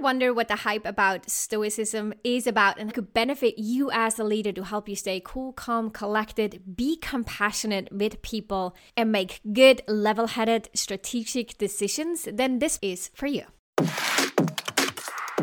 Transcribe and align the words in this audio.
wonder 0.00 0.32
what 0.32 0.48
the 0.48 0.56
hype 0.56 0.86
about 0.86 1.30
Stoicism 1.30 2.14
is 2.24 2.46
about 2.46 2.78
and 2.78 2.92
could 2.92 3.12
benefit 3.12 3.58
you 3.58 3.90
as 3.92 4.18
a 4.18 4.24
leader 4.24 4.52
to 4.52 4.64
help 4.64 4.88
you 4.88 4.96
stay 4.96 5.20
cool, 5.24 5.52
calm, 5.52 5.90
collected, 5.90 6.76
be 6.76 6.96
compassionate 6.96 7.92
with 7.92 8.22
people, 8.22 8.74
and 8.96 9.12
make 9.12 9.40
good, 9.52 9.82
level 9.86 10.26
headed, 10.28 10.68
strategic 10.74 11.58
decisions? 11.58 12.26
Then 12.32 12.58
this 12.58 12.78
is 12.82 13.10
for 13.14 13.26
you. 13.26 13.44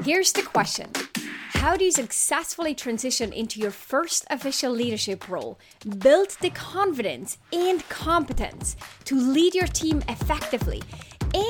Here's 0.03 0.31
the 0.31 0.43
question 0.43 0.91
how 1.57 1.75
do 1.75 1.85
you 1.85 1.91
successfully 1.91 2.75
transition 2.75 3.33
into 3.33 3.59
your 3.59 3.71
first 3.71 4.25
official 4.29 4.71
leadership 4.71 5.27
role, 5.27 5.59
build 5.99 6.29
the 6.39 6.51
confidence 6.51 7.39
and 7.51 7.87
competence 7.89 8.77
to 9.05 9.19
lead 9.19 9.55
your 9.55 9.67
team 9.67 10.03
effectively, 10.07 10.83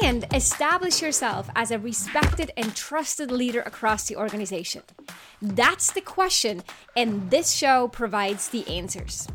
and 0.04 0.26
establish 0.34 1.02
yourself 1.02 1.50
as 1.56 1.72
a 1.72 1.80
respected 1.80 2.52
and 2.58 2.76
trusted 2.76 3.32
leader 3.32 3.62
across 3.62 4.08
the 4.08 4.16
organization? 4.16 4.84
That's 5.42 5.92
the 5.92 6.02
question, 6.02 6.64
and 6.96 7.30
this 7.30 7.52
show 7.52 7.88
provides 7.88 8.50
the 8.50 8.68
answers. 8.68 9.28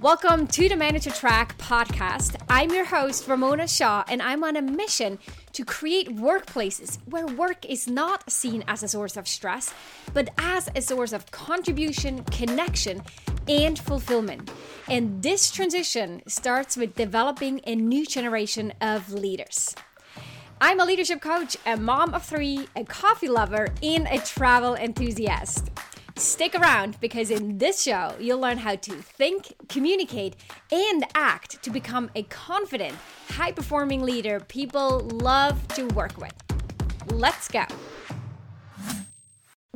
Welcome 0.00 0.46
to 0.48 0.68
the 0.68 0.76
Manager 0.76 1.10
Track 1.10 1.58
podcast. 1.58 2.40
I'm 2.48 2.70
your 2.70 2.84
host, 2.84 3.26
Ramona 3.26 3.66
Shaw, 3.66 4.04
and 4.08 4.22
I'm 4.22 4.44
on 4.44 4.54
a 4.54 4.62
mission 4.62 5.18
to 5.54 5.64
create 5.64 6.14
workplaces 6.14 6.98
where 7.06 7.26
work 7.26 7.66
is 7.66 7.88
not 7.88 8.30
seen 8.30 8.62
as 8.68 8.84
a 8.84 8.88
source 8.88 9.16
of 9.16 9.26
stress, 9.26 9.74
but 10.14 10.30
as 10.38 10.70
a 10.76 10.82
source 10.82 11.12
of 11.12 11.28
contribution, 11.32 12.22
connection, 12.26 13.02
and 13.48 13.76
fulfillment. 13.76 14.52
And 14.88 15.20
this 15.20 15.50
transition 15.50 16.22
starts 16.28 16.76
with 16.76 16.94
developing 16.94 17.60
a 17.66 17.74
new 17.74 18.06
generation 18.06 18.74
of 18.80 19.12
leaders. 19.12 19.74
I'm 20.60 20.78
a 20.78 20.84
leadership 20.84 21.20
coach, 21.20 21.56
a 21.66 21.76
mom 21.76 22.14
of 22.14 22.22
three, 22.24 22.68
a 22.76 22.84
coffee 22.84 23.28
lover, 23.28 23.66
and 23.82 24.06
a 24.06 24.20
travel 24.20 24.76
enthusiast. 24.76 25.70
Stick 26.18 26.56
around 26.56 27.00
because 27.00 27.30
in 27.30 27.58
this 27.58 27.80
show, 27.80 28.12
you'll 28.18 28.40
learn 28.40 28.58
how 28.58 28.74
to 28.74 28.92
think, 28.92 29.54
communicate, 29.68 30.34
and 30.72 31.04
act 31.14 31.62
to 31.62 31.70
become 31.70 32.10
a 32.16 32.24
confident, 32.24 32.96
high 33.28 33.52
performing 33.52 34.02
leader 34.02 34.40
people 34.40 34.98
love 35.00 35.66
to 35.68 35.86
work 35.94 36.18
with. 36.18 36.34
Let's 37.06 37.46
go. 37.46 37.64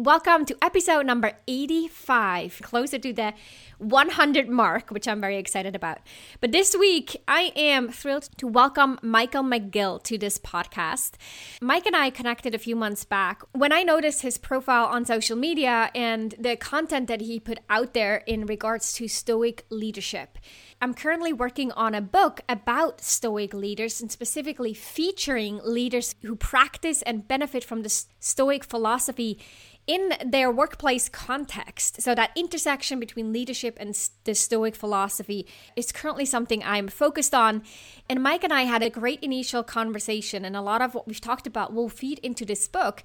Welcome 0.03 0.47
to 0.47 0.57
episode 0.61 1.07
number 1.07 1.35
85, 1.47 2.59
closer 2.61 2.99
to 2.99 3.13
the 3.13 3.35
100 3.79 4.49
mark, 4.49 4.91
which 4.91 5.07
I'm 5.07 5.21
very 5.21 5.37
excited 5.37 5.77
about. 5.77 5.99
But 6.41 6.51
this 6.51 6.75
week, 6.77 7.23
I 7.29 7.53
am 7.55 7.89
thrilled 7.89 8.29
to 8.39 8.49
welcome 8.49 8.99
Michael 9.01 9.45
McGill 9.45 10.03
to 10.03 10.19
this 10.19 10.39
podcast. 10.39 11.13
Mike 11.61 11.87
and 11.87 11.95
I 11.95 12.11
connected 12.11 12.53
a 12.53 12.59
few 12.59 12.75
months 12.75 13.05
back 13.05 13.43
when 13.53 13.71
I 13.71 13.85
noticed 13.85 14.23
his 14.23 14.39
profile 14.39 14.87
on 14.87 15.05
social 15.05 15.37
media 15.37 15.89
and 15.95 16.35
the 16.37 16.57
content 16.57 17.07
that 17.07 17.21
he 17.21 17.39
put 17.39 17.61
out 17.71 17.95
there 17.95 18.25
in 18.27 18.47
regards 18.47 18.93
to 18.95 19.07
Stoic 19.07 19.65
leadership. 19.71 20.37
I'm 20.81 20.95
currently 20.95 21.33
working 21.33 21.71
on 21.73 21.95
a 21.95 22.01
book 22.01 22.41
about 22.49 23.01
Stoic 23.01 23.55
leaders 23.55 24.01
and 24.01 24.11
specifically 24.11 24.75
featuring 24.75 25.61
leaders 25.63 26.17
who 26.23 26.35
practice 26.35 27.03
and 27.03 27.29
benefit 27.29 27.63
from 27.63 27.85
the 27.85 28.05
Stoic 28.19 28.65
philosophy 28.65 29.39
in 29.87 30.13
their 30.25 30.51
workplace 30.51 31.09
context. 31.09 32.01
So, 32.03 32.15
that 32.15 32.31
intersection 32.37 33.01
between 33.01 33.33
leadership 33.33 33.77
and 33.81 33.97
the 34.25 34.35
Stoic 34.35 34.77
philosophy 34.77 35.47
is 35.77 35.93
currently 35.93 36.25
something 36.25 36.63
I'm 36.63 36.89
focused 36.89 37.35
on. 37.35 37.63
And 38.09 38.23
Mike 38.23 38.45
and 38.45 38.53
I 38.53 38.63
had 38.63 38.83
a 38.83 38.91
great 38.91 39.21
initial 39.23 39.63
conversation, 39.63 40.45
and 40.45 40.57
a 40.57 40.63
lot 40.63 40.83
of 40.83 40.95
what 40.95 41.07
we've 41.07 41.21
talked 41.21 41.47
about 41.47 41.73
will 41.73 41.89
feed 41.89 42.19
into 42.21 42.45
this 42.45 42.69
book. 42.69 43.03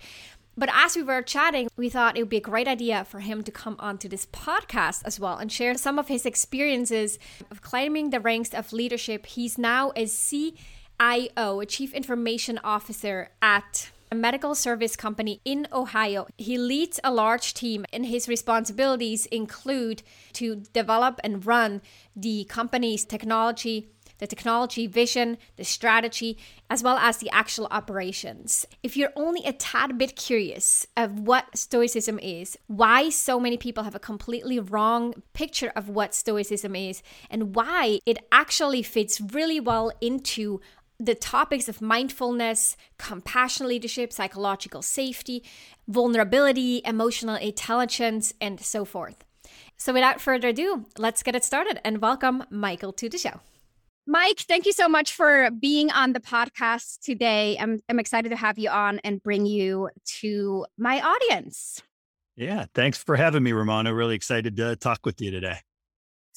But 0.59 0.69
as 0.73 0.95
we 0.95 1.03
were 1.03 1.21
chatting, 1.21 1.69
we 1.77 1.87
thought 1.87 2.17
it 2.17 2.21
would 2.23 2.29
be 2.29 2.37
a 2.37 2.41
great 2.41 2.67
idea 2.67 3.05
for 3.05 3.19
him 3.19 3.43
to 3.43 3.51
come 3.51 3.75
onto 3.77 4.09
this 4.09 4.25
podcast 4.25 5.03
as 5.05 5.19
well 5.19 5.37
and 5.37 5.51
share 5.51 5.77
some 5.77 5.99
of 5.99 6.07
his 6.07 6.25
experiences 6.25 7.19
of 7.51 7.61
climbing 7.61 8.09
the 8.09 8.19
ranks 8.19 8.55
of 8.55 8.73
leadership. 8.73 9.27
He's 9.27 9.59
now 9.59 9.91
a 9.95 10.07
CIO, 10.07 11.59
a 11.59 11.65
Chief 11.67 11.93
Information 11.93 12.59
Officer 12.63 13.29
at 13.39 13.91
a 14.11 14.15
medical 14.15 14.55
service 14.55 14.95
company 14.95 15.41
in 15.43 15.67
Ohio. 15.71 16.27
He 16.37 16.57
leads 16.57 16.99
a 17.03 17.11
large 17.11 17.53
team, 17.53 17.85
and 17.91 18.05
his 18.05 18.27
responsibilities 18.27 19.25
include 19.27 20.03
to 20.33 20.63
develop 20.73 21.19
and 21.23 21.45
run 21.45 21.81
the 22.15 22.45
company's 22.45 23.05
technology, 23.05 23.89
the 24.19 24.27
technology 24.27 24.87
vision, 24.87 25.37
the 25.57 25.63
strategy, 25.63 26.37
as 26.69 26.81
well 26.81 26.97
as 26.97 27.17
the 27.17 27.29
actual 27.29 27.67
operations. 27.69 28.65
If 28.81 28.97
you're 28.97 29.13
only 29.15 29.43
a 29.45 29.53
tad 29.53 29.97
bit 29.97 30.15
curious 30.15 30.87
of 30.97 31.19
what 31.19 31.55
Stoicism 31.55 32.17
is, 32.19 32.57
why 32.65 33.09
so 33.09 33.39
many 33.39 33.57
people 33.57 33.83
have 33.83 33.93
a 33.93 33.99
completely 33.99 34.59
wrong 34.59 35.21
picture 35.33 35.71
of 35.75 35.89
what 35.89 36.15
Stoicism 36.15 36.75
is, 36.75 37.03
and 37.29 37.55
why 37.55 37.99
it 38.05 38.17
actually 38.31 38.81
fits 38.81 39.21
really 39.21 39.59
well 39.59 39.91
into 40.01 40.61
the 40.99 41.15
topics 41.15 41.69
of 41.69 41.81
mindfulness, 41.81 42.75
compassion 42.97 43.67
leadership, 43.67 44.11
psychological 44.11 44.81
safety, 44.81 45.43
vulnerability, 45.87 46.81
emotional 46.85 47.35
intelligence, 47.35 48.33
and 48.41 48.59
so 48.59 48.83
forth. 48.83 49.23
So, 49.77 49.93
without 49.93 50.19
further 50.19 50.49
ado, 50.49 50.85
let's 50.97 51.23
get 51.23 51.35
it 51.35 51.43
started 51.43 51.79
and 51.85 52.01
welcome 52.01 52.43
Michael 52.49 52.93
to 52.93 53.09
the 53.09 53.17
show. 53.17 53.41
Mike, 54.07 54.39
thank 54.39 54.65
you 54.65 54.71
so 54.71 54.87
much 54.87 55.13
for 55.13 55.51
being 55.51 55.91
on 55.91 56.13
the 56.13 56.19
podcast 56.19 56.99
today. 57.01 57.57
I'm, 57.59 57.79
I'm 57.89 57.99
excited 57.99 58.29
to 58.29 58.37
have 58.37 58.57
you 58.57 58.69
on 58.69 58.99
and 59.03 59.21
bring 59.21 59.45
you 59.45 59.89
to 60.21 60.65
my 60.77 61.01
audience. 61.01 61.81
Yeah, 62.37 62.65
thanks 62.73 63.03
for 63.03 63.15
having 63.17 63.43
me, 63.43 63.51
Ramona. 63.51 63.93
Really 63.93 64.15
excited 64.15 64.55
to 64.57 64.75
talk 64.77 65.05
with 65.05 65.19
you 65.21 65.31
today. 65.31 65.57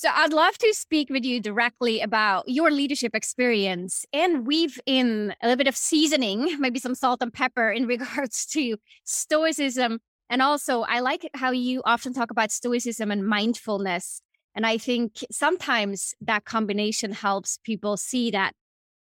So 0.00 0.08
I'd 0.10 0.32
love 0.32 0.56
to 0.56 0.72
speak 0.72 1.10
with 1.10 1.26
you 1.26 1.42
directly 1.42 2.00
about 2.00 2.48
your 2.48 2.70
leadership 2.70 3.14
experience 3.14 4.06
and 4.14 4.46
weave 4.46 4.80
in 4.86 5.34
a 5.42 5.46
little 5.46 5.58
bit 5.58 5.66
of 5.66 5.76
seasoning, 5.76 6.58
maybe 6.58 6.78
some 6.78 6.94
salt 6.94 7.20
and 7.20 7.30
pepper 7.30 7.70
in 7.70 7.86
regards 7.86 8.46
to 8.46 8.78
stoicism. 9.04 9.98
And 10.30 10.40
also, 10.40 10.84
I 10.88 11.00
like 11.00 11.28
how 11.34 11.50
you 11.50 11.82
often 11.84 12.14
talk 12.14 12.30
about 12.30 12.50
stoicism 12.50 13.10
and 13.10 13.26
mindfulness. 13.26 14.22
And 14.54 14.64
I 14.64 14.78
think 14.78 15.22
sometimes 15.30 16.14
that 16.22 16.46
combination 16.46 17.12
helps 17.12 17.58
people 17.62 17.98
see 17.98 18.30
that 18.30 18.54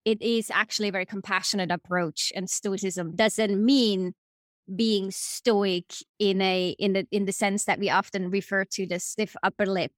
it 0.05 0.23
is 0.23 0.49
actually 0.49 0.91
a 0.91 0.93
very 0.93 1.07
compassionate 1.07 1.73
approach 1.73 2.33
and 2.37 2.49
stoicism 2.49 3.17
doesn't 3.17 3.65
mean 3.65 4.13
being 4.77 5.11
stoic 5.11 5.93
in 6.21 6.41
a 6.41 6.77
in 6.79 6.93
the 6.93 7.05
in 7.11 7.25
the 7.25 7.33
sense 7.33 7.65
that 7.65 7.81
we 7.81 7.91
often 7.91 8.31
refer 8.31 8.65
to 8.65 8.87
the 8.87 9.01
stiff 9.01 9.35
upper 9.43 9.67
lip 9.67 9.93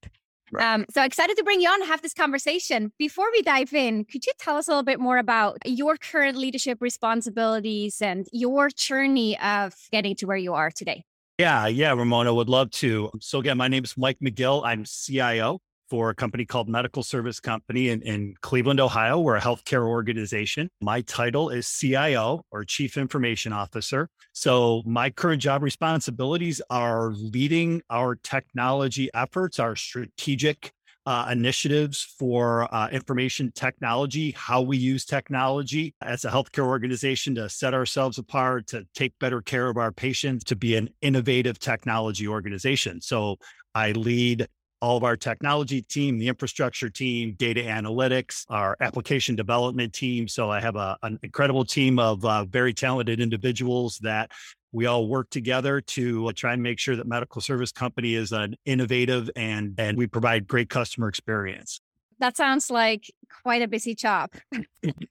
Right. 0.52 0.74
Um, 0.74 0.86
so 0.90 1.02
excited 1.02 1.36
to 1.36 1.44
bring 1.44 1.60
you 1.60 1.68
on 1.68 1.80
and 1.80 1.88
have 1.88 2.02
this 2.02 2.14
conversation. 2.14 2.92
Before 2.98 3.26
we 3.32 3.42
dive 3.42 3.72
in, 3.74 4.04
could 4.04 4.26
you 4.26 4.32
tell 4.38 4.56
us 4.56 4.68
a 4.68 4.70
little 4.70 4.84
bit 4.84 5.00
more 5.00 5.18
about 5.18 5.58
your 5.64 5.96
current 5.96 6.36
leadership 6.36 6.78
responsibilities 6.80 8.00
and 8.00 8.26
your 8.32 8.68
journey 8.70 9.38
of 9.40 9.74
getting 9.90 10.14
to 10.16 10.26
where 10.26 10.36
you 10.36 10.54
are 10.54 10.70
today? 10.70 11.04
Yeah, 11.38 11.66
yeah, 11.66 11.92
Ramona 11.92 12.32
would 12.32 12.48
love 12.48 12.70
to. 12.72 13.10
So 13.20 13.40
again, 13.40 13.58
my 13.58 13.68
name 13.68 13.84
is 13.84 13.96
Mike 13.96 14.18
McGill. 14.20 14.62
I'm 14.64 14.84
CIO 14.84 15.60
for 15.88 16.10
a 16.10 16.14
company 16.14 16.44
called 16.44 16.68
Medical 16.68 17.02
Service 17.02 17.40
Company 17.40 17.88
in, 17.88 18.02
in 18.02 18.34
Cleveland, 18.40 18.80
Ohio. 18.80 19.20
We're 19.20 19.36
a 19.36 19.40
healthcare 19.40 19.86
organization. 19.86 20.68
My 20.80 21.00
title 21.02 21.50
is 21.50 21.68
CIO 21.68 22.44
or 22.50 22.64
Chief 22.64 22.96
Information 22.96 23.52
Officer. 23.52 24.08
So 24.32 24.82
my 24.84 25.10
current 25.10 25.42
job 25.42 25.62
responsibilities 25.62 26.60
are 26.70 27.10
leading 27.12 27.82
our 27.90 28.16
technology 28.16 29.10
efforts, 29.14 29.58
our 29.58 29.76
strategic 29.76 30.72
uh, 31.06 31.28
initiatives 31.30 32.02
for 32.18 32.72
uh, 32.74 32.88
information 32.88 33.52
technology, 33.54 34.32
how 34.32 34.60
we 34.60 34.76
use 34.76 35.04
technology 35.04 35.94
as 36.02 36.24
a 36.24 36.30
healthcare 36.30 36.66
organization 36.66 37.36
to 37.36 37.48
set 37.48 37.74
ourselves 37.74 38.18
apart, 38.18 38.66
to 38.66 38.84
take 38.94 39.16
better 39.20 39.40
care 39.40 39.68
of 39.68 39.76
our 39.76 39.92
patients, 39.92 40.42
to 40.42 40.56
be 40.56 40.74
an 40.74 40.88
innovative 41.02 41.60
technology 41.60 42.26
organization. 42.26 43.00
So 43.00 43.36
I 43.72 43.92
lead 43.92 44.48
all 44.80 44.96
of 44.96 45.04
our 45.04 45.16
technology 45.16 45.82
team, 45.82 46.18
the 46.18 46.28
infrastructure 46.28 46.88
team, 46.88 47.34
data 47.38 47.62
analytics, 47.62 48.44
our 48.48 48.76
application 48.80 49.34
development 49.34 49.92
team. 49.92 50.28
So 50.28 50.50
I 50.50 50.60
have 50.60 50.76
a, 50.76 50.96
an 51.02 51.18
incredible 51.22 51.64
team 51.64 51.98
of 51.98 52.24
uh, 52.24 52.44
very 52.44 52.74
talented 52.74 53.20
individuals 53.20 53.98
that 53.98 54.30
we 54.72 54.86
all 54.86 55.08
work 55.08 55.30
together 55.30 55.80
to 55.80 56.28
uh, 56.28 56.32
try 56.34 56.52
and 56.52 56.62
make 56.62 56.78
sure 56.78 56.96
that 56.96 57.06
medical 57.06 57.40
service 57.40 57.72
company 57.72 58.14
is 58.14 58.32
an 58.32 58.56
innovative 58.66 59.30
and 59.34 59.74
and 59.78 59.96
we 59.96 60.06
provide 60.06 60.46
great 60.46 60.68
customer 60.68 61.08
experience. 61.08 61.80
That 62.18 62.36
sounds 62.36 62.70
like 62.70 63.10
quite 63.42 63.62
a 63.62 63.68
busy 63.68 63.94
job. 63.94 64.30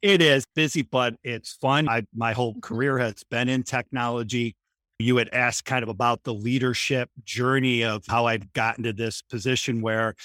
it 0.02 0.22
is 0.22 0.46
busy, 0.56 0.82
but 0.82 1.16
it's 1.24 1.54
fun. 1.54 1.88
I, 1.88 2.04
my 2.16 2.34
whole 2.34 2.52
mm-hmm. 2.54 2.62
career 2.62 2.98
has 3.00 3.24
been 3.24 3.50
in 3.50 3.64
technology 3.64 4.56
you 5.00 5.18
had 5.18 5.30
asked 5.34 5.66
kind 5.66 5.84
of 5.84 5.90
about 5.90 6.24
the 6.24 6.34
leadership 6.34 7.10
journey 7.24 7.84
of 7.84 8.04
how 8.08 8.26
I've 8.26 8.54
gotten 8.54 8.84
to 8.86 8.94
this 8.94 9.22
position 9.22 9.82
where 9.82 10.16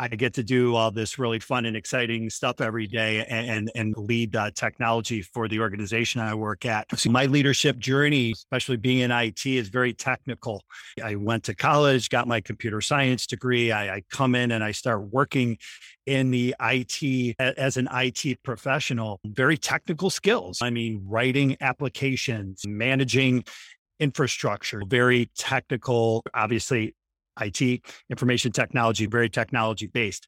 I 0.00 0.08
get 0.08 0.32
to 0.34 0.42
do 0.42 0.76
all 0.76 0.90
this 0.90 1.18
really 1.18 1.40
fun 1.40 1.66
and 1.66 1.76
exciting 1.76 2.30
stuff 2.30 2.62
every 2.62 2.86
day 2.86 3.22
and, 3.26 3.70
and, 3.74 3.94
lead 3.98 4.34
uh, 4.34 4.50
technology 4.52 5.20
for 5.20 5.46
the 5.46 5.60
organization 5.60 6.22
I 6.22 6.32
work 6.34 6.64
at. 6.64 6.86
So 6.98 7.10
my 7.10 7.26
leadership 7.26 7.76
journey, 7.76 8.32
especially 8.32 8.78
being 8.78 9.00
in 9.00 9.10
IT, 9.10 9.44
is 9.44 9.68
very 9.68 9.92
technical. 9.92 10.62
I 11.04 11.16
went 11.16 11.44
to 11.44 11.54
college, 11.54 12.08
got 12.08 12.26
my 12.26 12.40
computer 12.40 12.80
science 12.80 13.26
degree. 13.26 13.72
I, 13.72 13.96
I 13.96 14.02
come 14.10 14.34
in 14.34 14.52
and 14.52 14.64
I 14.64 14.72
start 14.72 15.12
working 15.12 15.58
in 16.06 16.30
the 16.30 16.54
IT 16.58 17.36
as 17.38 17.76
an 17.76 17.86
IT 17.92 18.42
professional, 18.42 19.20
very 19.26 19.58
technical 19.58 20.08
skills. 20.08 20.60
I 20.62 20.70
mean, 20.70 21.04
writing 21.06 21.58
applications, 21.60 22.62
managing 22.66 23.44
infrastructure, 24.00 24.82
very 24.86 25.30
technical, 25.36 26.22
obviously 26.34 26.94
IT, 27.40 27.82
information 28.10 28.52
technology, 28.52 29.06
very 29.06 29.28
technology 29.30 29.86
based. 29.86 30.26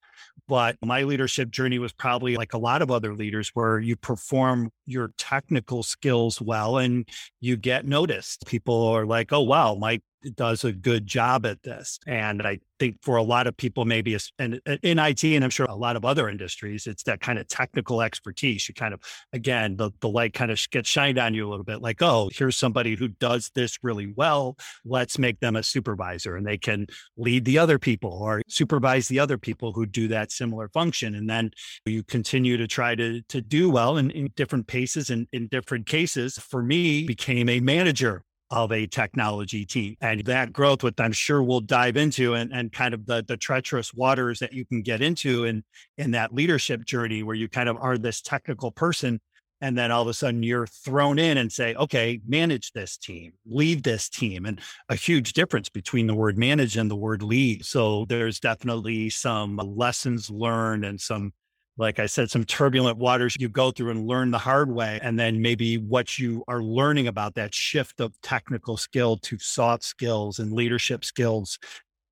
But 0.48 0.76
my 0.84 1.04
leadership 1.04 1.50
journey 1.50 1.78
was 1.78 1.92
probably 1.92 2.36
like 2.36 2.52
a 2.52 2.58
lot 2.58 2.82
of 2.82 2.90
other 2.90 3.14
leaders 3.14 3.50
where 3.54 3.78
you 3.78 3.96
perform 3.96 4.70
your 4.86 5.12
technical 5.16 5.82
skills 5.82 6.40
well 6.40 6.78
and 6.78 7.08
you 7.40 7.56
get 7.56 7.86
noticed. 7.86 8.46
People 8.46 8.88
are 8.88 9.06
like, 9.06 9.32
oh, 9.32 9.42
wow, 9.42 9.74
Mike 9.74 10.02
does 10.30 10.64
a 10.64 10.72
good 10.72 11.06
job 11.06 11.46
at 11.46 11.62
this. 11.62 11.98
And 12.06 12.42
I 12.42 12.60
think 12.78 12.98
for 13.02 13.16
a 13.16 13.22
lot 13.22 13.46
of 13.46 13.56
people, 13.56 13.84
maybe 13.84 14.16
and 14.38 14.60
in 14.82 14.98
IT, 14.98 15.24
and 15.24 15.44
I'm 15.44 15.50
sure 15.50 15.66
a 15.66 15.74
lot 15.74 15.96
of 15.96 16.04
other 16.04 16.28
industries, 16.28 16.86
it's 16.86 17.02
that 17.04 17.20
kind 17.20 17.38
of 17.38 17.48
technical 17.48 18.02
expertise. 18.02 18.68
You 18.68 18.74
kind 18.74 18.94
of, 18.94 19.00
again, 19.32 19.76
the, 19.76 19.90
the 20.00 20.08
light 20.08 20.34
kind 20.34 20.50
of 20.50 20.60
gets 20.70 20.88
shined 20.88 21.18
on 21.18 21.34
you 21.34 21.46
a 21.46 21.50
little 21.50 21.64
bit 21.64 21.80
like, 21.80 22.02
oh, 22.02 22.30
here's 22.32 22.56
somebody 22.56 22.94
who 22.94 23.08
does 23.08 23.50
this 23.54 23.78
really 23.82 24.12
well. 24.16 24.56
Let's 24.84 25.18
make 25.18 25.40
them 25.40 25.56
a 25.56 25.62
supervisor 25.62 26.36
and 26.36 26.46
they 26.46 26.58
can 26.58 26.86
lead 27.16 27.44
the 27.44 27.58
other 27.58 27.78
people 27.78 28.12
or 28.12 28.42
supervise 28.48 29.08
the 29.08 29.18
other 29.18 29.38
people 29.38 29.72
who 29.72 29.86
do 29.86 30.08
that 30.12 30.32
similar 30.32 30.68
function. 30.68 31.14
And 31.14 31.28
then 31.28 31.50
you 31.84 32.02
continue 32.02 32.56
to 32.56 32.66
try 32.66 32.94
to, 32.94 33.20
to 33.22 33.40
do 33.40 33.70
well 33.70 33.96
in, 33.96 34.10
in 34.10 34.30
different 34.36 34.66
paces 34.66 35.10
and 35.10 35.26
in 35.32 35.48
different 35.48 35.86
cases. 35.86 36.38
For 36.38 36.62
me, 36.62 37.04
became 37.06 37.48
a 37.48 37.60
manager 37.60 38.24
of 38.52 38.70
a 38.70 38.86
technology 38.86 39.64
team. 39.64 39.96
And 40.02 40.24
that 40.26 40.52
growth, 40.52 40.82
which 40.82 40.94
I'm 40.98 41.12
sure 41.12 41.42
we'll 41.42 41.60
dive 41.60 41.96
into 41.96 42.34
and, 42.34 42.52
and 42.52 42.70
kind 42.70 42.92
of 42.92 43.06
the, 43.06 43.24
the 43.26 43.38
treacherous 43.38 43.94
waters 43.94 44.40
that 44.40 44.52
you 44.52 44.66
can 44.66 44.82
get 44.82 45.00
into 45.00 45.44
in, 45.44 45.64
in 45.96 46.10
that 46.10 46.34
leadership 46.34 46.84
journey 46.84 47.22
where 47.22 47.34
you 47.34 47.48
kind 47.48 47.70
of 47.70 47.78
are 47.80 47.96
this 47.96 48.20
technical 48.20 48.70
person. 48.70 49.20
And 49.62 49.78
then 49.78 49.92
all 49.92 50.02
of 50.02 50.08
a 50.08 50.14
sudden 50.14 50.42
you're 50.42 50.66
thrown 50.66 51.20
in 51.20 51.38
and 51.38 51.50
say, 51.50 51.74
okay, 51.76 52.20
manage 52.26 52.72
this 52.72 52.96
team, 52.98 53.32
lead 53.46 53.84
this 53.84 54.08
team. 54.08 54.44
And 54.44 54.60
a 54.88 54.96
huge 54.96 55.32
difference 55.32 55.68
between 55.68 56.08
the 56.08 56.14
word 56.14 56.36
manage 56.36 56.76
and 56.76 56.90
the 56.90 56.96
word 56.96 57.22
lead. 57.22 57.64
So 57.64 58.04
there's 58.08 58.40
definitely 58.40 59.08
some 59.08 59.56
lessons 59.56 60.28
learned 60.28 60.84
and 60.84 61.00
some 61.00 61.32
like 61.78 61.98
I 61.98 62.06
said, 62.06 62.30
some 62.30 62.44
turbulent 62.44 62.98
waters 62.98 63.34
you 63.40 63.48
go 63.48 63.70
through 63.70 63.92
and 63.92 64.06
learn 64.06 64.30
the 64.30 64.38
hard 64.38 64.70
way. 64.70 65.00
And 65.02 65.18
then 65.18 65.40
maybe 65.40 65.78
what 65.78 66.18
you 66.18 66.44
are 66.46 66.62
learning 66.62 67.06
about 67.06 67.34
that 67.36 67.54
shift 67.54 67.98
of 68.00 68.12
technical 68.20 68.76
skill 68.76 69.16
to 69.18 69.38
soft 69.38 69.82
skills 69.82 70.38
and 70.38 70.52
leadership 70.52 71.02
skills. 71.02 71.58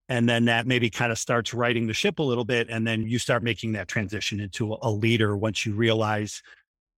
And 0.09 0.27
then 0.27 0.47
that 0.47 0.67
maybe 0.67 0.89
kind 0.89 1.13
of 1.13 1.19
starts 1.19 1.53
righting 1.53 1.87
the 1.87 1.93
ship 1.93 2.21
a 2.21 2.23
little 2.23 2.47
bit. 2.47 2.69
And 2.71 2.87
then 2.87 3.03
you 3.03 3.19
start 3.19 3.43
making 3.43 3.73
that 3.73 3.87
transition 3.87 4.41
into 4.41 4.79
a 4.81 4.91
leader 4.91 5.37
once 5.37 5.67
you 5.67 5.75
realize 5.75 6.43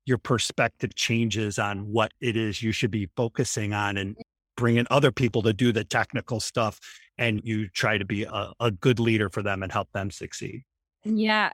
your 0.05 0.19
perspective 0.19 0.95
changes 0.95 1.59
on 1.59 1.93
what 1.93 2.13
it 2.21 2.37
is 2.37 2.63
you 2.63 2.73
should 2.73 2.91
be 2.91 3.09
focusing 3.17 3.73
on 3.73 3.97
and 3.97 4.17
bringing 4.57 4.87
other 4.91 5.13
people 5.13 5.43
to 5.43 5.53
do 5.53 5.73
the 5.73 5.85
technical 5.85 6.41
stuff. 6.41 6.79
And 7.19 7.41
you 7.45 7.69
try 7.69 7.99
to 7.99 8.05
be 8.05 8.25
a, 8.25 8.53
a 8.59 8.71
good 8.71 8.99
leader 8.99 9.29
for 9.29 9.43
them 9.43 9.63
and 9.63 9.71
help 9.71 9.89
them 9.93 10.11
succeed. 10.11 10.65
Yeah, 11.05 11.51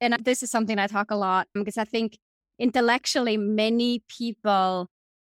and 0.00 0.16
this 0.24 0.42
is 0.42 0.50
something 0.50 0.78
I 0.78 0.86
talk 0.86 1.10
a 1.10 1.16
lot 1.16 1.48
because 1.54 1.78
I 1.78 1.84
think 1.84 2.18
intellectually 2.58 3.36
many 3.36 4.02
people 4.08 4.88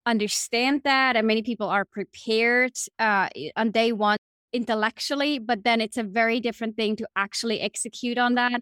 understand 0.06 0.82
that 0.84 1.16
and 1.16 1.28
many 1.28 1.44
people 1.44 1.68
are 1.68 1.86
prepared 1.86 2.74
uh, 2.98 3.30
on 3.56 3.72
day 3.72 3.92
one 3.92 4.18
intellectually, 4.54 5.40
but 5.40 5.64
then 5.64 5.80
it's 5.80 5.98
a 5.98 6.04
very 6.04 6.40
different 6.40 6.76
thing 6.76 6.96
to 6.98 7.08
actually 7.16 7.62
execute 7.62 8.18
on 8.18 8.36
that 8.36 8.62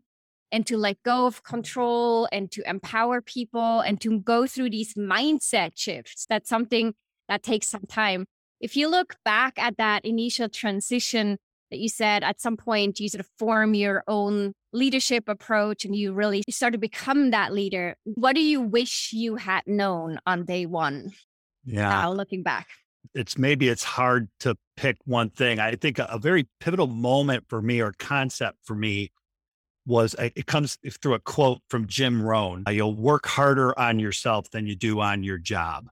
and 0.52 0.66
to 0.68 0.78
let 0.78 1.02
go 1.04 1.26
of 1.26 1.44
control 1.44 2.28
and 2.32 2.52
to 2.52 2.68
empower 2.68 3.22
people 3.22 3.80
and 3.82 4.02
to 4.02 4.20
go 4.20 4.48
through 4.48 4.70
these 4.70 4.94
mindset 4.96 5.72
shifts. 5.76 6.26
That's 6.30 6.50
something 6.50 6.94
that 7.28 7.44
takes 7.44 7.68
some 7.68 7.86
time. 7.88 8.26
If 8.60 8.76
you 8.76 8.90
look 8.90 9.16
back 9.24 9.58
at 9.58 9.78
that 9.78 10.04
initial 10.06 10.50
transition 10.50 11.38
that 11.72 11.80
you 11.80 11.90
said 11.90 12.24
at 12.24 12.42
some 12.42 12.58
point 12.58 13.00
you 13.00 13.10
sort 13.10 13.20
of 13.20 13.30
form 13.38 13.74
your 13.74 14.04
own 14.08 14.54
leadership 14.74 15.28
approach 15.28 15.86
and 15.86 15.96
you 15.96 16.14
really 16.14 16.44
start 16.50 16.74
to 16.74 16.80
become 16.80 17.32
that 17.32 17.54
leader. 17.54 17.96
What 18.04 18.36
do 18.36 18.42
you 18.42 18.62
wish 18.62 19.12
you 19.14 19.36
had 19.36 19.64
known 19.66 20.20
on 20.26 20.46
day 20.46 20.66
one? 20.66 21.12
Yeah. 21.66 21.90
Now 21.90 22.12
looking 22.12 22.44
back. 22.44 22.68
It's 23.16 23.38
maybe 23.38 23.70
it's 23.70 23.84
hard 23.84 24.30
to 24.42 24.56
pick 24.78 24.98
one 25.06 25.30
thing. 25.30 25.60
I 25.60 25.76
think 25.76 26.00
a, 26.00 26.08
a 26.12 26.20
very 26.20 26.48
pivotal 26.60 26.88
moment 26.88 27.46
for 27.48 27.62
me 27.62 27.82
or 27.82 27.94
concept 27.98 28.60
for 28.64 28.76
me 28.76 29.12
was 29.86 30.16
it 30.20 30.46
comes 30.46 30.78
through 31.02 31.16
a 31.16 31.20
quote 31.20 31.62
from 31.70 31.88
Jim 31.88 32.22
Rohn. 32.22 32.64
You'll 32.70 32.96
work 32.96 33.26
harder 33.26 33.78
on 33.78 34.00
yourself 34.00 34.50
than 34.52 34.68
you 34.68 34.76
do 34.76 35.00
on 35.00 35.24
your 35.24 35.38
job. 35.38 35.90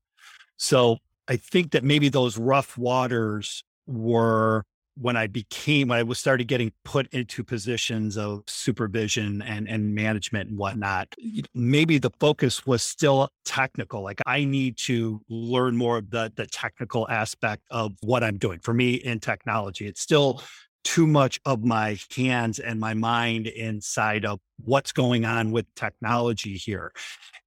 So 0.57 0.97
I 1.27 1.37
think 1.37 1.71
that 1.71 1.83
maybe 1.83 2.09
those 2.09 2.37
rough 2.37 2.77
waters 2.77 3.63
were 3.85 4.63
when 4.99 5.15
I 5.15 5.27
became, 5.27 5.89
when 5.89 5.99
I 5.99 6.03
was 6.03 6.17
started 6.17 6.47
getting 6.47 6.71
put 6.83 7.07
into 7.13 7.43
positions 7.43 8.17
of 8.17 8.41
supervision 8.47 9.43
and, 9.43 9.67
and 9.69 9.93
management 9.93 10.49
and 10.49 10.57
whatnot, 10.57 11.13
maybe 11.53 11.99
the 11.99 12.09
focus 12.19 12.65
was 12.65 12.81
still 12.81 13.29
technical. 13.45 14.01
Like 14.01 14.21
I 14.25 14.43
need 14.43 14.77
to 14.79 15.21
learn 15.29 15.77
more 15.77 15.99
of 15.99 16.09
the, 16.09 16.31
the 16.35 16.47
technical 16.47 17.07
aspect 17.09 17.63
of 17.69 17.93
what 18.01 18.23
I'm 18.23 18.37
doing. 18.37 18.59
For 18.59 18.73
me 18.73 18.95
in 18.95 19.19
technology, 19.19 19.85
it's 19.85 20.01
still 20.01 20.41
too 20.87 21.05
much 21.05 21.37
of 21.43 21.65
my 21.65 21.99
hands 22.15 22.59
and 22.59 22.79
my 22.79 22.93
mind 22.93 23.45
inside 23.45 24.23
of 24.23 24.39
what's 24.63 24.93
going 24.93 25.25
on 25.25 25.51
with 25.51 25.65
technology 25.75 26.53
here 26.53 26.93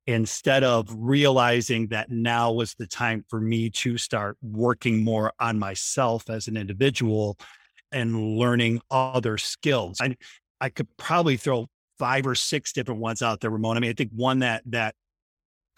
instead 0.06 0.62
of 0.62 0.94
realizing 0.94 1.86
that 1.86 2.10
now 2.10 2.52
was 2.52 2.74
the 2.74 2.86
time 2.86 3.24
for 3.30 3.40
me 3.40 3.70
to 3.70 3.96
start 3.96 4.36
working 4.42 5.02
more 5.02 5.32
on 5.40 5.58
myself 5.58 6.28
as 6.28 6.48
an 6.48 6.56
individual 6.58 7.38
and 7.90 8.36
learning 8.36 8.78
other 8.90 9.38
skills. 9.38 10.02
I, 10.02 10.16
I 10.60 10.68
could 10.68 10.94
probably 10.98 11.38
throw 11.38 11.66
five 11.98 12.26
or 12.26 12.34
six 12.34 12.74
different 12.74 13.00
ones 13.00 13.22
out 13.22 13.40
there, 13.40 13.48
Ramona. 13.48 13.78
I 13.78 13.80
mean, 13.80 13.90
I 13.90 13.94
think 13.94 14.10
one 14.14 14.40
that 14.40 14.64
that 14.66 14.94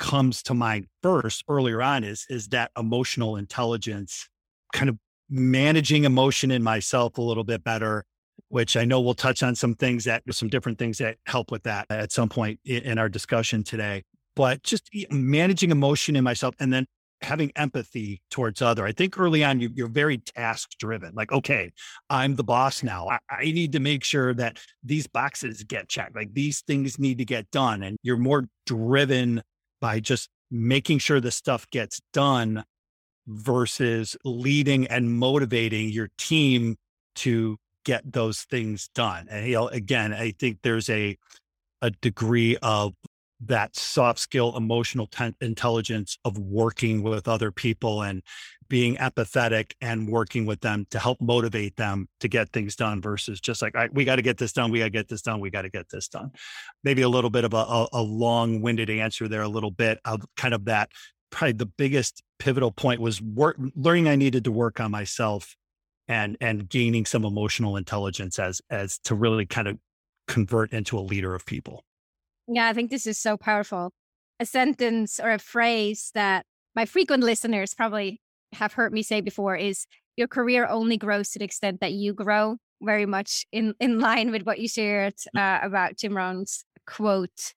comes 0.01 0.43
to 0.43 0.55
mind 0.55 0.89
first 1.01 1.45
earlier 1.49 1.81
on 1.81 2.03
is 2.03 2.27
is 2.29 2.49
that 2.49 2.73
emotional 2.77 3.37
intelligence, 3.37 4.29
kind 4.73 4.89
of 4.89 4.99
managing 5.33 6.05
emotion 6.05 6.51
in 6.51 6.63
myself 6.63 7.19
a 7.19 7.23
little 7.23 7.45
bit 7.45 7.65
better 7.65 8.05
which 8.49 8.77
I 8.77 8.85
know 8.85 9.01
we'll 9.01 9.15
touch 9.15 9.43
on 9.43 9.55
some 9.55 9.75
things 9.75 10.05
that 10.05 10.23
some 10.31 10.49
different 10.49 10.79
things 10.79 10.99
that 10.99 11.17
help 11.27 11.51
with 11.51 11.63
that 11.63 11.87
at 11.91 12.13
some 12.13 12.29
point 12.29 12.61
in 12.65 12.99
our 12.99 13.09
discussion 13.09 13.65
today 13.65 14.03
but 14.37 14.63
just 14.63 14.89
managing 15.11 15.71
emotion 15.71 16.17
in 16.17 16.25
myself 16.25 16.55
and 16.61 16.73
then 16.73 16.87
having 17.23 17.53
empathy 17.57 18.21
towards 18.31 18.61
other. 18.61 18.85
I 18.85 18.93
think 18.93 19.19
early 19.19 19.45
on 19.45 19.61
you, 19.61 19.85
are 19.85 19.89
very 19.89 20.19
task 20.19 20.71
driven. 20.79 21.15
Like, 21.15 21.33
okay, 21.33 21.73
I'm 22.11 22.37
the 22.37 22.45
boss 22.45 22.83
now. 22.83 23.09
I, 23.09 23.19
I, 23.31 23.45
need 23.45 23.73
to 23.73 23.81
make 23.81 24.05
sure 24.05 24.35
that 24.35 24.59
these 24.83 25.07
boxes 25.07 25.63
get 25.65 25.89
checked. 25.89 26.17
Like 26.17 26.35
these 26.35 26.63
things 26.63 26.99
need 26.99 27.19
to 27.19 27.25
get 27.25 27.51
done, 27.51 27.83
and 27.83 27.97
you're 28.03 28.17
more 28.17 28.45
driven 28.67 29.43
by 29.81 30.01
just 30.01 30.29
making 30.51 30.99
sure 30.99 31.21
the 31.21 31.31
stuff 31.31 31.69
gets 31.71 32.01
done 32.13 32.65
versus 33.27 34.17
leading 34.25 34.87
and 34.89 35.13
motivating 35.13 35.89
your 35.91 36.09
team 36.19 36.77
to 37.15 37.59
get 37.85 38.13
those 38.13 38.43
things 38.43 38.89
done. 38.95 39.27
And 39.31 39.47
you 39.47 39.55
know, 39.55 39.69
again, 39.69 40.13
I 40.13 40.33
think 40.33 40.59
there's 40.63 40.89
a 40.89 41.17
a 41.81 41.91
degree 41.91 42.57
of 42.63 42.95
that 43.45 43.75
soft 43.75 44.21
skill, 44.21 44.57
emotional 44.57 45.09
ten- 45.09 45.35
intelligence 45.41 46.17
of 46.25 46.39
working 46.39 47.03
with 47.03 47.27
other 47.27 47.51
people 47.51 48.03
and 48.03 48.23
being 48.69 48.97
empathetic 48.97 49.73
and 49.81 50.09
working 50.09 50.47
with 50.47 50.61
them 50.61 50.87
to 50.91 50.99
help 50.99 51.21
motivate 51.21 51.77
them 51.77 52.09
to 52.21 52.29
get 52.29 52.51
things 52.53 52.77
done 52.77 53.03
versus 53.03 53.41
just 53.41 53.61
like, 53.61 53.75
we 53.93 54.05
got 54.05 54.17
to 54.17 54.23
get 54.23 54.39
this 54.39 54.53
done. 54.53 54.71
We 54.71 54.79
got 54.79 54.85
to 54.85 54.91
get 54.91 55.09
this 55.09 55.23
done. 55.23 55.41
We 55.41 55.51
got 55.51 55.63
to 55.63 55.71
get 55.71 55.91
this 55.91 56.09
done. 56.09 56.31
Maybe 56.85 57.03
a 57.03 57.09
little 57.09 57.31
bit 57.31 57.45
of 57.45 57.53
a, 57.53 57.57
a, 57.57 57.89
a 57.93 58.01
long 58.03 58.63
winded 58.63 58.89
answer 58.89 59.29
there, 59.29 59.43
a 59.43 59.49
little 59.49 59.73
bit 59.73 59.99
of 60.05 60.23
kind 60.37 60.55
of 60.55 60.65
that. 60.67 60.91
Probably 61.33 61.53
the 61.53 61.67
biggest 61.67 62.23
pivotal 62.39 62.71
point 62.71 63.01
was 63.01 63.21
work, 63.21 63.57
learning 63.75 64.07
I 64.07 64.15
needed 64.15 64.45
to 64.45 64.53
work 64.53 64.79
on 64.79 64.93
myself 64.93 65.57
and 66.07 66.37
and 66.41 66.69
gaining 66.69 67.07
some 67.07 67.25
emotional 67.25 67.77
intelligence 67.77 68.39
as 68.39 68.61
as 68.71 68.99
to 69.01 69.15
really 69.15 69.47
kind 69.47 69.67
of 69.67 69.79
convert 70.29 70.73
into 70.73 70.99
a 70.99 71.01
leader 71.01 71.35
of 71.35 71.45
people. 71.45 71.85
Yeah, 72.47 72.69
I 72.69 72.73
think 72.73 72.91
this 72.91 73.07
is 73.07 73.19
so 73.19 73.37
powerful. 73.37 73.93
A 74.39 74.47
sentence 74.47 75.19
or 75.21 75.31
a 75.31 75.39
phrase 75.39 76.11
that 76.15 76.45
my 76.75 76.85
frequent 76.85 77.23
listeners 77.23 77.75
probably 77.75 78.21
have 78.53 78.75
heard 78.75 78.93
me 78.93 79.03
say 79.03 79.21
before 79.21 79.57
is 79.57 79.87
your 80.17 80.29
career 80.29 80.67
only 80.67 80.97
grows 80.97 81.31
to 81.31 81.39
the 81.39 81.45
extent 81.45 81.81
that 81.81 81.93
you 81.93 82.13
grow. 82.13 82.57
very 82.83 83.07
much 83.07 83.47
in, 83.53 83.75
in 83.79 84.01
line 84.01 84.31
with 84.33 84.43
what 84.43 84.59
you 84.59 84.69
shared 84.69 85.15
mm. 85.37 85.41
uh, 85.41 85.65
about 85.65 85.97
Jim 85.97 86.17
Rohn's 86.17 86.65
quote 86.87 87.55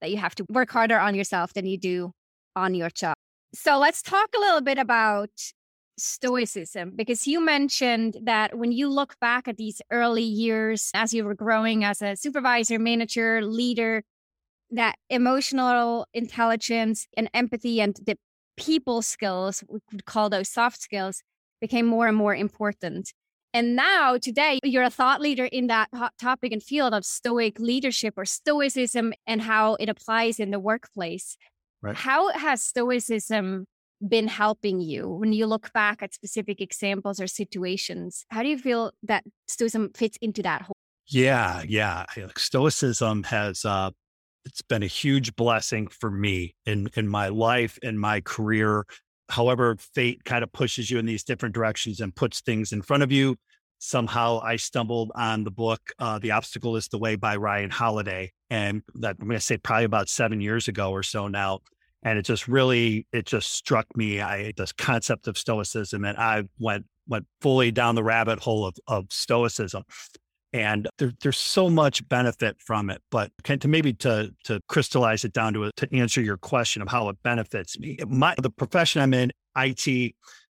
that 0.00 0.10
you 0.10 0.16
have 0.16 0.34
to 0.34 0.46
work 0.48 0.70
harder 0.70 0.98
on 0.98 1.14
yourself 1.14 1.52
than 1.52 1.66
you 1.66 1.78
do 1.78 2.12
on 2.56 2.74
your 2.74 2.90
job. 2.90 3.14
So 3.54 3.78
let's 3.78 4.02
talk 4.02 4.30
a 4.34 4.40
little 4.40 4.60
bit 4.60 4.78
about 4.78 5.30
stoicism 5.98 6.92
because 6.94 7.26
you 7.26 7.40
mentioned 7.40 8.16
that 8.22 8.58
when 8.58 8.72
you 8.72 8.88
look 8.88 9.18
back 9.20 9.48
at 9.48 9.56
these 9.56 9.80
early 9.90 10.22
years 10.22 10.90
as 10.94 11.14
you 11.14 11.24
were 11.24 11.34
growing 11.34 11.84
as 11.84 12.02
a 12.02 12.16
supervisor, 12.16 12.78
manager, 12.78 13.42
leader, 13.42 14.02
that 14.70 14.96
emotional 15.08 16.06
intelligence 16.12 17.06
and 17.16 17.30
empathy 17.32 17.80
and 17.80 17.96
the 18.04 18.16
people 18.56 19.02
skills, 19.02 19.62
we 19.68 19.80
could 19.90 20.04
call 20.04 20.28
those 20.28 20.48
soft 20.48 20.80
skills, 20.80 21.22
became 21.60 21.86
more 21.86 22.08
and 22.08 22.16
more 22.16 22.34
important. 22.34 23.12
And 23.54 23.74
now, 23.74 24.18
today, 24.18 24.58
you're 24.64 24.82
a 24.82 24.90
thought 24.90 25.22
leader 25.22 25.46
in 25.46 25.68
that 25.68 25.88
hot 25.94 26.12
topic 26.20 26.52
and 26.52 26.62
field 26.62 26.92
of 26.92 27.06
stoic 27.06 27.58
leadership 27.58 28.14
or 28.18 28.26
stoicism 28.26 29.14
and 29.26 29.40
how 29.40 29.76
it 29.76 29.88
applies 29.88 30.38
in 30.38 30.50
the 30.50 30.58
workplace. 30.58 31.38
Right. 31.86 31.96
How 31.96 32.32
has 32.32 32.62
stoicism 32.62 33.66
been 34.06 34.26
helping 34.26 34.80
you 34.80 35.08
when 35.08 35.32
you 35.32 35.46
look 35.46 35.72
back 35.72 36.02
at 36.02 36.12
specific 36.12 36.60
examples 36.60 37.20
or 37.20 37.28
situations? 37.28 38.24
How 38.28 38.42
do 38.42 38.48
you 38.48 38.58
feel 38.58 38.90
that 39.04 39.24
stoicism 39.46 39.92
fits 39.94 40.18
into 40.20 40.42
that 40.42 40.62
whole? 40.62 40.74
Yeah, 41.06 41.62
yeah. 41.66 42.04
Stoicism 42.36 43.22
has 43.22 43.64
uh, 43.64 43.90
it's 44.44 44.62
been 44.62 44.82
a 44.82 44.88
huge 44.88 45.36
blessing 45.36 45.86
for 45.86 46.10
me 46.10 46.54
in 46.64 46.88
in 46.96 47.06
my 47.08 47.28
life 47.28 47.78
in 47.82 47.98
my 47.98 48.20
career 48.20 48.84
however 49.28 49.76
fate 49.94 50.24
kind 50.24 50.42
of 50.44 50.52
pushes 50.52 50.90
you 50.90 50.98
in 50.98 51.06
these 51.06 51.24
different 51.24 51.54
directions 51.54 52.00
and 52.00 52.14
puts 52.14 52.40
things 52.40 52.72
in 52.72 52.80
front 52.80 53.02
of 53.02 53.10
you 53.10 53.36
somehow 53.78 54.40
i 54.42 54.56
stumbled 54.56 55.10
on 55.16 55.44
the 55.44 55.50
book 55.50 55.80
uh, 55.98 56.18
the 56.20 56.30
obstacle 56.30 56.76
is 56.76 56.88
the 56.88 56.98
way 56.98 57.16
by 57.16 57.36
ryan 57.36 57.70
holiday 57.70 58.30
and 58.48 58.82
that 58.94 59.16
i'm 59.20 59.26
going 59.26 59.38
to 59.38 59.44
say 59.44 59.58
probably 59.58 59.84
about 59.84 60.08
seven 60.08 60.40
years 60.40 60.68
ago 60.68 60.92
or 60.92 61.02
so 61.02 61.28
now 61.28 61.58
and 62.06 62.20
it 62.20 62.22
just 62.22 62.46
really 62.46 63.04
it 63.12 63.26
just 63.26 63.52
struck 63.52 63.86
me 63.96 64.20
i 64.20 64.52
this 64.56 64.72
concept 64.72 65.26
of 65.26 65.36
stoicism 65.36 66.04
and 66.04 66.16
i 66.16 66.42
went 66.58 66.86
went 67.08 67.26
fully 67.42 67.70
down 67.70 67.94
the 67.94 68.02
rabbit 68.02 68.38
hole 68.38 68.64
of, 68.64 68.76
of 68.86 69.04
stoicism 69.10 69.82
and 70.52 70.88
there, 70.98 71.12
there's 71.20 71.36
so 71.36 71.68
much 71.68 72.08
benefit 72.08 72.56
from 72.64 72.88
it 72.88 73.02
but 73.10 73.30
can, 73.42 73.58
to 73.58 73.68
maybe 73.68 73.92
to 73.92 74.32
to 74.44 74.60
crystallize 74.68 75.24
it 75.24 75.32
down 75.32 75.52
to 75.52 75.64
a, 75.64 75.72
to 75.72 75.92
answer 75.94 76.22
your 76.22 76.36
question 76.36 76.80
of 76.80 76.88
how 76.88 77.08
it 77.08 77.16
benefits 77.22 77.78
me 77.78 77.98
my 78.06 78.34
the 78.40 78.50
profession 78.50 79.02
i'm 79.02 79.12
in 79.12 79.30
it 79.56 80.14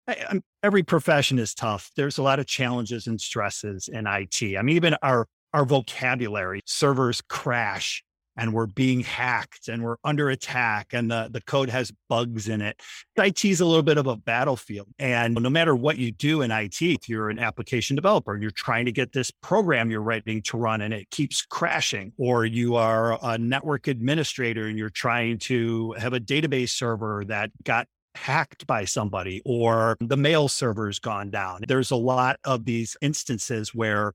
I, 0.07 0.41
every 0.63 0.81
profession 0.81 1.37
is 1.37 1.53
tough. 1.53 1.91
There's 1.95 2.17
a 2.17 2.23
lot 2.23 2.39
of 2.39 2.47
challenges 2.47 3.05
and 3.05 3.21
stresses 3.21 3.87
in 3.87 4.07
it 4.07 4.57
i 4.57 4.61
mean 4.61 4.75
even 4.75 4.95
our 5.01 5.27
our 5.53 5.65
vocabulary 5.65 6.61
servers 6.65 7.21
crash 7.21 8.03
and 8.39 8.53
we're 8.53 8.67
being 8.67 9.01
hacked 9.01 9.67
and 9.67 9.83
we're 9.83 9.97
under 10.05 10.29
attack 10.29 10.93
and 10.93 11.11
the, 11.11 11.29
the 11.29 11.41
code 11.41 11.69
has 11.69 11.91
bugs 12.07 12.47
in 12.47 12.61
it. 12.61 12.79
IT 13.17 13.43
is 13.43 13.59
a 13.59 13.65
little 13.65 13.83
bit 13.83 13.97
of 13.97 14.07
a 14.07 14.15
battlefield. 14.15 14.87
And 14.97 15.33
no 15.33 15.49
matter 15.49 15.75
what 15.75 15.97
you 15.97 16.13
do 16.13 16.41
in 16.41 16.49
IT, 16.49 16.81
if 16.81 17.09
you're 17.09 17.29
an 17.29 17.37
application 17.37 17.97
developer 17.97 18.33
and 18.33 18.41
you're 18.41 18.51
trying 18.51 18.85
to 18.85 18.93
get 18.93 19.11
this 19.11 19.29
program 19.29 19.91
you're 19.91 20.01
writing 20.01 20.41
to 20.43 20.57
run 20.57 20.79
and 20.81 20.93
it 20.93 21.09
keeps 21.11 21.45
crashing, 21.45 22.13
or 22.17 22.45
you 22.45 22.75
are 22.75 23.19
a 23.21 23.37
network 23.37 23.87
administrator 23.87 24.67
and 24.67 24.77
you're 24.77 24.89
trying 24.89 25.37
to 25.39 25.93
have 25.99 26.13
a 26.13 26.19
database 26.19 26.69
server 26.69 27.25
that 27.27 27.51
got 27.63 27.87
hacked 28.15 28.65
by 28.65 28.85
somebody 28.85 29.41
or 29.43 29.97
the 29.99 30.17
mail 30.17 30.47
server's 30.47 30.97
gone 30.97 31.29
down. 31.29 31.59
There's 31.67 31.91
a 31.91 31.97
lot 31.97 32.39
of 32.45 32.63
these 32.63 32.95
instances 33.01 33.75
where 33.75 34.13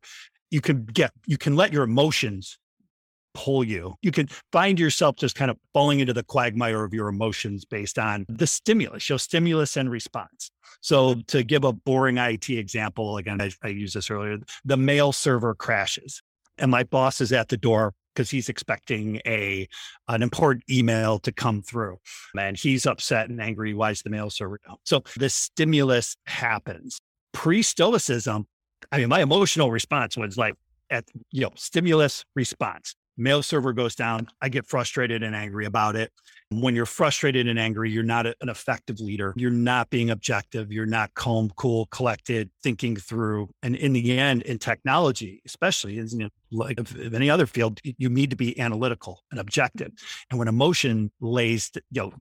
you 0.51 0.61
can 0.61 0.85
get 0.85 1.11
you 1.27 1.37
can 1.37 1.57
let 1.57 1.73
your 1.73 1.83
emotions 1.83 2.59
pull 3.35 3.65
you. 3.65 3.95
You 4.03 4.11
can 4.11 4.29
find 4.53 4.79
yourself 4.79 5.17
just 5.17 5.35
kind 5.35 5.51
of 5.51 5.59
falling 5.73 6.01
into 6.01 6.13
the 6.13 6.23
quagmire 6.23 6.85
of 6.85 6.95
your 6.95 7.09
emotions 7.09 7.65
based 7.65 7.99
on 7.99 8.25
the 8.29 8.47
stimulus, 8.47 9.09
your 9.09 9.19
stimulus 9.19 9.77
and 9.77 9.91
response. 9.91 10.51
So, 10.81 11.17
to 11.29 11.43
give 11.43 11.65
a 11.65 11.73
boring 11.73 12.19
IT 12.19 12.49
example, 12.51 13.17
again, 13.17 13.41
I, 13.41 13.51
I 13.63 13.69
used 13.69 13.95
this 13.95 14.11
earlier, 14.11 14.39
the 14.65 14.77
mail 14.77 15.13
server 15.13 15.55
crashes 15.55 16.21
and 16.59 16.71
my 16.71 16.85
boss 16.85 17.21
is 17.21 17.33
at 17.33 17.49
the 17.49 17.57
door 17.57 17.95
because 18.15 18.31
he's 18.31 18.49
expecting 18.49 19.21
a 19.27 19.67
an 20.09 20.23
important 20.23 20.65
email 20.71 21.19
to 21.21 21.33
come 21.33 21.63
through 21.63 21.99
and 22.39 22.57
he's 22.57 22.87
upset 22.87 23.29
and 23.29 23.41
angry 23.41 23.75
why 23.75 23.91
is 23.91 24.03
the 24.03 24.11
mail 24.11 24.31
server 24.31 24.61
down 24.67 24.77
so 24.85 25.03
the 25.17 25.29
stimulus 25.29 26.17
happens 26.27 26.99
pre-stoicism 27.33 28.47
i 28.93 28.99
mean 28.99 29.09
my 29.09 29.21
emotional 29.21 29.71
response 29.71 30.17
was 30.17 30.37
like 30.37 30.55
at 30.91 31.05
you 31.31 31.43
know 31.43 31.51
stimulus 31.57 32.25
response 32.35 32.95
mail 33.17 33.43
server 33.43 33.73
goes 33.73 33.95
down. 33.95 34.29
I 34.41 34.49
get 34.49 34.67
frustrated 34.67 35.23
and 35.23 35.35
angry 35.35 35.67
about 35.67 35.97
it. 35.97 36.13
When 36.51 36.75
you're 36.75 36.87
frustrated 36.87 37.49
and 37.49 37.59
angry, 37.59 37.91
you're 37.91 38.03
not 38.03 38.27
a, 38.27 38.35
an 38.41 38.49
effective 38.49 39.01
leader. 39.01 39.35
You're 39.37 39.51
not 39.51 39.91
being 39.91 40.11
objective. 40.11 40.73
You're 40.73 40.87
not 40.87 41.15
calm, 41.15 41.51
cool, 41.57 41.87
collected, 41.87 42.51
thinking 42.63 42.97
through. 42.97 43.51
And 43.63 43.75
in 43.77 43.93
the 43.93 44.19
end, 44.19 44.43
in 44.43 44.59
technology, 44.59 45.43
especially 45.47 45.95
you 45.95 46.07
know, 46.13 46.29
like 46.53 46.79
of 46.79 47.15
any 47.15 47.31
other 47.31 47.47
field, 47.47 47.81
you 47.83 48.09
need 48.09 48.31
to 48.31 48.37
be 48.37 48.59
analytical 48.61 49.23
and 49.31 49.41
objective. 49.41 49.91
And 50.31 50.39
when 50.39 50.49
emotion 50.49 51.11
lays, 51.21 51.71
you 51.75 52.03
know, 52.03 52.13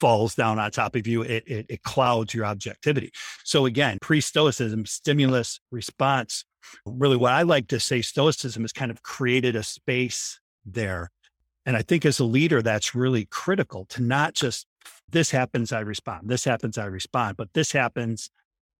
falls 0.00 0.34
down 0.34 0.58
on 0.58 0.70
top 0.70 0.94
of 0.94 1.06
you, 1.06 1.22
it, 1.22 1.44
it, 1.46 1.66
it 1.68 1.82
clouds 1.82 2.34
your 2.34 2.44
objectivity. 2.44 3.10
So 3.44 3.66
again, 3.66 3.98
pre-stoicism, 4.02 4.84
stimulus, 4.86 5.60
response, 5.70 6.44
really 6.84 7.16
what 7.16 7.32
I 7.32 7.42
like 7.42 7.68
to 7.68 7.80
say 7.80 8.02
stoicism 8.02 8.62
has 8.62 8.72
kind 8.72 8.90
of 8.90 9.02
created 9.02 9.56
a 9.56 9.62
space 9.62 10.40
there. 10.64 11.10
And 11.64 11.76
I 11.76 11.82
think 11.82 12.04
as 12.04 12.20
a 12.20 12.24
leader, 12.24 12.62
that's 12.62 12.94
really 12.94 13.26
critical 13.26 13.86
to 13.86 14.02
not 14.02 14.34
just 14.34 14.66
this 15.08 15.30
happens, 15.30 15.72
I 15.72 15.80
respond, 15.80 16.28
this 16.28 16.44
happens, 16.44 16.78
I 16.78 16.86
respond, 16.86 17.36
but 17.36 17.52
this 17.54 17.72
happens, 17.72 18.30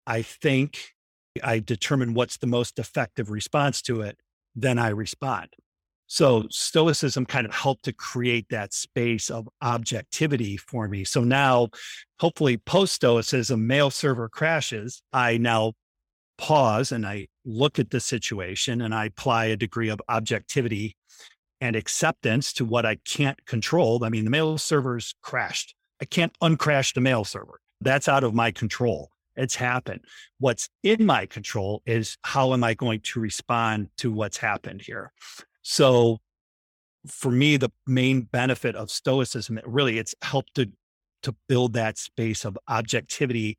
I 0.06 0.22
think, 0.22 0.94
I 1.42 1.58
determine 1.58 2.14
what's 2.14 2.36
the 2.38 2.46
most 2.46 2.78
effective 2.78 3.30
response 3.30 3.82
to 3.82 4.02
it, 4.02 4.18
then 4.54 4.78
I 4.78 4.88
respond. 4.88 5.48
So 6.06 6.46
stoicism 6.50 7.26
kind 7.26 7.46
of 7.46 7.52
helped 7.52 7.84
to 7.84 7.92
create 7.92 8.48
that 8.50 8.72
space 8.72 9.28
of 9.28 9.48
objectivity 9.60 10.56
for 10.56 10.86
me. 10.88 11.04
So 11.04 11.22
now, 11.22 11.68
hopefully, 12.20 12.58
post 12.58 12.94
stoicism, 12.94 13.66
mail 13.66 13.90
server 13.90 14.28
crashes. 14.28 15.02
I 15.12 15.38
now 15.38 15.72
pause 16.38 16.92
and 16.92 17.04
I 17.04 17.26
look 17.46 17.78
at 17.78 17.90
the 17.90 18.00
situation 18.00 18.82
and 18.82 18.94
I 18.94 19.06
apply 19.06 19.46
a 19.46 19.56
degree 19.56 19.88
of 19.88 20.00
objectivity 20.08 20.96
and 21.60 21.74
acceptance 21.74 22.52
to 22.54 22.64
what 22.64 22.84
I 22.84 22.96
can't 22.96 23.42
control. 23.46 24.04
I 24.04 24.10
mean, 24.10 24.24
the 24.24 24.30
mail 24.30 24.58
server's 24.58 25.14
crashed. 25.22 25.74
I 26.02 26.04
can't 26.04 26.36
uncrash 26.40 26.92
the 26.92 27.00
mail 27.00 27.24
server. 27.24 27.60
That's 27.80 28.08
out 28.08 28.24
of 28.24 28.34
my 28.34 28.50
control. 28.50 29.10
It's 29.36 29.54
happened. 29.54 30.00
What's 30.38 30.68
in 30.82 31.06
my 31.06 31.26
control 31.26 31.82
is 31.86 32.18
how 32.22 32.52
am 32.52 32.64
I 32.64 32.74
going 32.74 33.00
to 33.00 33.20
respond 33.20 33.88
to 33.98 34.10
what's 34.12 34.38
happened 34.38 34.82
here? 34.82 35.12
So 35.62 36.18
for 37.06 37.30
me, 37.30 37.56
the 37.56 37.70
main 37.86 38.22
benefit 38.22 38.74
of 38.74 38.90
stoicism, 38.90 39.60
really 39.64 39.98
it's 39.98 40.14
helped 40.22 40.54
to 40.56 40.70
to 41.22 41.34
build 41.48 41.72
that 41.72 41.98
space 41.98 42.44
of 42.44 42.56
objectivity 42.68 43.58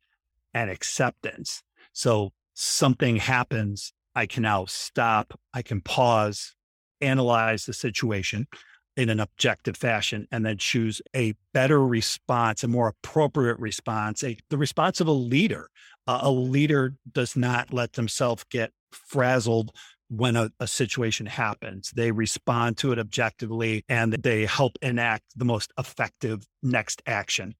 and 0.54 0.70
acceptance. 0.70 1.62
So 1.92 2.32
something 2.58 3.16
happens, 3.16 3.92
I 4.16 4.26
can 4.26 4.42
now 4.42 4.64
stop, 4.66 5.38
I 5.54 5.62
can 5.62 5.80
pause, 5.80 6.56
analyze 7.00 7.66
the 7.66 7.72
situation 7.72 8.48
in 8.96 9.10
an 9.10 9.20
objective 9.20 9.76
fashion, 9.76 10.26
and 10.32 10.44
then 10.44 10.58
choose 10.58 11.00
a 11.14 11.34
better 11.54 11.86
response, 11.86 12.64
a 12.64 12.68
more 12.68 12.88
appropriate 12.88 13.60
response, 13.60 14.24
a, 14.24 14.36
the 14.50 14.58
response 14.58 15.00
of 15.00 15.06
a 15.06 15.12
leader. 15.12 15.68
Uh, 16.08 16.18
a 16.22 16.30
leader 16.32 16.94
does 17.12 17.36
not 17.36 17.72
let 17.72 17.92
themselves 17.92 18.44
get 18.50 18.72
frazzled 18.90 19.70
when 20.10 20.34
a, 20.34 20.50
a, 20.58 20.66
situation 20.66 21.26
happens. 21.26 21.92
They 21.94 22.10
respond 22.10 22.76
to 22.78 22.90
it 22.90 22.98
objectively 22.98 23.84
and 23.88 24.14
they 24.14 24.46
help 24.46 24.78
enact 24.82 25.24
the 25.36 25.44
most 25.44 25.72
effective 25.78 26.44
next 26.62 27.02
action 27.06 27.54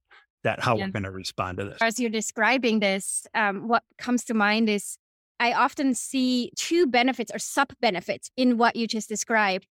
that 0.44 0.60
how 0.60 0.76
yeah. 0.76 0.86
we're 0.86 0.92
going 0.92 1.02
to 1.04 1.10
respond 1.10 1.58
to 1.58 1.64
this. 1.64 1.78
As 1.80 1.98
you're 1.98 2.10
describing 2.10 2.80
this, 2.80 3.26
um, 3.34 3.68
what 3.68 3.82
comes 3.98 4.24
to 4.24 4.34
mind 4.34 4.68
is 4.68 4.96
I 5.40 5.52
often 5.52 5.94
see 5.94 6.50
two 6.56 6.86
benefits 6.86 7.30
or 7.32 7.38
sub 7.38 7.72
benefits 7.80 8.30
in 8.36 8.58
what 8.58 8.76
you 8.76 8.86
just 8.86 9.08
described. 9.08 9.66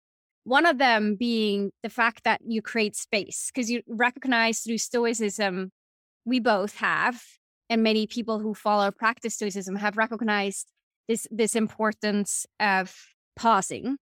One 0.44 0.66
of 0.66 0.78
them 0.78 1.16
being 1.16 1.72
the 1.82 1.90
fact 1.90 2.24
that 2.24 2.42
you 2.46 2.62
create 2.62 2.96
space 2.96 3.52
because 3.54 3.70
you 3.70 3.82
recognize 3.88 4.60
through 4.60 4.78
Stoicism, 4.78 5.72
we 6.24 6.40
both 6.40 6.78
have, 6.78 7.24
and 7.70 7.82
many 7.82 8.06
people 8.06 8.40
who 8.40 8.54
follow 8.54 8.92
practice 8.92 9.34
Stoicism 9.36 9.76
have 9.76 9.98
recognized 9.98 10.72
this 11.08 11.28
this 11.32 11.56
importance 11.56 12.46
of 12.60 12.96
pausing. 13.36 13.98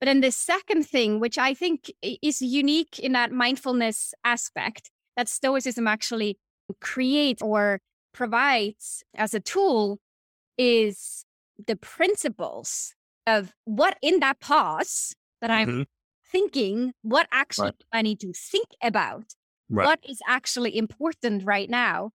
But 0.00 0.06
then 0.06 0.20
the 0.20 0.30
second 0.30 0.84
thing, 0.84 1.18
which 1.18 1.36
I 1.36 1.54
think 1.54 1.92
is 2.02 2.40
unique 2.40 3.00
in 3.00 3.12
that 3.12 3.32
mindfulness 3.32 4.14
aspect, 4.22 4.90
that 5.18 5.28
Stoicism 5.28 5.88
actually 5.88 6.38
creates 6.80 7.42
or 7.42 7.80
provides 8.14 9.02
as 9.14 9.34
a 9.34 9.40
tool, 9.40 9.98
is 10.56 11.24
the 11.66 11.76
principles 11.76 12.94
of 13.26 13.52
what 13.64 13.98
in 14.00 14.20
that 14.20 14.38
pause 14.38 15.14
that 15.40 15.50
I'm 15.50 15.68
mm-hmm. 15.68 15.82
thinking, 16.30 16.92
what 17.02 17.26
actually 17.32 17.66
right. 17.66 17.84
I 17.92 18.02
need 18.02 18.20
to 18.20 18.32
think 18.32 18.68
about, 18.80 19.34
right. 19.68 19.84
what 19.84 20.00
is 20.08 20.20
actually 20.26 20.78
important 20.78 21.44
right 21.44 21.68
now. 21.68 22.10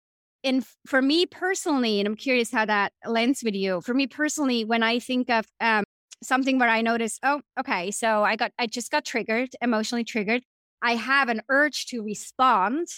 And 0.43 0.65
for 0.87 1.01
me 1.01 1.25
personally, 1.25 2.01
and 2.01 2.07
I'm 2.09 2.17
curious 2.17 2.51
how 2.51 2.65
that 2.65 2.93
lends 3.07 3.45
with 3.45 3.55
you. 3.55 3.81
For 3.81 3.95
me 3.95 4.09
personally, 4.09 4.65
when 4.65 4.83
I 4.83 4.99
think 4.99 5.31
of 5.31 5.47
um, 5.61 5.85
something 6.23 6.59
where 6.59 6.69
I 6.69 6.81
notice, 6.81 7.19
oh, 7.23 7.43
okay, 7.61 7.93
so 7.93 8.25
I 8.25 8.35
got, 8.35 8.51
I 8.59 8.67
just 8.67 8.91
got 8.91 9.05
triggered, 9.05 9.51
emotionally 9.63 10.05
triggered. 10.05 10.43
I 10.83 10.95
have 10.95 11.29
an 11.29 11.43
urge 11.49 11.87
to 11.87 12.03
respond, 12.03 12.89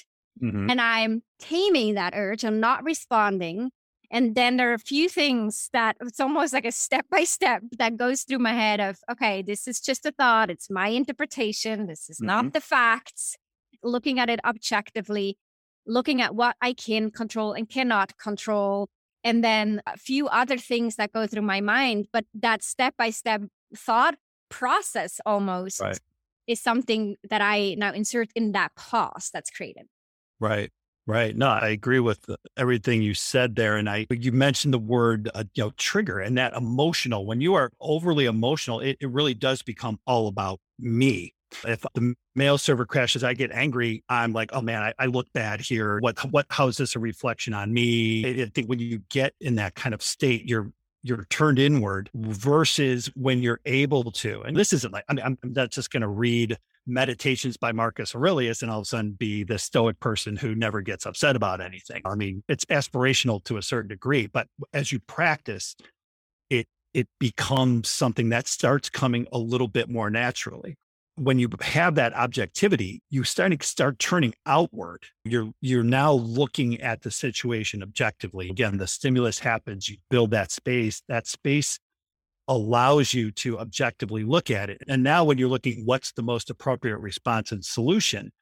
mm-hmm. 0.42 0.70
and 0.70 0.80
I'm 0.80 1.22
taming 1.38 1.94
that 1.94 2.14
urge. 2.14 2.44
I'm 2.44 2.60
not 2.60 2.84
responding. 2.84 3.70
And 4.12 4.34
then 4.34 4.56
there 4.56 4.70
are 4.72 4.74
a 4.74 4.78
few 4.78 5.08
things 5.08 5.70
that 5.72 5.96
it's 6.00 6.18
almost 6.18 6.52
like 6.52 6.64
a 6.64 6.72
step 6.72 7.06
by 7.10 7.22
step 7.24 7.62
that 7.78 7.96
goes 7.96 8.22
through 8.22 8.40
my 8.40 8.52
head 8.52 8.80
of, 8.80 8.98
okay, 9.10 9.40
this 9.40 9.68
is 9.68 9.80
just 9.80 10.04
a 10.04 10.10
thought. 10.10 10.50
It's 10.50 10.68
my 10.68 10.88
interpretation. 10.88 11.86
This 11.86 12.10
is 12.10 12.16
mm-hmm. 12.18 12.26
not 12.26 12.52
the 12.52 12.60
facts. 12.60 13.36
Looking 13.84 14.18
at 14.18 14.28
it 14.28 14.40
objectively, 14.44 15.38
looking 15.86 16.20
at 16.20 16.34
what 16.34 16.56
I 16.60 16.72
can 16.72 17.10
control 17.12 17.52
and 17.52 17.68
cannot 17.68 18.18
control. 18.18 18.88
And 19.22 19.44
then 19.44 19.80
a 19.86 19.96
few 19.96 20.26
other 20.26 20.58
things 20.58 20.96
that 20.96 21.12
go 21.12 21.28
through 21.28 21.42
my 21.42 21.60
mind. 21.60 22.08
But 22.12 22.24
that 22.34 22.64
step 22.64 22.94
by 22.98 23.10
step 23.10 23.42
thought 23.76 24.16
process 24.48 25.20
almost 25.24 25.80
right. 25.80 25.98
Is 26.46 26.60
something 26.60 27.16
that 27.28 27.40
I 27.40 27.74
now 27.78 27.92
insert 27.92 28.28
in 28.34 28.52
that 28.52 28.74
pause 28.76 29.30
that's 29.32 29.50
created. 29.50 29.86
Right. 30.38 30.70
Right. 31.06 31.36
No, 31.36 31.48
I 31.48 31.70
agree 31.70 31.98
with 31.98 32.24
everything 32.56 33.02
you 33.02 33.14
said 33.14 33.56
there. 33.56 33.76
And 33.76 33.90
I, 33.90 34.06
you 34.10 34.30
mentioned 34.30 34.72
the 34.72 34.78
word, 34.78 35.28
uh, 35.34 35.44
you 35.54 35.64
know, 35.64 35.72
trigger 35.76 36.20
and 36.20 36.38
that 36.38 36.52
emotional. 36.52 37.26
When 37.26 37.40
you 37.40 37.54
are 37.54 37.72
overly 37.80 38.26
emotional, 38.26 38.78
it, 38.80 38.96
it 39.00 39.10
really 39.10 39.34
does 39.34 39.62
become 39.62 39.98
all 40.06 40.28
about 40.28 40.60
me. 40.78 41.34
If 41.66 41.84
the 41.94 42.14
mail 42.36 42.58
server 42.58 42.86
crashes, 42.86 43.24
I 43.24 43.34
get 43.34 43.50
angry. 43.50 44.04
I'm 44.08 44.32
like, 44.32 44.50
oh 44.52 44.60
man, 44.60 44.82
I, 44.82 44.94
I 45.00 45.06
look 45.06 45.26
bad 45.32 45.60
here. 45.60 45.98
What, 45.98 46.18
what, 46.30 46.46
how 46.48 46.68
is 46.68 46.76
this 46.76 46.94
a 46.94 47.00
reflection 47.00 47.54
on 47.54 47.72
me? 47.72 48.42
I 48.42 48.46
think 48.46 48.68
when 48.68 48.78
you 48.78 49.00
get 49.08 49.34
in 49.40 49.56
that 49.56 49.74
kind 49.74 49.94
of 49.94 50.02
state, 50.02 50.48
you're 50.48 50.70
you're 51.02 51.26
turned 51.30 51.58
inward 51.58 52.10
versus 52.14 53.06
when 53.14 53.40
you're 53.40 53.60
able 53.64 54.10
to. 54.12 54.42
And 54.42 54.56
this 54.56 54.72
isn't 54.72 54.92
like, 54.92 55.04
I 55.08 55.14
mean, 55.14 55.24
I'm, 55.24 55.38
I'm 55.42 55.52
not 55.52 55.70
just 55.70 55.90
going 55.90 56.02
to 56.02 56.08
read 56.08 56.58
meditations 56.86 57.56
by 57.56 57.72
Marcus 57.72 58.14
Aurelius 58.14 58.62
and 58.62 58.70
all 58.70 58.78
of 58.78 58.82
a 58.82 58.86
sudden 58.86 59.12
be 59.12 59.44
the 59.44 59.58
stoic 59.58 59.98
person 60.00 60.36
who 60.36 60.54
never 60.54 60.80
gets 60.80 61.06
upset 61.06 61.36
about 61.36 61.60
anything. 61.60 62.02
I 62.04 62.14
mean, 62.14 62.42
it's 62.48 62.64
aspirational 62.66 63.42
to 63.44 63.56
a 63.56 63.62
certain 63.62 63.88
degree, 63.88 64.26
but 64.26 64.48
as 64.72 64.92
you 64.92 65.00
practice, 65.00 65.76
it 66.48 66.66
it 66.92 67.08
becomes 67.20 67.88
something 67.88 68.30
that 68.30 68.48
starts 68.48 68.90
coming 68.90 69.26
a 69.32 69.38
little 69.38 69.68
bit 69.68 69.88
more 69.88 70.10
naturally. 70.10 70.76
When 71.16 71.38
you 71.38 71.50
have 71.60 71.96
that 71.96 72.14
objectivity, 72.14 73.02
you 73.10 73.24
starting 73.24 73.60
start 73.60 73.98
turning 73.98 74.34
outward. 74.46 75.04
You're 75.24 75.50
you're 75.60 75.82
now 75.82 76.12
looking 76.12 76.80
at 76.80 77.02
the 77.02 77.10
situation 77.10 77.82
objectively. 77.82 78.48
Again, 78.48 78.78
the 78.78 78.86
stimulus 78.86 79.38
happens, 79.40 79.88
you 79.88 79.98
build 80.08 80.30
that 80.30 80.50
space. 80.50 81.02
That 81.08 81.26
space 81.26 81.78
allows 82.48 83.14
you 83.14 83.30
to 83.30 83.58
objectively 83.58 84.24
look 84.24 84.50
at 84.50 84.70
it. 84.70 84.82
And 84.88 85.02
now 85.02 85.24
when 85.24 85.38
you're 85.38 85.48
looking 85.48 85.84
what's 85.84 86.12
the 86.12 86.22
most 86.22 86.50
appropriate 86.50 86.98
response 86.98 87.52
and 87.52 87.64
solution, 87.64 88.32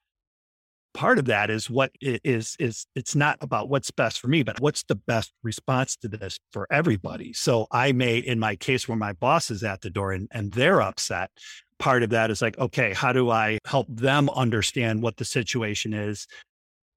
part 0.95 1.19
of 1.19 1.27
that 1.27 1.51
is 1.51 1.69
what 1.71 1.93
is 2.01 2.57
is 2.59 2.87
it's 2.95 3.15
not 3.15 3.39
about 3.41 3.69
what's 3.69 3.91
best 3.91 4.19
for 4.19 4.29
me, 4.29 4.43
but 4.43 4.61
what's 4.61 4.83
the 4.85 4.95
best 4.95 5.33
response 5.43 5.97
to 5.97 6.09
this 6.09 6.39
for 6.53 6.67
everybody. 6.71 7.33
So 7.33 7.67
I 7.71 7.93
may, 7.93 8.19
in 8.19 8.39
my 8.39 8.57
case 8.57 8.89
where 8.89 8.97
my 8.97 9.13
boss 9.13 9.51
is 9.51 9.63
at 9.63 9.81
the 9.83 9.91
door 9.91 10.13
and, 10.13 10.29
and 10.33 10.53
they're 10.53 10.83
upset, 10.83 11.31
part 11.79 12.03
of 12.03 12.11
that 12.11 12.31
is 12.31 12.43
like, 12.43 12.59
okay, 12.59 12.93
how 12.93 13.13
do 13.13 13.31
I 13.31 13.59
help 13.67 13.87
them 13.89 14.29
understand 14.31 15.03
what 15.03 15.17
the 15.17 15.25
situation 15.25 15.93
is? 15.95 16.27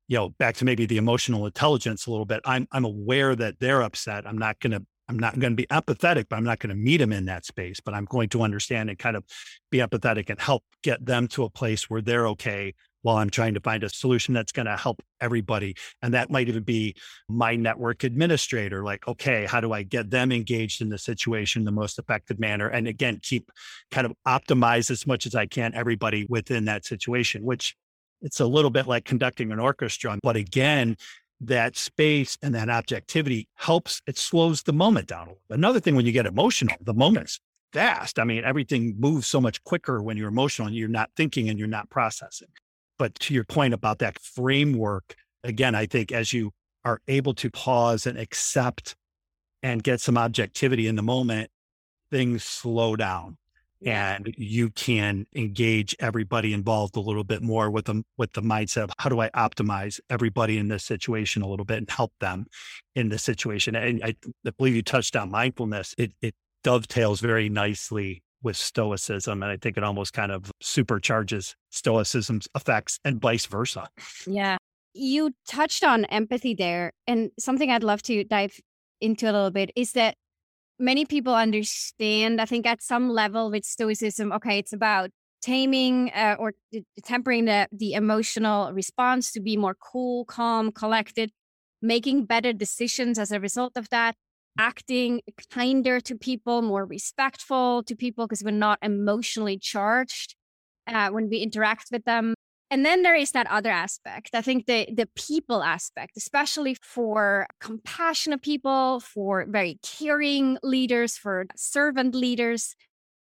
You 0.08 0.18
know, 0.18 0.30
back 0.30 0.56
to 0.58 0.66
maybe 0.66 0.86
the 0.86 0.98
emotional 0.98 1.46
intelligence 1.46 2.06
a 2.06 2.12
little 2.12 2.26
bit. 2.26 2.42
I'm 2.46 2.68
I'm 2.72 2.86
aware 2.86 3.36
that 3.36 3.60
they're 3.60 3.82
upset. 3.82 4.28
I'm 4.28 4.38
not 4.38 4.60
to 4.62 4.86
I'm 5.08 5.20
not 5.20 5.38
going 5.40 5.52
to 5.52 5.56
be 5.56 5.68
empathetic, 5.68 6.26
but 6.30 6.38
I'm 6.38 6.44
not 6.44 6.60
going 6.60 6.70
to 6.70 6.76
meet 6.76 6.98
them 6.98 7.12
in 7.12 7.26
that 7.26 7.46
space. 7.46 7.80
But 7.80 7.94
I'm 7.94 8.06
going 8.06 8.30
to 8.30 8.42
understand 8.42 8.90
and 8.90 8.98
kind 8.98 9.16
of 9.16 9.24
be 9.70 9.80
empathetic 9.80 10.30
and 10.30 10.40
help 10.40 10.64
get 10.84 11.06
them 11.06 11.28
to 11.30 11.44
a 11.44 11.50
place 11.50 11.90
where 11.90 12.02
they're 12.02 12.28
okay 12.30 12.74
while 13.02 13.18
I'm 13.18 13.30
trying 13.30 13.54
to 13.54 13.60
find 13.60 13.84
a 13.84 13.90
solution 13.90 14.34
that's 14.34 14.52
going 14.52 14.66
to 14.66 14.78
help 14.78 15.02
everybody. 15.20 15.76
And 16.02 16.14
that 16.14 16.30
might 16.30 16.48
even 16.48 16.64
be 16.64 16.96
my 17.28 17.56
network 17.56 18.04
administrator. 18.04 18.84
Like, 18.84 19.08
okay, 19.08 19.46
how 19.46 19.62
do 19.62 19.74
I 19.74 19.84
get 19.84 20.10
them 20.10 20.32
engaged 20.32 20.82
in 20.82 20.90
the 20.90 20.98
situation 20.98 21.62
in 21.62 21.66
the 21.66 21.72
most 21.72 22.00
effective 22.00 22.40
manner? 22.40 22.68
And 22.68 22.88
again, 22.88 23.20
keep 23.22 23.52
kind 23.92 24.06
of 24.06 24.14
optimize 24.28 24.92
as 24.92 25.08
much 25.08 25.26
as 25.26 25.36
I 25.36 25.46
can 25.46 25.74
everybody 25.74 26.26
within 26.30 26.66
that 26.66 26.86
situation, 26.86 27.44
which 27.44 27.76
it's 28.22 28.40
a 28.40 28.46
little 28.46 28.72
bit 28.72 28.88
like 28.88 29.06
conducting 29.06 29.52
an 29.52 29.60
orchestra. 29.60 30.18
But 30.22 30.36
again, 30.36 30.96
that 31.42 31.76
space 31.76 32.38
and 32.44 32.54
that 32.54 32.70
objectivity 32.70 33.48
helps, 33.56 34.02
it 34.06 34.18
slows 34.18 34.62
the 34.62 34.74
moment 34.74 35.08
down. 35.08 35.30
Another 35.50 35.80
thing, 35.80 35.96
when 35.96 36.06
you 36.06 36.12
get 36.12 36.28
emotional, 36.28 36.76
the 36.82 36.94
moment's 36.94 37.40
fast. 37.74 38.20
I 38.20 38.24
mean, 38.24 38.44
everything 38.44 38.96
moves 39.00 39.28
so 39.28 39.42
much 39.42 39.64
quicker 39.64 40.02
when 40.04 40.18
you're 40.18 40.30
emotional 40.30 40.68
and 40.68 40.76
you're 40.76 40.88
not 40.88 41.10
thinking 41.16 41.50
and 41.50 41.58
you're 41.58 41.68
not 41.68 41.90
processing. 41.90 42.50
But 43.02 43.16
to 43.22 43.34
your 43.34 43.46
point 43.46 43.74
about 43.74 43.98
that 43.98 44.20
framework, 44.20 45.16
again, 45.44 45.74
I 45.74 45.88
think 45.88 46.12
as 46.12 46.34
you 46.34 46.52
are 46.86 47.02
able 47.08 47.34
to 47.34 47.50
pause 47.50 48.06
and 48.06 48.16
accept 48.16 48.96
and 49.64 49.82
get 49.82 50.02
some 50.02 50.20
objectivity 50.20 50.86
in 50.86 50.98
the 50.98 51.02
moment, 51.02 51.50
things 52.12 52.44
slow 52.44 52.96
down 52.96 53.40
and 53.84 54.32
you 54.38 54.70
can 54.70 55.26
engage 55.36 55.96
everybody 56.00 56.54
involved 56.54 56.96
a 56.96 57.00
little 57.00 57.24
bit 57.24 57.42
more 57.42 57.72
with 57.72 57.86
them 57.86 58.04
with 58.20 58.34
the 58.34 58.42
mindset 58.44 58.84
of 58.84 58.92
how 59.00 59.10
do 59.10 59.20
I 59.20 59.32
optimize 59.32 60.00
everybody 60.12 60.60
in 60.60 60.68
this 60.68 60.84
situation 60.84 61.42
a 61.42 61.48
little 61.48 61.66
bit 61.66 61.80
and 61.80 61.90
help 61.90 62.14
them 62.20 62.46
in 62.94 63.10
this 63.10 63.24
situation. 63.24 63.76
And 63.76 64.04
I, 64.04 64.14
I 64.46 64.52
believe 64.60 64.76
you 64.76 64.84
touched 64.84 65.16
on 65.16 65.32
mindfulness. 65.32 65.96
It, 65.98 66.12
it 66.22 66.36
dovetails 66.64 67.20
very 67.20 67.50
nicely 67.50 68.22
with 68.44 68.58
stoicism 68.58 69.44
and 69.44 69.52
i 69.52 69.58
think 69.58 69.78
it 69.78 69.84
almost 69.84 70.14
kind 70.14 70.32
of 70.32 70.52
supercharges 70.64 71.56
stoicism's 71.70 72.48
effects 72.56 73.00
and 73.06 73.22
vice 73.22 73.46
versa. 73.46 73.88
Yeah. 74.28 74.58
You 74.94 75.32
touched 75.48 75.84
on 75.84 76.06
empathy 76.06 76.54
there 76.54 76.92
and 77.08 77.32
something 77.40 77.72
i'd 77.72 77.84
love 77.84 78.02
to 78.04 78.24
dive 78.24 78.60
into 79.00 79.26
a 79.26 79.32
little 79.32 79.52
bit 79.52 79.72
is 79.76 79.94
that 79.94 80.16
many 80.82 81.06
people 81.06 81.34
understand, 81.34 82.42
I 82.42 82.46
think, 82.46 82.66
at 82.66 82.82
some 82.82 83.10
level 83.10 83.52
with 83.52 83.64
Stoicism, 83.64 84.32
okay, 84.34 84.58
it's 84.58 84.74
about 84.74 85.12
taming 85.42 86.12
uh, 86.12 86.36
or 86.40 86.54
tempering 87.04 87.46
the, 87.46 87.68
the 87.72 87.94
emotional 87.94 88.74
response 88.74 89.32
to 89.32 89.40
be 89.40 89.58
more 89.58 89.76
cool, 89.76 90.26
calm, 90.26 90.72
collected, 90.72 91.32
making 91.82 92.26
better 92.26 92.54
decisions 92.54 93.18
as 93.18 93.32
a 93.32 93.40
result 93.40 93.74
of 93.76 93.90
that, 93.90 94.16
acting 94.58 95.22
kinder 95.52 96.00
to 96.02 96.16
people, 96.16 96.62
more 96.62 96.86
respectful 96.86 97.84
to 97.84 97.96
people 97.96 98.28
because 98.28 98.44
we're 98.44 98.52
not 98.52 98.80
emotionally 98.82 99.58
charged 99.58 100.36
uh, 100.88 101.10
when 101.10 101.30
we 101.30 101.38
interact 101.38 101.88
with 101.92 102.06
them. 102.06 102.34
And 102.70 102.86
then 102.86 103.02
there 103.04 103.16
is 103.16 103.32
that 103.32 103.48
other 103.48 103.70
aspect. 103.70 104.30
I 104.34 104.42
think 104.42 104.66
the 104.66 104.88
the 104.94 105.10
people 105.16 105.62
aspect, 105.62 106.16
especially 106.16 106.76
for 106.82 107.46
compassionate 107.60 108.42
people, 108.42 109.02
for 109.02 109.46
very 109.50 109.78
caring 109.84 110.58
leaders, 110.64 111.18
for 111.18 111.48
servant 111.56 112.16
leaders 112.16 112.76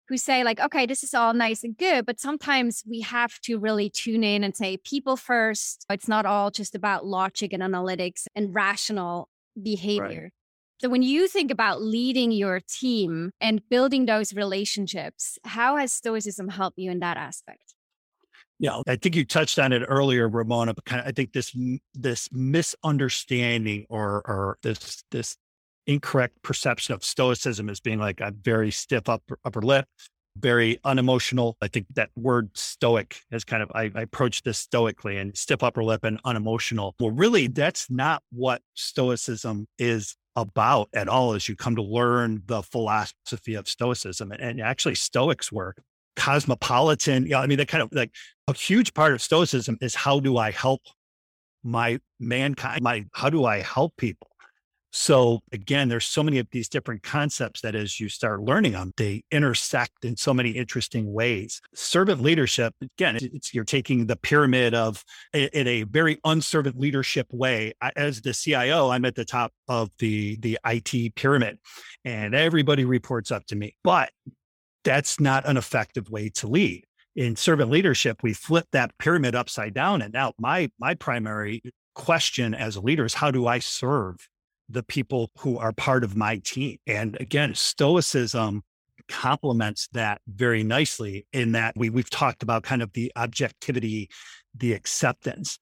who 0.09 0.17
say 0.17 0.43
like, 0.43 0.61
okay, 0.61 0.87
this 0.87 1.03
is 1.03 1.15
all 1.15 1.35
nice 1.35 1.63
and 1.63 1.77
good, 1.77 2.07
but 2.07 2.19
sometimes 2.21 2.83
we 2.89 3.01
have 3.01 3.39
to 3.41 3.59
really 3.59 3.91
tune 3.91 4.25
in 4.25 4.43
and 4.43 4.57
say 4.57 4.79
people 4.79 5.17
first. 5.17 5.85
It's 5.91 6.09
not 6.09 6.27
all 6.27 6.51
just 6.51 6.75
about 6.75 7.07
logic 7.07 7.53
and 7.53 7.63
analytics 7.63 8.27
and 8.35 8.55
rational 8.55 9.29
behavior. 9.63 10.23
Right. 10.23 10.33
So 10.81 10.89
when 10.89 11.03
you 11.03 11.27
think 11.27 11.51
about 11.51 11.83
leading 11.83 12.31
your 12.31 12.61
team 12.61 13.33
and 13.41 13.61
building 13.69 14.07
those 14.07 14.33
relationships, 14.33 15.39
how 15.45 15.77
has 15.77 15.93
stoicism 15.93 16.49
helped 16.49 16.79
you 16.79 16.91
in 16.91 17.01
that 17.01 17.17
aspect? 17.17 17.75
Yeah, 18.61 18.83
I 18.87 18.97
think 18.97 19.17
you 19.17 19.25
touched 19.25 19.59
on 19.59 19.73
it 19.73 19.85
earlier, 19.89 20.29
Ramona. 20.29 20.75
But 20.75 20.85
kind 20.85 21.01
of, 21.01 21.07
I 21.07 21.13
think 21.13 21.33
this 21.33 21.57
this 21.95 22.29
misunderstanding 22.33 23.87
or 23.89 24.23
or 24.25 24.59
this 24.63 25.03
this 25.11 25.37
incorrect 25.87 26.43
perception 26.43 26.95
of 26.95 27.05
stoicism 27.05 27.69
as 27.69 27.81
being 27.81 27.99
like 27.99 28.21
a 28.21 28.33
very 28.43 28.71
stiff 28.71 29.09
upper, 29.09 29.39
upper 29.45 29.63
lip, 29.63 29.87
very 30.37 30.79
unemotional. 30.85 31.57
I 31.63 31.69
think 31.69 31.87
that 31.95 32.11
word 32.17 32.51
stoic 32.55 33.23
is 33.31 33.45
kind 33.45 33.63
of 33.63 33.71
I, 33.75 33.91
I 33.95 34.03
approach 34.03 34.43
this 34.43 34.59
stoically 34.59 35.17
and 35.17 35.37
stiff 35.37 35.63
upper 35.63 35.83
lip 35.83 36.05
and 36.05 36.21
unemotional. 36.25 36.95
Well, 37.01 37.11
really, 37.11 37.47
that's 37.49 37.91
not 37.91 38.23
what 38.31 38.63
stoicism 38.75 39.67
is 39.79 40.17
about 40.41 40.89
at 40.93 41.09
all 41.09 41.35
as 41.35 41.49
you 41.49 41.57
come 41.57 41.77
to 41.77 41.83
learn 41.83 42.43
the 42.47 42.63
philosophy 42.63 43.55
of 43.55 43.69
stoicism 43.69 44.33
and, 44.33 44.41
and 44.41 44.61
actually 44.61 44.95
stoics 44.95 45.53
work 45.53 45.83
cosmopolitan. 46.19 47.23
You 47.25 47.31
know, 47.31 47.39
I 47.39 47.47
mean, 47.47 47.59
that 47.59 47.69
kind 47.69 47.83
of 47.83 47.93
like 47.93 48.13
a 48.49 48.53
huge 48.53 48.93
part 48.93 49.13
of 49.13 49.23
Stoicism 49.23 49.79
is 49.81 49.95
how 49.95 50.21
do 50.21 50.37
I 50.37 50.51
help 50.51 50.83
my 51.63 52.01
mankind? 52.21 52.83
My 52.83 53.07
how 53.13 53.31
do 53.31 53.45
I 53.47 53.63
help 53.63 53.97
people? 53.97 54.29
So 55.01 55.39
again, 55.53 55.89
there's 55.89 56.07
so 56.07 56.25
many 56.25 56.41
of 56.41 56.49
these 56.51 56.69
different 56.69 57.05
concepts 57.05 57.61
that 57.61 57.77
as 57.77 58.01
you 58.01 58.09
start 58.09 58.43
learning 58.43 58.73
them, 58.73 58.93
they 58.97 59.23
intersect 59.31 60.05
in 60.05 60.17
so 60.17 60.35
many 60.35 60.51
interesting 60.51 61.13
ways. 61.13 61.61
Servant 61.73 62.21
leadership, 62.21 62.75
again, 62.83 63.17
it's 63.21 63.55
you're 63.55 63.63
taking 63.63 64.07
the 64.07 64.17
pyramid 64.17 64.75
of 64.75 65.05
in 65.33 65.69
a 65.69 65.85
very 65.85 66.19
unservant 66.25 66.81
leadership 66.81 67.29
way. 67.33 67.75
As 67.95 68.21
the 68.23 68.35
CIO, 68.35 68.91
I'm 68.91 69.05
at 69.05 69.15
the 69.15 69.25
top 69.25 69.53
of 69.69 69.89
the 70.01 70.37
the 70.39 70.59
IT 70.67 71.15
pyramid, 71.15 71.61
and 72.05 72.35
everybody 72.35 72.85
reports 72.85 73.31
up 73.31 73.47
to 73.47 73.57
me. 73.57 73.77
But 73.85 74.11
that's 74.83 75.21
not 75.21 75.47
an 75.47 75.57
effective 75.57 76.11
way 76.11 76.29
to 76.31 76.49
lead 76.49 76.85
in 77.15 77.37
servant 77.37 77.71
leadership, 77.71 78.25
we 78.25 78.33
flip 78.33 78.67
that 78.73 78.99
pyramid 78.99 79.37
upside 79.37 79.75
down. 79.75 80.03
And 80.03 80.13
now 80.13 80.33
my 80.41 80.73
my 80.81 80.95
primary 80.95 81.63
question 81.95 82.53
as 82.53 82.75
a 82.75 82.81
leader 82.81 83.05
is 83.05 83.15
how 83.15 83.31
do 83.31 83.47
I 83.47 83.61
serve 83.61 84.29
the 84.69 84.83
people 84.83 85.31
who 85.39 85.59
are 85.59 85.73
part 85.73 86.05
of 86.05 86.17
my 86.17 86.37
team? 86.39 86.79
And 86.87 87.17
again, 87.21 87.55
stoicism 87.55 88.63
complements 89.09 89.89
that 89.93 90.21
very 90.29 90.63
nicely 90.63 91.27
in 91.33 91.53
that 91.53 91.75
we 91.77 91.91
we've 91.91 92.11
talked 92.11 92.43
about 92.43 92.63
kind 92.63 92.83
of 92.83 92.93
the 92.93 93.11
objectivity, 93.17 94.09
the 94.57 94.73
acceptance. 94.73 95.59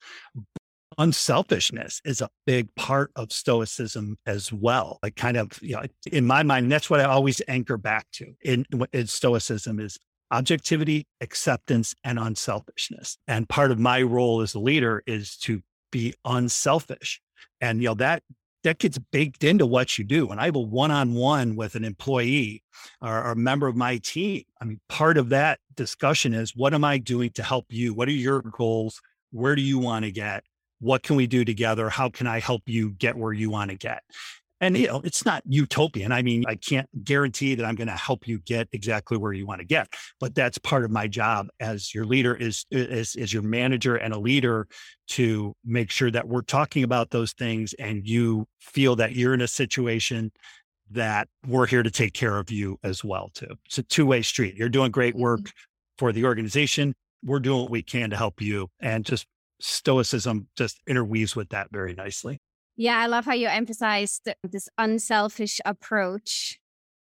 Unselfishness 0.98 2.00
is 2.04 2.20
a 2.20 2.30
big 2.46 2.74
part 2.74 3.10
of 3.16 3.30
stoicism 3.30 4.16
as 4.26 4.52
well. 4.52 4.98
Like 5.02 5.14
kind 5.14 5.36
of, 5.36 5.50
you 5.60 5.76
know, 5.76 5.82
in 6.10 6.26
my 6.26 6.42
mind, 6.42 6.72
that's 6.72 6.88
what 6.88 7.00
I 7.00 7.04
always 7.04 7.42
anchor 7.48 7.76
back 7.76 8.06
to 8.14 8.32
in, 8.42 8.64
in 8.92 9.06
stoicism 9.06 9.78
is 9.78 9.98
objectivity, 10.30 11.06
acceptance, 11.20 11.94
and 12.02 12.18
unselfishness. 12.18 13.18
And 13.28 13.48
part 13.48 13.70
of 13.70 13.78
my 13.78 14.02
role 14.02 14.40
as 14.40 14.54
a 14.54 14.58
leader 14.58 15.02
is 15.06 15.36
to 15.38 15.62
be 15.92 16.14
unselfish. 16.24 17.20
And 17.60 17.80
you 17.82 17.88
know 17.88 17.94
that 17.94 18.22
that 18.66 18.78
gets 18.78 18.98
baked 18.98 19.44
into 19.44 19.64
what 19.64 19.96
you 19.96 20.04
do. 20.04 20.26
When 20.26 20.40
I 20.40 20.46
have 20.46 20.56
a 20.56 20.60
one-on-one 20.60 21.54
with 21.54 21.76
an 21.76 21.84
employee 21.84 22.64
or, 23.00 23.22
or, 23.22 23.30
a 23.30 23.36
member 23.36 23.68
of 23.68 23.76
my 23.76 23.98
team, 23.98 24.42
I 24.60 24.64
mean, 24.64 24.80
part 24.88 25.18
of 25.18 25.28
that 25.28 25.60
discussion 25.76 26.34
is 26.34 26.56
what 26.56 26.74
am 26.74 26.82
I 26.82 26.98
doing 26.98 27.30
to 27.34 27.44
help 27.44 27.66
you? 27.70 27.94
What 27.94 28.08
are 28.08 28.12
your 28.12 28.42
goals? 28.42 29.00
Where 29.30 29.54
do 29.54 29.62
you 29.62 29.78
want 29.78 30.04
to 30.04 30.10
get? 30.10 30.42
What 30.80 31.04
can 31.04 31.14
we 31.14 31.28
do 31.28 31.44
together? 31.44 31.88
How 31.88 32.10
can 32.10 32.26
I 32.26 32.40
help 32.40 32.62
you 32.66 32.90
get 32.90 33.16
where 33.16 33.32
you 33.32 33.50
want 33.50 33.70
to 33.70 33.76
get? 33.76 34.02
And 34.60 34.76
you 34.76 34.86
know, 34.86 35.02
it's 35.04 35.24
not 35.24 35.42
utopian. 35.46 36.12
I 36.12 36.22
mean, 36.22 36.44
I 36.46 36.54
can't 36.54 36.88
guarantee 37.04 37.54
that 37.54 37.64
I'm 37.66 37.74
going 37.74 37.88
to 37.88 37.94
help 37.94 38.26
you 38.26 38.38
get 38.38 38.68
exactly 38.72 39.18
where 39.18 39.32
you 39.32 39.46
want 39.46 39.60
to 39.60 39.66
get, 39.66 39.88
but 40.18 40.34
that's 40.34 40.56
part 40.58 40.84
of 40.84 40.90
my 40.90 41.06
job 41.06 41.48
as 41.60 41.94
your 41.94 42.06
leader 42.06 42.34
is 42.34 42.64
is 42.70 43.16
is 43.16 43.32
your 43.32 43.42
manager 43.42 43.96
and 43.96 44.14
a 44.14 44.18
leader 44.18 44.66
to 45.08 45.54
make 45.64 45.90
sure 45.90 46.10
that 46.10 46.26
we're 46.26 46.42
talking 46.42 46.84
about 46.84 47.10
those 47.10 47.32
things 47.34 47.74
and 47.74 48.06
you 48.06 48.46
feel 48.58 48.96
that 48.96 49.14
you're 49.14 49.34
in 49.34 49.42
a 49.42 49.48
situation 49.48 50.32
that 50.90 51.28
we're 51.46 51.66
here 51.66 51.82
to 51.82 51.90
take 51.90 52.14
care 52.14 52.38
of 52.38 52.50
you 52.50 52.78
as 52.82 53.04
well 53.04 53.30
too. 53.34 53.54
It's 53.66 53.78
a 53.78 53.82
two-way 53.82 54.22
street. 54.22 54.54
You're 54.56 54.68
doing 54.68 54.90
great 54.90 55.14
mm-hmm. 55.14 55.22
work 55.22 55.52
for 55.98 56.12
the 56.12 56.24
organization. 56.24 56.94
We're 57.24 57.40
doing 57.40 57.62
what 57.62 57.70
we 57.70 57.82
can 57.82 58.10
to 58.10 58.16
help 58.16 58.40
you 58.40 58.68
and 58.80 59.04
just 59.04 59.26
stoicism 59.60 60.48
just 60.56 60.80
interweaves 60.86 61.34
with 61.34 61.48
that 61.50 61.68
very 61.72 61.94
nicely. 61.94 62.40
Yeah, 62.76 62.98
I 62.98 63.06
love 63.06 63.24
how 63.24 63.32
you 63.32 63.48
emphasized 63.48 64.28
this 64.42 64.68
unselfish 64.76 65.60
approach, 65.64 66.58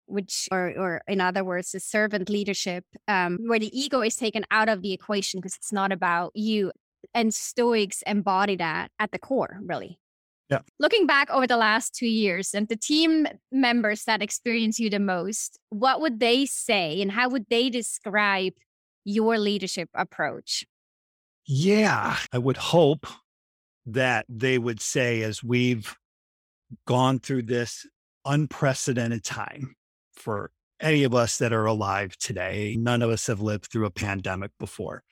which, 0.06 0.48
or, 0.52 0.72
or 0.76 1.02
in 1.08 1.20
other 1.20 1.44
words, 1.44 1.72
the 1.72 1.80
servant 1.80 2.28
leadership, 2.28 2.84
um, 3.08 3.38
where 3.46 3.58
the 3.58 3.76
ego 3.78 4.02
is 4.02 4.16
taken 4.16 4.44
out 4.50 4.68
of 4.68 4.82
the 4.82 4.92
equation 4.92 5.40
because 5.40 5.56
it's 5.56 5.72
not 5.72 5.90
about 5.90 6.32
you. 6.34 6.72
And 7.14 7.34
Stoics 7.34 8.02
embody 8.06 8.56
that 8.56 8.90
at 8.98 9.12
the 9.12 9.18
core, 9.18 9.58
really. 9.62 9.98
Yeah. 10.50 10.60
Looking 10.78 11.06
back 11.06 11.30
over 11.30 11.46
the 11.46 11.56
last 11.56 11.94
two 11.94 12.06
years 12.06 12.52
and 12.52 12.68
the 12.68 12.76
team 12.76 13.26
members 13.50 14.04
that 14.04 14.20
experience 14.20 14.78
you 14.78 14.90
the 14.90 15.00
most, 15.00 15.58
what 15.70 16.02
would 16.02 16.20
they 16.20 16.44
say 16.44 17.00
and 17.00 17.10
how 17.10 17.30
would 17.30 17.46
they 17.48 17.70
describe 17.70 18.52
your 19.04 19.38
leadership 19.38 19.88
approach? 19.94 20.66
Yeah, 21.46 22.18
I 22.32 22.38
would 22.38 22.58
hope 22.58 23.06
that 23.86 24.26
they 24.28 24.58
would 24.58 24.80
say, 24.80 25.22
as 25.22 25.42
we've 25.42 25.96
gone 26.86 27.18
through 27.18 27.42
this 27.42 27.86
unprecedented 28.24 29.24
time 29.24 29.74
for 30.14 30.50
any 30.80 31.04
of 31.04 31.14
us 31.14 31.38
that 31.38 31.52
are 31.52 31.66
alive 31.66 32.16
today, 32.18 32.76
none 32.78 33.02
of 33.02 33.10
us 33.10 33.26
have 33.26 33.40
lived 33.40 33.66
through 33.66 33.86
a 33.86 33.90
pandemic 33.90 34.50
before. 34.58 35.02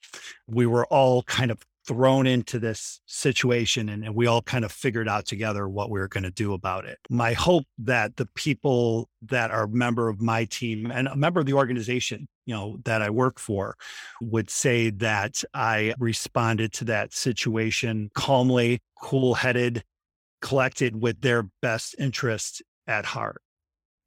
We 0.47 0.67
were 0.67 0.87
all 0.87 1.23
kind 1.23 1.51
of 1.51 1.65
thrown 1.91 2.25
into 2.25 2.61
this 2.61 3.01
situation 3.07 3.89
and, 3.89 4.05
and 4.05 4.15
we 4.15 4.29
all 4.29 4.43
kind 4.43 4.65
of 4.65 4.71
figured 4.71 5.09
out 5.09 5.27
together 5.27 5.69
what 5.69 5.91
we 5.91 5.99
were 5.99 6.07
going 6.07 6.23
to 6.23 6.31
do 6.31 6.53
about 6.53 6.85
it. 6.85 7.01
My 7.11 7.33
hope 7.33 7.65
that 7.79 8.15
the 8.15 8.27
people 8.37 9.09
that 9.23 9.51
are 9.51 9.65
a 9.65 9.69
member 9.69 10.09
of 10.09 10.21
my 10.21 10.45
team 10.45 10.93
and 10.93 11.09
a 11.09 11.17
member 11.17 11.41
of 11.41 11.47
the 11.47 11.55
organization, 11.55 12.29
you 12.47 12.55
know, 12.55 12.79
that 12.85 13.03
I 13.03 13.11
work 13.11 13.41
for 13.41 13.75
would 14.21 14.51
say 14.51 14.91
that 14.91 15.43
I 15.53 15.95
responded 15.99 16.73
to 16.75 16.85
that 16.85 17.13
situation 17.13 18.09
calmly, 18.15 18.79
cool 19.03 19.35
headed, 19.35 19.83
collected 20.41 21.03
with 21.03 21.21
their 21.23 21.49
best 21.61 21.97
interest 21.99 22.63
at 22.87 23.05
heart. 23.05 23.43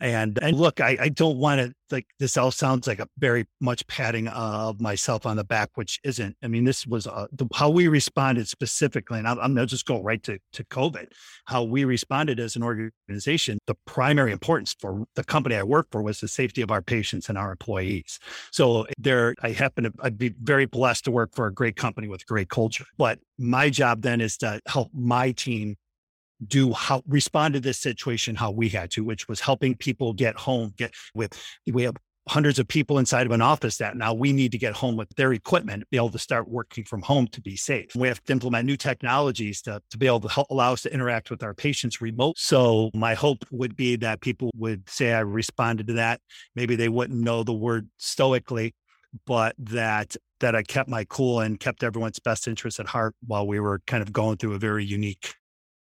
And 0.04 0.38
and 0.42 0.60
look, 0.60 0.82
I, 0.82 0.98
I 1.00 1.08
don't 1.08 1.38
want 1.38 1.62
to 1.62 1.74
like 1.90 2.08
this 2.20 2.36
all 2.36 2.52
sounds 2.52 2.88
like 2.88 3.00
a 3.00 3.08
very 3.20 3.46
much 3.62 3.88
patting 3.88 4.28
of 4.28 4.82
myself 4.82 5.26
on 5.26 5.38
the 5.38 5.46
back, 5.46 5.70
which 5.76 5.98
isn't. 6.04 6.36
I 6.44 6.50
mean, 6.50 6.66
this 6.66 6.86
was 6.86 7.08
uh, 7.08 7.28
the, 7.32 7.48
how 7.54 7.70
we 7.70 7.88
responded 7.88 8.50
specifically, 8.50 9.20
and 9.20 9.28
I'm, 9.30 9.40
I'm 9.40 9.56
to 9.56 9.66
just 9.66 9.86
go 9.86 10.04
right 10.04 10.22
to 10.24 10.40
to 10.54 10.64
COVID. 10.66 11.08
How 11.46 11.64
we 11.64 11.86
responded 11.86 12.38
as 12.42 12.58
an 12.58 12.64
organization, 12.64 13.60
the 13.66 13.76
primary 13.86 14.34
importance 14.34 14.76
for 14.78 15.06
the 15.16 15.24
company 15.24 15.56
I 15.56 15.64
work 15.64 15.88
for 15.90 16.02
was 16.02 16.20
the 16.20 16.28
safety 16.28 16.62
of 16.62 16.70
our 16.70 16.82
patients 16.82 17.30
and 17.30 17.38
our 17.38 17.52
employees. 17.52 18.20
So 18.52 18.86
there, 18.98 19.36
I 19.42 19.52
happen 19.52 19.86
to 19.86 19.94
I'd 20.02 20.18
be 20.18 20.34
very 20.42 20.66
blessed 20.66 21.06
to 21.06 21.12
work 21.12 21.34
for 21.34 21.48
a 21.48 21.54
great 21.54 21.78
company 21.78 22.10
with 22.10 22.26
great 22.26 22.50
culture. 22.50 22.86
But 22.98 23.20
my 23.38 23.70
job 23.70 24.02
then 24.02 24.20
is 24.20 24.36
to 24.40 24.60
help 24.68 24.90
my 24.94 25.32
team 25.32 25.78
do 26.48 26.74
how 26.74 27.02
respond 27.08 27.54
to 27.56 27.60
this 27.60 27.80
situation 27.80 28.36
how 28.36 28.52
we 28.52 28.70
had 28.70 28.92
to, 28.92 29.04
which 29.04 29.28
was 29.28 29.40
helping 29.40 29.76
people 29.76 30.14
get 30.14 30.36
home. 30.36 30.74
Get 30.78 30.94
with 31.14 31.38
we 31.66 31.84
have 31.84 31.96
hundreds 32.28 32.58
of 32.58 32.68
people 32.68 33.00
inside 33.00 33.26
of 33.26 33.32
an 33.32 33.42
office 33.42 33.78
that 33.78 33.98
now 33.98 34.14
we 34.14 34.32
need 34.32 34.52
to 34.52 34.58
get 34.58 34.74
home 34.74 34.96
with 34.96 35.10
their 35.16 35.34
equipment, 35.34 35.84
be 35.90 35.98
able 35.98 36.10
to 36.10 36.20
start 36.20 36.48
working 36.48 36.84
from 36.86 37.02
home 37.02 37.28
to 37.28 37.42
be 37.42 37.56
safe. 37.56 37.88
We 37.96 38.08
have 38.08 38.24
to 38.24 38.32
implement 38.32 38.66
new 38.66 38.78
technologies 38.78 39.62
to, 39.64 39.82
to 39.90 39.98
be 39.98 40.08
able 40.08 40.22
to 40.22 40.30
help 40.30 40.50
allow 40.50 40.74
us 40.74 40.84
to 40.84 40.94
interact 40.94 41.30
with 41.30 41.44
our 41.44 41.54
patients 41.54 42.02
remote. 42.02 42.38
So 42.38 42.92
my 42.94 43.14
hope 43.14 43.46
would 43.52 43.76
be 43.76 43.98
that 43.98 44.22
people 44.22 44.52
would 44.56 44.90
say 44.90 45.14
I 45.14 45.20
responded 45.20 45.88
to 45.88 45.94
that. 45.94 46.22
Maybe 46.56 46.76
they 46.76 46.90
wouldn't 46.90 47.20
know 47.20 47.44
the 47.44 47.54
word 47.54 47.90
stoically, 47.98 48.74
but 49.26 49.56
that 49.60 50.16
that 50.40 50.56
I 50.56 50.64
kept 50.64 50.90
my 50.90 51.06
cool 51.06 51.40
and 51.40 51.58
kept 51.58 51.84
everyone's 51.84 52.20
best 52.20 52.50
interest 52.50 52.80
at 52.80 52.86
heart 52.86 53.16
while 53.26 53.48
we 53.48 53.62
were 53.62 53.80
kind 53.88 54.02
of 54.02 54.12
going 54.12 54.36
through 54.36 54.54
a 54.54 54.60
very 54.60 54.84
unique 54.84 55.36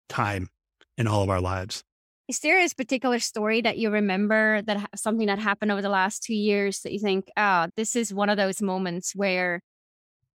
time 0.10 0.50
in 0.98 1.08
all 1.08 1.24
of 1.24 1.30
our 1.30 1.42
lives. 1.42 1.84
Is 2.28 2.40
there 2.40 2.64
a 2.64 2.68
particular 2.76 3.20
story 3.20 3.62
that 3.62 3.78
you 3.78 3.92
remember 3.92 4.64
that 4.64 4.90
something 4.96 5.28
that 5.28 5.38
happened 5.38 5.72
over 5.72 5.82
the 5.82 5.90
last 5.90 6.24
two 6.24 6.34
years 6.34 6.80
that 6.82 6.92
you 6.92 7.00
think, 7.00 7.30
oh, 7.38 7.68
this 7.78 7.96
is 7.96 8.14
one 8.14 8.30
of 8.30 8.38
those 8.38 8.62
moments 8.62 9.16
where 9.16 9.62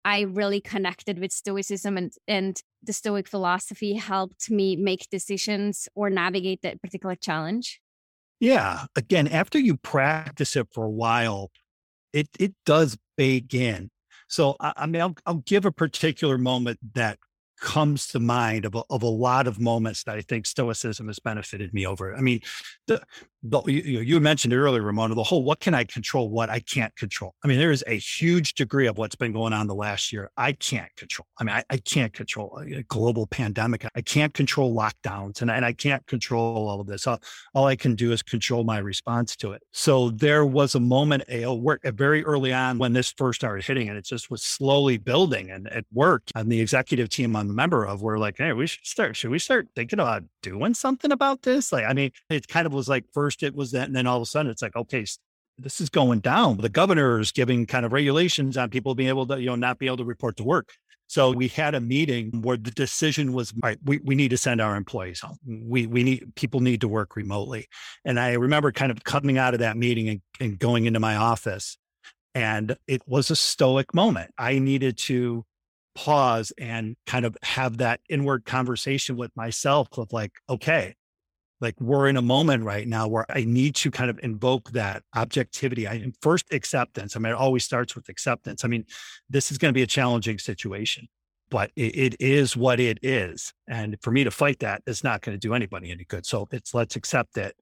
I 0.04 0.22
really 0.22 0.60
connected 0.60 1.20
with 1.20 1.32
Stoicism 1.32 1.98
and, 1.98 2.12
and 2.28 2.62
the 2.84 2.94
Stoic 2.94 3.28
philosophy 3.28 3.94
helped 3.94 4.50
me 4.52 4.76
make 4.76 5.10
decisions 5.10 5.88
or 5.96 6.10
navigate 6.10 6.62
that 6.62 6.82
particular 6.82 7.16
challenge? 7.16 7.80
Yeah. 8.40 8.86
Again, 8.96 9.28
after 9.28 9.58
you 9.58 9.78
practice 9.78 10.56
it 10.56 10.68
for 10.74 10.86
a 10.86 10.90
while, 10.90 11.52
it 12.14 12.30
it 12.40 12.54
does 12.66 12.98
bake 13.16 13.54
in. 13.54 13.90
So 14.28 14.56
I, 14.60 14.74
I 14.78 14.86
mean, 14.86 15.02
I'll, 15.02 15.16
I'll 15.26 15.44
give 15.46 15.66
a 15.66 15.72
particular 15.72 16.38
moment 16.38 16.80
that 16.94 17.18
comes 17.60 18.08
to 18.08 18.20
mind 18.20 18.66
of 18.66 18.76
a, 18.76 18.84
of 18.90 19.04
a 19.04 19.08
lot 19.08 19.48
of 19.48 19.60
moments 19.60 20.04
that 20.04 20.16
I 20.16 20.22
think 20.22 20.46
Stoicism 20.46 21.08
has 21.08 21.20
benefited 21.20 21.74
me 21.74 21.86
over. 21.86 22.16
I 22.16 22.22
mean, 22.22 22.42
the, 22.88 23.02
the 23.44 23.62
you, 23.66 24.02
you 24.02 24.20
mentioned 24.20 24.54
earlier, 24.54 24.82
Ramona, 24.82 25.16
the 25.16 25.24
whole 25.24 25.44
what 25.44 25.60
can 25.60 25.74
I 25.74 25.84
control, 25.84 26.30
what 26.30 26.50
I 26.50 26.60
can't 26.60 26.96
control. 26.96 27.34
I 27.44 27.48
mean, 27.48 27.60
there 27.60 27.72
is 27.72 27.84
a 27.88 27.98
huge 27.98 28.54
degree 28.54 28.88
of 28.88 28.98
what's 28.98 29.16
been 29.16 29.32
going 29.32 29.54
on 29.54 29.68
the 29.68 29.76
last 29.76 30.12
year. 30.12 30.32
I 30.38 30.54
can't 30.54 30.94
control. 30.96 31.26
I 31.40 31.44
mean, 31.44 31.56
I, 31.56 31.64
I 31.70 31.78
can't 31.78 32.14
control 32.14 32.58
uh, 32.58 32.78
a 32.78 32.84
global 32.84 33.28
pandemic. 33.28 33.86
I 33.96 34.02
can't 34.02 34.34
control 34.34 34.76
lockdowns 34.76 35.42
and, 35.42 35.50
and 35.50 35.66
I 35.66 35.74
can't 35.74 36.06
control 36.08 36.68
all 36.70 36.82
of 36.82 36.88
this. 36.88 37.08
All, 37.08 37.20
all 37.54 37.66
I 37.66 37.76
can 37.76 37.96
do 37.96 38.12
is 38.12 38.22
control 38.22 38.64
my 38.64 38.80
response 38.80 39.36
to 39.38 39.52
it. 39.54 39.64
So 39.72 40.10
there 40.12 40.46
was 40.46 40.76
a 40.76 40.80
moment 40.80 41.24
a, 41.30 41.54
work 41.54 41.82
very 41.84 42.24
early 42.26 42.54
on 42.54 42.78
when 42.78 42.94
this 42.94 43.14
first 43.18 43.40
started 43.40 43.66
hitting 43.66 43.90
and 43.90 43.98
it 43.98 44.06
just 44.06 44.30
was 44.30 44.44
slowly 44.44 44.98
building 44.98 45.50
and 45.52 45.68
it 45.68 45.86
worked. 45.94 46.32
And 46.36 46.52
the 46.52 46.60
executive 46.60 47.10
team 47.10 47.36
a 47.36 47.47
member 47.54 47.86
of 47.86 48.02
were 48.02 48.20
like, 48.20 48.38
hey, 48.38 48.54
we 48.54 48.68
should 48.68 48.86
start, 48.86 49.16
should 49.16 49.32
we 49.32 49.40
start 49.40 49.68
thinking 49.76 50.00
about 50.00 50.24
doing 50.42 50.74
something 50.74 51.12
about 51.12 51.42
this? 51.42 51.72
Like, 51.72 51.86
I 51.86 51.94
mean, 51.94 52.12
it 52.30 52.48
kind 52.48 52.66
of 52.66 52.74
was 52.74 52.88
like 52.88 53.06
first 53.14 53.44
it 53.44 53.56
was 53.56 53.72
that, 53.72 53.88
and 53.88 53.96
then 53.96 54.08
all 54.08 54.18
of 54.18 54.24
a 54.24 54.26
sudden 54.26 54.52
it's 54.52 54.62
like, 54.62 54.76
okay, 54.76 55.06
this 55.58 55.82
is 55.82 55.90
going 55.90 56.20
down. 56.20 56.58
The 56.58 56.70
governor 56.70 57.20
is 57.20 57.32
giving 57.32 57.66
kind 57.66 57.86
of 57.86 57.94
regulations 57.94 58.58
on 58.58 58.70
people 58.70 58.96
being 58.96 59.10
able 59.10 59.26
to, 59.28 59.40
you 59.40 59.48
know, 59.48 59.56
not 59.56 59.80
be 59.80 59.88
able 59.88 59.98
to 59.98 60.06
report 60.06 60.38
to 60.38 60.44
work. 60.44 60.70
So 61.10 61.32
we 61.32 61.48
had 61.48 61.74
a 61.74 61.80
meeting 61.80 62.42
where 62.42 62.58
the 62.58 62.70
decision 62.72 63.32
was, 63.32 63.54
all 63.54 63.60
right, 63.64 63.80
we, 63.86 64.00
we 64.04 64.14
need 64.14 64.30
to 64.32 64.38
send 64.38 64.60
our 64.60 64.76
employees 64.76 65.22
home. 65.22 65.38
We, 65.46 65.88
we 65.88 66.04
need, 66.04 66.36
people 66.36 66.60
need 66.60 66.82
to 66.82 66.90
work 66.90 67.16
remotely. 67.16 67.68
And 68.04 68.20
I 68.20 68.34
remember 68.34 68.74
kind 68.74 68.92
of 68.92 69.04
coming 69.06 69.38
out 69.38 69.54
of 69.54 69.62
that 69.62 69.78
meeting 69.78 70.10
and, 70.10 70.22
and 70.42 70.60
going 70.60 70.86
into 70.86 71.00
my 71.00 71.16
office 71.16 71.78
and 72.38 72.78
it 72.88 73.02
was 73.08 73.32
a 73.32 73.36
stoic 73.36 73.96
moment. 73.96 74.32
I 74.38 74.60
needed 74.60 75.00
to 75.00 75.44
pause 75.98 76.54
and 76.60 76.96
kind 77.08 77.26
of 77.26 77.36
have 77.42 77.78
that 77.78 78.00
inward 78.08 78.46
conversation 78.46 79.18
with 79.18 79.36
myself 79.36 79.88
of 79.98 80.14
like, 80.14 80.32
okay, 80.48 80.94
like 81.60 81.74
we're 81.82 82.08
in 82.08 82.18
a 82.18 82.22
moment 82.22 82.64
right 82.64 82.88
now 82.88 83.08
where 83.08 83.26
I 83.30 83.46
need 83.46 83.74
to 83.78 83.90
kind 83.90 84.12
of 84.12 84.20
invoke 84.22 84.70
that 84.72 85.02
objectivity. 85.16 85.88
I 85.88 86.12
first 86.22 86.54
acceptance. 86.54 87.16
I 87.16 87.20
mean, 87.20 87.34
it 87.34 87.36
always 87.36 87.66
starts 87.66 87.96
with 87.96 88.10
acceptance. 88.10 88.64
I 88.64 88.68
mean, 88.68 88.86
this 89.28 89.52
is 89.52 89.58
going 89.58 89.72
to 89.72 89.78
be 89.78 89.82
a 89.82 89.88
challenging 89.88 90.38
situation, 90.38 91.08
but 91.50 91.72
it, 91.76 91.98
it 91.98 92.16
is 92.20 92.56
what 92.56 92.80
it 92.80 93.00
is. 93.02 93.52
And 93.68 93.98
for 94.04 94.12
me 94.12 94.24
to 94.24 94.30
fight 94.30 94.60
that 94.60 94.84
is 94.86 95.04
not 95.04 95.22
going 95.22 95.36
to 95.36 95.40
do 95.40 95.56
anybody 95.56 95.90
any 95.90 96.06
good. 96.06 96.28
So 96.28 96.48
it's 96.52 96.76
let's 96.76 96.96
accept 96.96 97.38
it. 97.38 97.56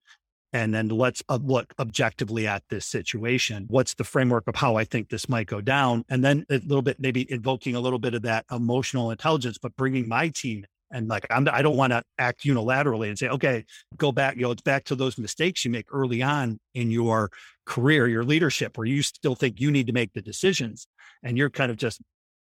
And 0.53 0.73
then 0.73 0.87
let's 0.87 1.21
uh, 1.27 1.39
look 1.41 1.73
objectively 1.79 2.47
at 2.47 2.63
this 2.69 2.85
situation. 2.85 3.65
What's 3.67 3.93
the 3.95 4.05
framework 4.05 4.47
of 4.47 4.55
how 4.55 4.77
I 4.77 4.85
think 4.85 5.09
this 5.09 5.27
might 5.27 5.47
go 5.47 5.59
down? 5.59 6.05
And 6.07 6.23
then 6.23 6.45
a 6.49 6.59
little 6.59 6.81
bit, 6.81 6.99
maybe 6.99 7.29
invoking 7.29 7.75
a 7.75 7.79
little 7.81 7.99
bit 7.99 8.13
of 8.13 8.21
that 8.21 8.45
emotional 8.49 9.11
intelligence, 9.11 9.57
but 9.57 9.75
bringing 9.75 10.07
my 10.07 10.29
team 10.29 10.65
and 10.91 11.07
like 11.07 11.25
I'm, 11.29 11.47
I 11.51 11.61
don't 11.61 11.75
want 11.75 11.91
to 11.91 12.03
act 12.17 12.43
unilaterally 12.43 13.09
and 13.09 13.17
say, 13.17 13.27
okay, 13.27 13.65
go 13.97 14.11
back. 14.11 14.35
You 14.35 14.43
know, 14.43 14.51
it's 14.51 14.61
back 14.61 14.85
to 14.85 14.95
those 14.95 15.17
mistakes 15.17 15.65
you 15.65 15.71
make 15.71 15.87
early 15.91 16.21
on 16.21 16.59
in 16.73 16.91
your 16.91 17.31
career, 17.65 18.07
your 18.07 18.23
leadership, 18.23 18.77
where 18.77 18.87
you 18.87 19.01
still 19.01 19.35
think 19.35 19.59
you 19.59 19.71
need 19.71 19.87
to 19.87 19.93
make 19.93 20.13
the 20.13 20.21
decisions, 20.21 20.87
and 21.23 21.37
you're 21.37 21.49
kind 21.49 21.71
of 21.71 21.77
just 21.77 22.01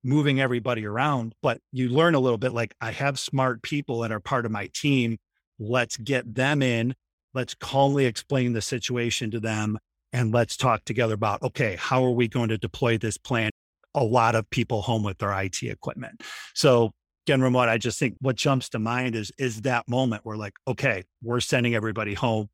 moving 0.03 0.41
everybody 0.41 0.86
around. 0.86 1.34
But 1.41 1.60
you 1.71 1.89
learn 1.89 2.15
a 2.15 2.19
little 2.19 2.38
bit. 2.38 2.53
Like 2.53 2.75
I 2.82 2.91
have 2.91 3.19
smart 3.19 3.62
people 3.62 3.99
that 3.99 4.12
are 4.12 4.19
part 4.19 4.45
of 4.45 4.51
my 4.51 4.69
team. 4.73 5.17
Let's 5.60 5.97
get 5.97 6.34
them 6.34 6.62
in. 6.62 6.95
Let's 7.33 7.53
calmly 7.53 8.05
explain 8.05 8.53
the 8.53 8.61
situation 8.61 9.31
to 9.31 9.39
them, 9.39 9.77
and 10.11 10.33
let's 10.33 10.55
talk 10.57 10.85
together 10.85 11.13
about 11.13 11.41
okay, 11.41 11.75
how 11.79 12.03
are 12.03 12.11
we 12.11 12.27
going 12.27 12.49
to 12.49 12.57
deploy 12.57 12.97
this 12.97 13.17
plan? 13.17 13.49
A 13.95 14.03
lot 14.03 14.35
of 14.35 14.49
people 14.49 14.81
home 14.81 15.03
with 15.03 15.19
their 15.19 15.33
IT 15.39 15.61
equipment. 15.63 16.21
So 16.55 16.91
again, 17.25 17.41
Ramona, 17.41 17.71
I 17.71 17.77
just 17.77 17.99
think 17.99 18.15
what 18.19 18.35
jumps 18.35 18.69
to 18.69 18.79
mind 18.79 19.15
is 19.15 19.31
is 19.37 19.61
that 19.61 19.87
moment 19.87 20.25
where 20.25 20.37
like, 20.37 20.53
okay, 20.67 21.03
we're 21.21 21.39
sending 21.39 21.75
everybody 21.75 22.13
home. 22.13 22.49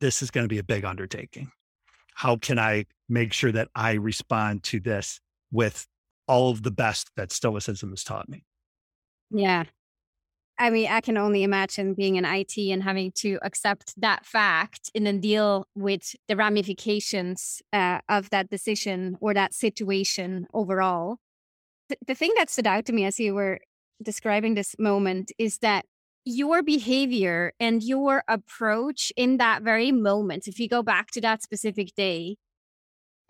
This 0.00 0.22
is 0.22 0.30
going 0.30 0.44
to 0.44 0.48
be 0.48 0.58
a 0.58 0.64
big 0.64 0.84
undertaking. 0.84 1.50
How 2.14 2.36
can 2.36 2.58
I 2.58 2.86
make 3.08 3.32
sure 3.32 3.52
that 3.52 3.68
I 3.74 3.92
respond 3.92 4.62
to 4.64 4.80
this 4.80 5.20
with 5.52 5.86
all 6.26 6.50
of 6.50 6.62
the 6.62 6.70
best 6.70 7.10
that 7.16 7.32
Stoicism 7.32 7.90
has 7.90 8.04
taught 8.04 8.28
me? 8.28 8.44
Yeah. 9.30 9.64
I 10.58 10.70
mean, 10.70 10.88
I 10.90 11.00
can 11.00 11.16
only 11.16 11.44
imagine 11.44 11.94
being 11.94 12.16
in 12.16 12.24
IT 12.24 12.58
and 12.58 12.82
having 12.82 13.12
to 13.16 13.38
accept 13.42 13.94
that 14.00 14.26
fact 14.26 14.90
and 14.94 15.06
then 15.06 15.20
deal 15.20 15.68
with 15.76 16.16
the 16.26 16.34
ramifications 16.34 17.62
uh, 17.72 18.00
of 18.08 18.30
that 18.30 18.50
decision 18.50 19.16
or 19.20 19.34
that 19.34 19.54
situation 19.54 20.46
overall. 20.52 21.18
the 22.06 22.14
thing 22.14 22.32
that 22.36 22.50
stood 22.50 22.66
out 22.66 22.84
to 22.86 22.92
me 22.92 23.04
as 23.04 23.18
you 23.18 23.34
were 23.34 23.60
describing 24.02 24.54
this 24.54 24.74
moment 24.78 25.32
is 25.38 25.58
that 25.58 25.84
your 26.24 26.62
behavior 26.62 27.52
and 27.58 27.82
your 27.82 28.22
approach 28.28 29.12
in 29.16 29.38
that 29.38 29.62
very 29.62 29.92
moment, 29.92 30.46
if 30.46 30.58
you 30.60 30.68
go 30.68 30.82
back 30.82 31.10
to 31.12 31.20
that 31.20 31.42
specific 31.42 31.94
day, 31.94 32.36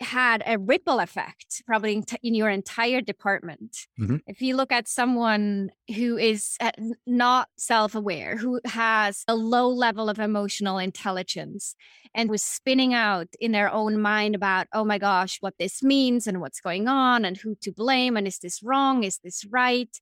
had 0.01 0.43
a 0.45 0.57
ripple 0.57 0.99
effect 0.99 1.61
probably 1.65 2.03
in, 2.23 2.33
your 2.33 2.49
entire 2.49 3.01
department. 3.01 3.87
Mm-hmm. 3.99 4.17
If 4.27 4.41
you 4.41 4.55
look 4.55 4.71
at 4.71 4.87
someone 4.87 5.71
who 5.95 6.17
is 6.17 6.55
uh, 6.61 6.71
not 7.05 7.49
self 7.57 7.95
aware, 7.95 8.37
who 8.37 8.61
has 8.65 9.23
a 9.27 9.35
low 9.35 9.67
level 9.69 10.09
of 10.09 10.19
emotional 10.19 10.77
intelligence, 10.77 11.75
and 12.13 12.29
was 12.29 12.41
spinning 12.41 12.93
out 12.93 13.27
in 13.39 13.51
their 13.51 13.71
own 13.71 14.01
mind 14.01 14.35
about, 14.35 14.67
oh 14.73 14.83
my 14.83 14.97
gosh, 14.97 15.37
what 15.41 15.55
this 15.59 15.83
means 15.83 16.27
and 16.27 16.41
what's 16.41 16.61
going 16.61 16.87
on 16.87 17.25
and 17.25 17.37
who 17.37 17.55
to 17.61 17.71
blame 17.71 18.17
and 18.17 18.27
is 18.27 18.39
this 18.39 18.63
wrong? 18.63 19.03
Is 19.03 19.19
this 19.23 19.45
right? 19.45 19.99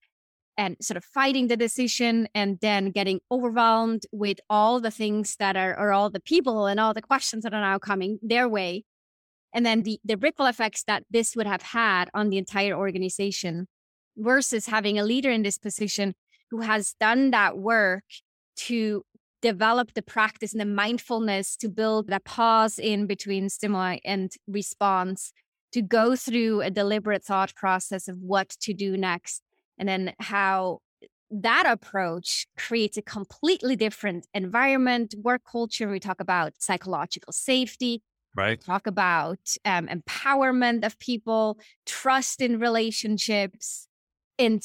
and 0.59 0.75
sort 0.81 0.97
of 0.97 1.05
fighting 1.05 1.47
the 1.47 1.55
decision 1.55 2.27
and 2.33 2.57
then 2.61 2.89
getting 2.89 3.19
overwhelmed 3.31 4.07
with 4.11 4.39
all 4.49 4.79
the 4.79 4.89
things 4.89 5.35
that 5.37 5.55
are 5.55 5.77
or 5.77 5.93
all 5.93 6.09
the 6.09 6.19
people 6.19 6.65
and 6.65 6.79
all 6.79 6.95
the 6.95 7.01
questions 7.01 7.43
that 7.43 7.53
are 7.53 7.61
now 7.61 7.77
coming 7.77 8.17
their 8.23 8.49
way 8.49 8.83
and 9.53 9.65
then 9.65 9.83
the 9.83 9.99
the 10.03 10.17
ripple 10.17 10.45
effects 10.45 10.83
that 10.83 11.03
this 11.09 11.35
would 11.35 11.47
have 11.47 11.61
had 11.61 12.09
on 12.13 12.29
the 12.29 12.37
entire 12.37 12.73
organization 12.73 13.67
versus 14.17 14.67
having 14.67 14.97
a 14.97 15.03
leader 15.03 15.29
in 15.31 15.43
this 15.43 15.57
position 15.57 16.15
who 16.49 16.61
has 16.61 16.95
done 16.99 17.31
that 17.31 17.57
work 17.57 18.03
to 18.55 19.03
develop 19.41 19.93
the 19.93 20.01
practice 20.01 20.51
and 20.53 20.61
the 20.61 20.65
mindfulness 20.65 21.55
to 21.57 21.69
build 21.69 22.07
that 22.07 22.23
pause 22.23 22.79
in 22.79 23.05
between 23.05 23.49
stimuli 23.49 23.97
and 24.03 24.31
response 24.47 25.31
to 25.71 25.81
go 25.81 26.15
through 26.15 26.61
a 26.61 26.71
deliberate 26.71 27.23
thought 27.23 27.53
process 27.53 28.07
of 28.07 28.17
what 28.17 28.49
to 28.49 28.73
do 28.73 28.97
next 28.97 29.41
and 29.77 29.87
then 29.87 30.13
how 30.19 30.79
that 31.29 31.65
approach 31.67 32.47
creates 32.57 32.97
a 32.97 33.01
completely 33.01 33.75
different 33.75 34.25
environment, 34.33 35.13
work 35.21 35.41
culture. 35.49 35.89
We 35.89 35.99
talk 35.99 36.21
about 36.21 36.53
psychological 36.59 37.33
safety. 37.33 38.01
Right. 38.37 38.61
Talk 38.61 38.85
about 38.85 39.39
um, 39.65 39.87
empowerment 39.87 40.85
of 40.85 40.99
people, 40.99 41.57
trust 41.87 42.39
in 42.39 42.59
relationships, 42.59 43.87
in 44.37 44.59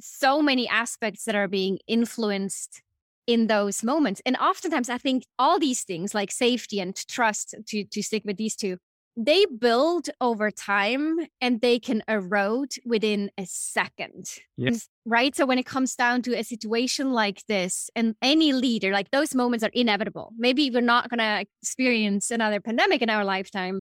so 0.00 0.42
many 0.42 0.68
aspects 0.68 1.24
that 1.24 1.36
are 1.36 1.46
being 1.46 1.78
influenced 1.86 2.82
in 3.28 3.46
those 3.46 3.84
moments. 3.84 4.20
And 4.26 4.36
oftentimes, 4.38 4.90
I 4.90 4.98
think 4.98 5.24
all 5.38 5.60
these 5.60 5.84
things 5.84 6.14
like 6.14 6.32
safety 6.32 6.80
and 6.80 6.96
trust, 7.06 7.54
to, 7.68 7.84
to 7.84 8.02
stick 8.02 8.24
with 8.24 8.38
these 8.38 8.56
two, 8.56 8.78
they 9.16 9.44
build 9.44 10.08
over 10.20 10.50
time 10.50 11.18
and 11.40 11.60
they 11.60 11.78
can 11.78 12.02
erode 12.08 12.72
within 12.84 13.30
a 13.36 13.44
second. 13.44 14.26
Yes. 14.56 14.88
Right. 15.04 15.36
So 15.36 15.44
when 15.44 15.58
it 15.58 15.66
comes 15.66 15.94
down 15.94 16.22
to 16.22 16.38
a 16.38 16.42
situation 16.42 17.12
like 17.12 17.44
this, 17.46 17.90
and 17.94 18.14
any 18.22 18.52
leader, 18.52 18.90
like 18.90 19.10
those 19.10 19.34
moments 19.34 19.64
are 19.64 19.70
inevitable. 19.74 20.32
Maybe 20.38 20.70
we're 20.70 20.80
not 20.80 21.10
going 21.10 21.18
to 21.18 21.46
experience 21.60 22.30
another 22.30 22.60
pandemic 22.60 23.02
in 23.02 23.10
our 23.10 23.24
lifetime, 23.24 23.80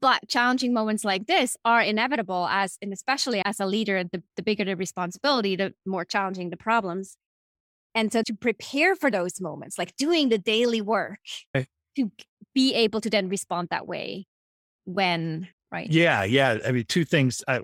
but 0.00 0.26
challenging 0.28 0.72
moments 0.72 1.04
like 1.04 1.26
this 1.26 1.56
are 1.64 1.82
inevitable 1.82 2.46
as, 2.50 2.78
and 2.80 2.92
especially 2.92 3.42
as 3.44 3.60
a 3.60 3.66
leader, 3.66 4.02
the, 4.04 4.22
the 4.36 4.42
bigger 4.42 4.64
the 4.64 4.76
responsibility, 4.76 5.56
the 5.56 5.74
more 5.84 6.06
challenging 6.06 6.48
the 6.48 6.56
problems. 6.56 7.16
And 7.94 8.12
so 8.12 8.22
to 8.22 8.32
prepare 8.32 8.94
for 8.94 9.10
those 9.10 9.40
moments, 9.40 9.76
like 9.76 9.94
doing 9.96 10.30
the 10.30 10.38
daily 10.38 10.80
work 10.80 11.18
okay. 11.54 11.66
to 11.96 12.12
be 12.54 12.72
able 12.72 13.00
to 13.02 13.10
then 13.10 13.28
respond 13.28 13.68
that 13.70 13.86
way 13.86 14.26
when, 14.94 15.48
right? 15.70 15.90
Yeah, 15.90 16.24
yeah. 16.24 16.58
I 16.66 16.72
mean, 16.72 16.84
two 16.86 17.04
things 17.04 17.42
I, 17.48 17.60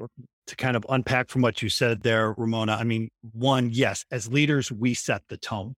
to 0.47 0.57
kind 0.57 0.77
of 0.77 0.87
unpack 0.89 1.29
from 1.29 1.43
what 1.43 1.63
you 1.63 1.69
said 1.69 2.03
there, 2.03 2.33
Ramona. 2.33 2.73
I 2.73 2.85
mean, 2.85 3.09
one, 3.33 3.71
yes, 3.73 4.05
as 4.11 4.29
leaders, 4.29 4.71
we 4.71 4.95
set 4.95 5.23
the 5.29 5.37
tone. 5.37 5.75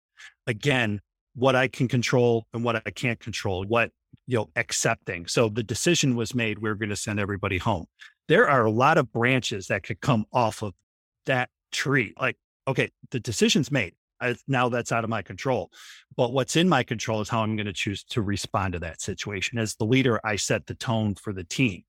Again, 0.47 1.01
what 1.35 1.57
I 1.57 1.69
can 1.69 1.89
control 1.89 2.47
and 2.53 2.65
what 2.65 2.83
I 2.85 2.91
can't 2.91 3.19
control, 3.21 3.65
what, 3.65 3.91
you 4.27 4.39
know, 4.39 4.51
accepting. 4.57 5.27
So 5.27 5.49
the 5.49 5.63
decision 5.63 6.17
was 6.17 6.35
made, 6.35 6.59
we 6.59 6.69
we're 6.69 6.75
going 6.75 6.89
to 6.91 6.97
send 6.97 7.21
everybody 7.21 7.59
home. 7.59 7.87
There 8.29 8.49
are 8.49 8.65
a 8.65 8.71
lot 8.71 8.99
of 8.99 9.13
branches 9.13 9.69
that 9.69 9.83
could 9.85 10.01
come 10.01 10.27
off 10.33 10.63
of 10.63 10.75
that 11.27 11.49
tree. 11.73 12.13
Like, 12.21 12.37
okay, 12.67 12.91
the 13.11 13.21
decision's 13.21 13.71
made. 13.71 13.95
I, 14.21 14.37
now 14.47 14.69
that's 14.69 14.93
out 14.93 15.05
of 15.05 15.11
my 15.11 15.23
control. 15.23 15.71
But 16.17 16.33
what's 16.33 16.57
in 16.57 16.69
my 16.69 16.83
control 16.83 17.21
is 17.21 17.29
how 17.29 17.43
I'm 17.43 17.57
going 17.57 17.67
to 17.67 17.73
choose 17.73 18.05
to 18.05 18.23
respond 18.23 18.75
to 18.75 18.79
that 18.81 19.01
situation. 19.01 19.59
As 19.59 19.75
the 19.75 19.85
leader, 19.85 20.21
I 20.25 20.37
set 20.37 20.67
the 20.67 20.75
tone 20.75 21.15
for 21.15 21.33
the 21.33 21.45
team. 21.45 21.85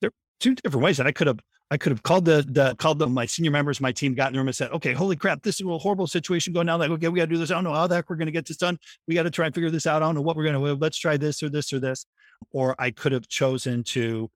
There 0.00 0.08
are 0.08 0.14
two 0.40 0.54
different 0.54 0.84
ways 0.84 0.96
that 0.98 1.06
I 1.06 1.12
could 1.12 1.26
have 1.26 1.40
I 1.70 1.78
could 1.78 1.90
have 1.90 2.02
called 2.02 2.26
the, 2.26 2.44
the 2.46 2.74
called 2.76 2.98
them 2.98 3.14
my 3.14 3.24
senior 3.24 3.50
members, 3.50 3.80
my 3.80 3.92
team, 3.92 4.12
got 4.12 4.26
in 4.26 4.34
the 4.34 4.40
room 4.40 4.48
and 4.48 4.54
said, 4.54 4.70
okay, 4.72 4.92
holy 4.92 5.16
crap, 5.16 5.42
this 5.42 5.58
is 5.58 5.66
a 5.66 5.78
horrible 5.78 6.06
situation 6.06 6.52
going 6.52 6.66
down. 6.66 6.78
Like, 6.78 6.90
okay, 6.90 7.08
we 7.08 7.18
got 7.18 7.24
to 7.24 7.30
do 7.30 7.38
this. 7.38 7.50
I 7.50 7.54
don't 7.54 7.64
know 7.64 7.72
how 7.72 7.86
the 7.86 7.94
heck 7.94 8.10
we're 8.10 8.16
going 8.16 8.26
to 8.26 8.32
get 8.32 8.46
this 8.46 8.58
done. 8.58 8.78
We 9.08 9.14
got 9.14 9.22
to 9.22 9.30
try 9.30 9.46
and 9.46 9.54
figure 9.54 9.70
this 9.70 9.86
out. 9.86 10.02
I 10.02 10.04
don't 10.04 10.14
know 10.14 10.20
what 10.20 10.36
we're 10.36 10.44
going 10.44 10.62
to, 10.62 10.74
let's 10.74 10.98
try 10.98 11.16
this 11.16 11.42
or 11.42 11.48
this 11.48 11.72
or 11.72 11.80
this. 11.80 12.04
Or 12.50 12.76
I 12.78 12.90
could 12.90 13.12
have 13.12 13.26
chosen 13.26 13.84
to, 13.84 14.30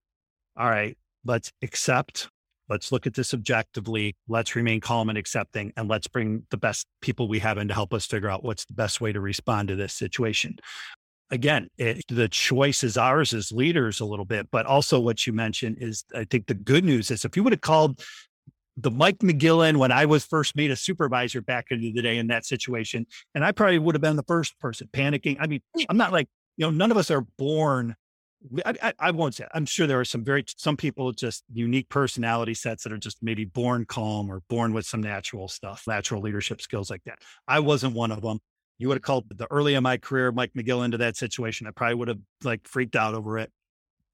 all 0.56 0.70
right, 0.70 0.96
let's 1.26 1.52
accept 1.60 2.30
Let's 2.68 2.90
look 2.90 3.06
at 3.06 3.14
this 3.14 3.32
objectively. 3.32 4.16
Let's 4.28 4.56
remain 4.56 4.80
calm 4.80 5.08
and 5.08 5.18
accepting, 5.18 5.72
and 5.76 5.88
let's 5.88 6.08
bring 6.08 6.46
the 6.50 6.56
best 6.56 6.86
people 7.00 7.28
we 7.28 7.38
have 7.38 7.58
in 7.58 7.68
to 7.68 7.74
help 7.74 7.94
us 7.94 8.06
figure 8.06 8.28
out 8.28 8.44
what's 8.44 8.64
the 8.64 8.74
best 8.74 9.00
way 9.00 9.12
to 9.12 9.20
respond 9.20 9.68
to 9.68 9.76
this 9.76 9.92
situation. 9.92 10.56
Again, 11.30 11.68
it, 11.76 12.04
the 12.08 12.28
choice 12.28 12.84
is 12.84 12.96
ours 12.96 13.32
as 13.34 13.50
leaders 13.50 14.00
a 14.00 14.04
little 14.04 14.24
bit, 14.24 14.48
but 14.50 14.66
also 14.66 15.00
what 15.00 15.26
you 15.26 15.32
mentioned 15.32 15.78
is 15.80 16.04
I 16.14 16.24
think 16.24 16.46
the 16.46 16.54
good 16.54 16.84
news 16.84 17.10
is 17.10 17.24
if 17.24 17.36
you 17.36 17.42
would 17.42 17.52
have 17.52 17.60
called 17.60 18.00
the 18.76 18.90
Mike 18.90 19.18
McGillen 19.18 19.78
when 19.78 19.90
I 19.90 20.04
was 20.04 20.24
first 20.24 20.54
made 20.54 20.70
a 20.70 20.76
supervisor 20.76 21.40
back 21.40 21.66
into 21.70 21.92
the 21.92 22.02
day 22.02 22.18
in 22.18 22.26
that 22.28 22.44
situation, 22.44 23.06
and 23.34 23.44
I 23.44 23.52
probably 23.52 23.78
would 23.78 23.94
have 23.94 24.02
been 24.02 24.16
the 24.16 24.22
first 24.24 24.58
person 24.60 24.88
panicking. 24.92 25.36
I 25.40 25.46
mean, 25.46 25.60
I'm 25.88 25.96
not 25.96 26.12
like, 26.12 26.28
you 26.56 26.66
know, 26.66 26.70
none 26.70 26.90
of 26.90 26.96
us 26.96 27.10
are 27.10 27.26
born 27.38 27.96
I, 28.64 28.74
I, 28.82 28.92
I, 28.98 29.10
won't 29.10 29.34
say. 29.34 29.46
I'm 29.54 29.66
sure 29.66 29.86
there 29.86 30.00
are 30.00 30.04
some 30.04 30.24
very 30.24 30.44
some 30.56 30.76
people 30.76 31.12
just 31.12 31.44
unique 31.52 31.88
personality 31.88 32.54
sets 32.54 32.84
that 32.84 32.92
are 32.92 32.98
just 32.98 33.18
maybe 33.22 33.44
born 33.44 33.84
calm 33.84 34.30
or 34.30 34.42
born 34.48 34.72
with 34.72 34.86
some 34.86 35.00
natural 35.00 35.48
stuff, 35.48 35.84
natural 35.86 36.22
leadership 36.22 36.60
skills 36.60 36.90
like 36.90 37.02
that. 37.04 37.18
I 37.48 37.60
wasn't 37.60 37.94
one 37.94 38.12
of 38.12 38.22
them. 38.22 38.38
You 38.78 38.88
would 38.88 38.96
have 38.96 39.02
called 39.02 39.24
the 39.30 39.46
early 39.50 39.74
in 39.74 39.82
my 39.82 39.96
career 39.96 40.32
Mike 40.32 40.52
McGill 40.56 40.84
into 40.84 40.98
that 40.98 41.16
situation. 41.16 41.66
I 41.66 41.70
probably 41.70 41.94
would 41.94 42.08
have 42.08 42.20
like 42.44 42.68
freaked 42.68 42.96
out 42.96 43.14
over 43.14 43.38
it. 43.38 43.50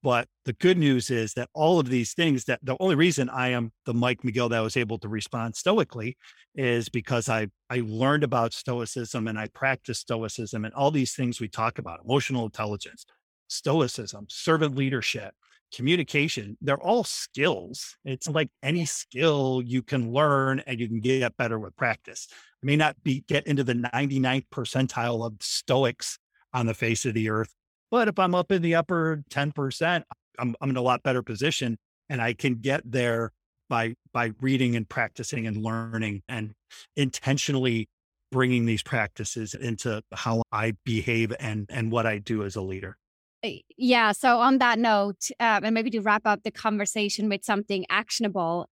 But 0.03 0.27
the 0.45 0.53
good 0.55 0.79
news 0.79 1.11
is 1.11 1.35
that 1.35 1.49
all 1.55 1.79
of 1.79 1.89
these 1.89 2.13
things 2.13 2.45
that 2.47 2.59
the 2.63 2.77
only 2.81 2.97
reason 2.97 3.29
I 3.29 3.49
am 3.51 3.71
the 3.87 3.95
Mike 3.95 4.23
McGill 4.23 4.51
that 4.51 4.61
was 4.61 4.77
able 4.77 4.99
to 4.99 5.09
respond 5.09 5.55
stoically 5.55 6.17
is 6.55 6.89
because 6.89 7.29
I 7.29 7.49
I 7.71 7.83
learned 7.85 8.25
about 8.25 8.53
stoicism 8.53 9.29
and 9.29 9.39
I 9.39 9.49
practiced 9.55 10.03
stoicism 10.03 10.65
and 10.65 10.75
all 10.75 10.91
these 10.91 11.15
things 11.15 11.41
we 11.41 11.49
talk 11.49 11.79
about, 11.79 12.01
emotional 12.05 12.45
intelligence, 12.45 13.07
stoicism, 13.53 14.27
servant 14.29 14.77
leadership, 14.77 15.35
communication, 15.75 16.57
they're 16.61 16.81
all 16.81 17.05
skills. 17.05 17.97
It's 18.05 18.29
like 18.29 18.51
any 18.63 18.85
skill 18.85 19.63
you 19.65 19.83
can 19.83 20.13
learn 20.13 20.61
and 20.67 20.79
you 20.79 20.89
can 20.89 21.01
get 21.01 21.37
better 21.37 21.59
with 21.59 21.77
practice. 21.77 22.29
I 22.63 22.67
may 22.67 22.77
not 22.77 23.03
be 23.03 23.25
get 23.27 23.47
into 23.47 23.65
the 23.65 23.75
99th 23.75 24.47
percentile 24.53 25.27
of 25.27 25.35
stoics 25.41 26.19
on 26.53 26.67
the 26.67 26.75
face 26.75 27.07
of 27.07 27.15
the 27.15 27.31
earth, 27.31 27.55
but 27.91 28.09
if 28.09 28.19
I'm 28.19 28.35
up 28.35 28.53
in 28.53 28.63
the 28.63 28.75
upper 28.75 29.23
10%, 29.31 30.03
I'm, 30.39 30.55
I'm 30.61 30.71
in 30.71 30.77
a 30.77 30.83
lot 30.83 31.03
better 31.03 31.23
position 31.23 31.79
and 32.09 32.21
I 32.21 32.35
can 32.35 32.57
get 32.57 32.83
there 32.85 33.33
by 33.69 33.95
by 34.13 34.33
reading 34.41 34.77
and 34.77 34.87
practicing 34.87 35.47
and 35.47 35.57
learning 35.57 36.23
and 36.29 36.53
intentionally 36.95 37.89
bringing 38.31 38.67
these 38.67 38.83
practices 38.83 39.55
into 39.55 40.03
how 40.13 40.43
I 40.53 40.75
behave 40.85 41.33
and 41.41 41.67
and 41.71 41.91
what 41.91 42.07
I 42.07 42.19
do 42.19 42.45
as 42.45 42.57
a 42.57 42.61
leader. 42.61 42.99
Eh, 43.43 43.59
yeah. 43.77 44.13
So 44.13 44.39
on 44.39 44.59
that 44.59 44.79
note, 44.79 45.31
uh, 45.41 45.61
and 45.63 45.75
maybe 45.75 45.91
to 45.91 46.01
wrap 46.01 46.23
up 46.25 46.43
the 46.43 46.51
conversation 46.51 47.29
with 47.29 47.45
something 47.45 47.85
actionable, 47.91 48.69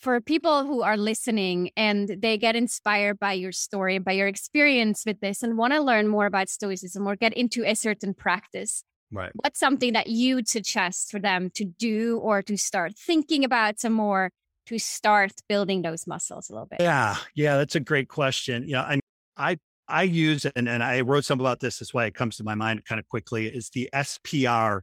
for 0.00 0.20
people 0.20 0.64
who 0.64 0.82
are 0.82 0.96
listening 0.96 1.70
and 1.76 2.16
they 2.20 2.36
get 2.36 2.56
inspired 2.56 3.18
by 3.18 3.32
your 3.32 3.52
story, 3.52 3.98
by 3.98 4.12
your 4.12 4.26
experience 4.26 5.04
with 5.06 5.20
this, 5.20 5.42
and 5.42 5.56
want 5.56 5.72
to 5.72 5.80
learn 5.80 6.08
more 6.08 6.26
about 6.26 6.48
Stoicism 6.48 7.06
or 7.06 7.16
get 7.16 7.32
into 7.34 7.64
a 7.64 7.74
certain 7.74 8.14
practice, 8.14 8.82
right? 9.12 9.30
What's 9.34 9.60
something 9.60 9.92
that 9.92 10.08
you'd 10.08 10.48
suggest 10.48 11.10
for 11.10 11.20
them 11.20 11.50
to 11.54 11.64
do 11.64 12.18
or 12.18 12.42
to 12.42 12.56
start 12.56 12.94
thinking 12.98 13.44
about 13.44 13.80
some 13.80 13.92
more 13.92 14.30
to 14.66 14.78
start 14.78 15.32
building 15.48 15.82
those 15.82 16.06
muscles 16.06 16.48
a 16.48 16.54
little 16.54 16.66
bit? 16.66 16.80
Yeah, 16.80 17.16
yeah, 17.34 17.56
that's 17.56 17.76
a 17.76 17.80
great 17.80 18.08
question. 18.08 18.64
Yeah, 18.66 18.82
I 18.82 19.00
I 19.36 19.58
I 19.88 20.04
use 20.04 20.46
and 20.56 20.68
and 20.68 20.82
I 20.82 21.00
wrote 21.02 21.24
some 21.24 21.40
about 21.40 21.60
this. 21.60 21.78
That's 21.78 21.94
why 21.94 22.06
it 22.06 22.14
comes 22.14 22.36
to 22.36 22.44
my 22.44 22.54
mind 22.54 22.84
kind 22.84 22.98
of 22.98 23.08
quickly. 23.08 23.46
Is 23.46 23.70
the 23.70 23.88
SPR 23.94 24.80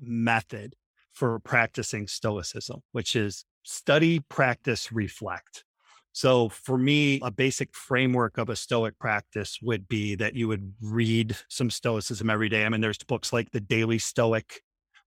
method 0.00 0.74
for 1.12 1.38
practicing 1.40 2.06
Stoicism, 2.06 2.80
which 2.92 3.14
is 3.14 3.44
study, 3.62 4.20
practice, 4.20 4.92
reflect. 4.92 5.64
So 6.12 6.50
for 6.50 6.76
me, 6.76 7.20
a 7.22 7.30
basic 7.30 7.74
framework 7.74 8.36
of 8.36 8.50
a 8.50 8.56
Stoic 8.56 8.98
practice 8.98 9.58
would 9.62 9.88
be 9.88 10.14
that 10.16 10.34
you 10.34 10.48
would 10.48 10.74
read 10.80 11.36
some 11.48 11.70
Stoicism 11.70 12.28
every 12.28 12.48
day. 12.48 12.64
I 12.64 12.68
mean, 12.68 12.80
there's 12.82 12.98
books 12.98 13.32
like 13.32 13.50
the 13.50 13.60
Daily 13.60 13.98
Stoic, 13.98 14.62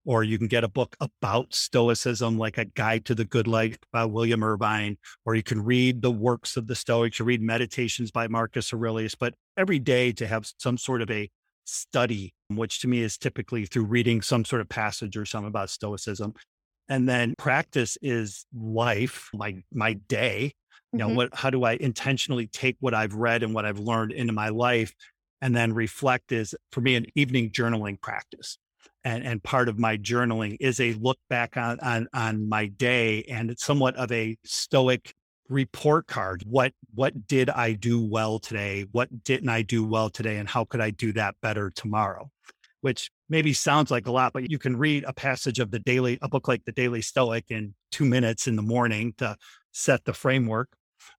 or 0.05 0.23
you 0.23 0.37
can 0.37 0.47
get 0.47 0.63
a 0.63 0.69
book 0.69 0.95
about 0.99 1.53
Stoicism, 1.53 2.37
like 2.37 2.57
a 2.57 2.65
Guide 2.65 3.05
to 3.05 3.15
the 3.15 3.25
Good 3.25 3.47
Life 3.47 3.77
by 3.91 4.05
William 4.05 4.43
Irvine, 4.43 4.97
or 5.25 5.35
you 5.35 5.43
can 5.43 5.63
read 5.63 6.01
the 6.01 6.11
works 6.11 6.57
of 6.57 6.67
the 6.67 6.75
Stoics, 6.75 7.19
you 7.19 7.25
read 7.25 7.41
Meditations 7.41 8.11
by 8.11 8.27
Marcus 8.27 8.71
Aurelius, 8.71 9.15
but 9.15 9.33
every 9.57 9.79
day 9.79 10.11
to 10.13 10.27
have 10.27 10.47
some 10.59 10.77
sort 10.77 11.01
of 11.01 11.09
a 11.09 11.29
study, 11.65 12.33
which 12.49 12.79
to 12.81 12.87
me 12.87 13.01
is 13.01 13.17
typically 13.17 13.65
through 13.65 13.85
reading 13.85 14.21
some 14.21 14.45
sort 14.45 14.61
of 14.61 14.69
passage 14.69 15.17
or 15.17 15.25
something 15.25 15.47
about 15.47 15.69
Stoicism. 15.69 16.33
And 16.87 17.09
then 17.09 17.33
practice 17.37 17.97
is 18.01 18.45
life, 18.53 19.29
my 19.33 19.63
my 19.73 19.93
day. 19.93 20.53
You 20.93 20.99
know, 20.99 21.07
mm-hmm. 21.07 21.15
what 21.15 21.29
how 21.33 21.49
do 21.49 21.63
I 21.63 21.73
intentionally 21.73 22.45
take 22.47 22.77
what 22.79 22.93
I've 22.93 23.15
read 23.15 23.41
and 23.41 23.55
what 23.55 23.65
I've 23.65 23.79
learned 23.79 24.11
into 24.11 24.33
my 24.33 24.49
life? 24.49 24.93
And 25.41 25.55
then 25.55 25.73
reflect 25.73 26.31
is 26.31 26.53
for 26.71 26.81
me 26.81 26.95
an 26.95 27.07
evening 27.15 27.49
journaling 27.49 27.99
practice. 27.99 28.59
And, 29.05 29.23
and 29.23 29.41
part 29.41 29.69
of 29.69 29.77
my 29.79 29.97
journaling 29.97 30.57
is 30.59 30.79
a 30.79 30.93
look 30.93 31.19
back 31.29 31.57
on, 31.57 31.79
on 31.79 32.07
on 32.11 32.49
my 32.49 32.65
day 32.65 33.23
and 33.29 33.51
it's 33.51 33.63
somewhat 33.63 33.95
of 33.95 34.11
a 34.11 34.35
stoic 34.43 35.13
report 35.47 36.07
card. 36.07 36.43
What 36.47 36.73
what 36.93 37.27
did 37.27 37.49
i 37.51 37.73
do 37.73 38.03
well 38.03 38.39
today? 38.39 38.87
What 38.91 39.23
didn't 39.23 39.49
i 39.49 39.61
do 39.61 39.85
well 39.85 40.09
today? 40.09 40.37
And 40.37 40.49
how 40.49 40.65
could 40.65 40.81
i 40.81 40.89
do 40.89 41.13
that 41.13 41.35
better 41.41 41.69
tomorrow? 41.69 42.31
Which 42.81 43.11
maybe 43.29 43.53
sounds 43.53 43.91
like 43.91 44.07
a 44.07 44.11
lot, 44.11 44.33
but 44.33 44.49
you 44.49 44.57
can 44.57 44.77
read 44.77 45.03
a 45.05 45.13
passage 45.13 45.59
of 45.59 45.71
the 45.71 45.79
daily, 45.79 46.17
a 46.21 46.29
book 46.29 46.47
like 46.47 46.65
the 46.65 46.71
Daily 46.71 47.01
Stoic 47.01 47.45
in 47.49 47.73
two 47.91 48.05
minutes 48.05 48.47
in 48.47 48.55
the 48.55 48.61
morning 48.61 49.13
to 49.17 49.35
set 49.71 50.05
the 50.05 50.13
framework. 50.13 50.69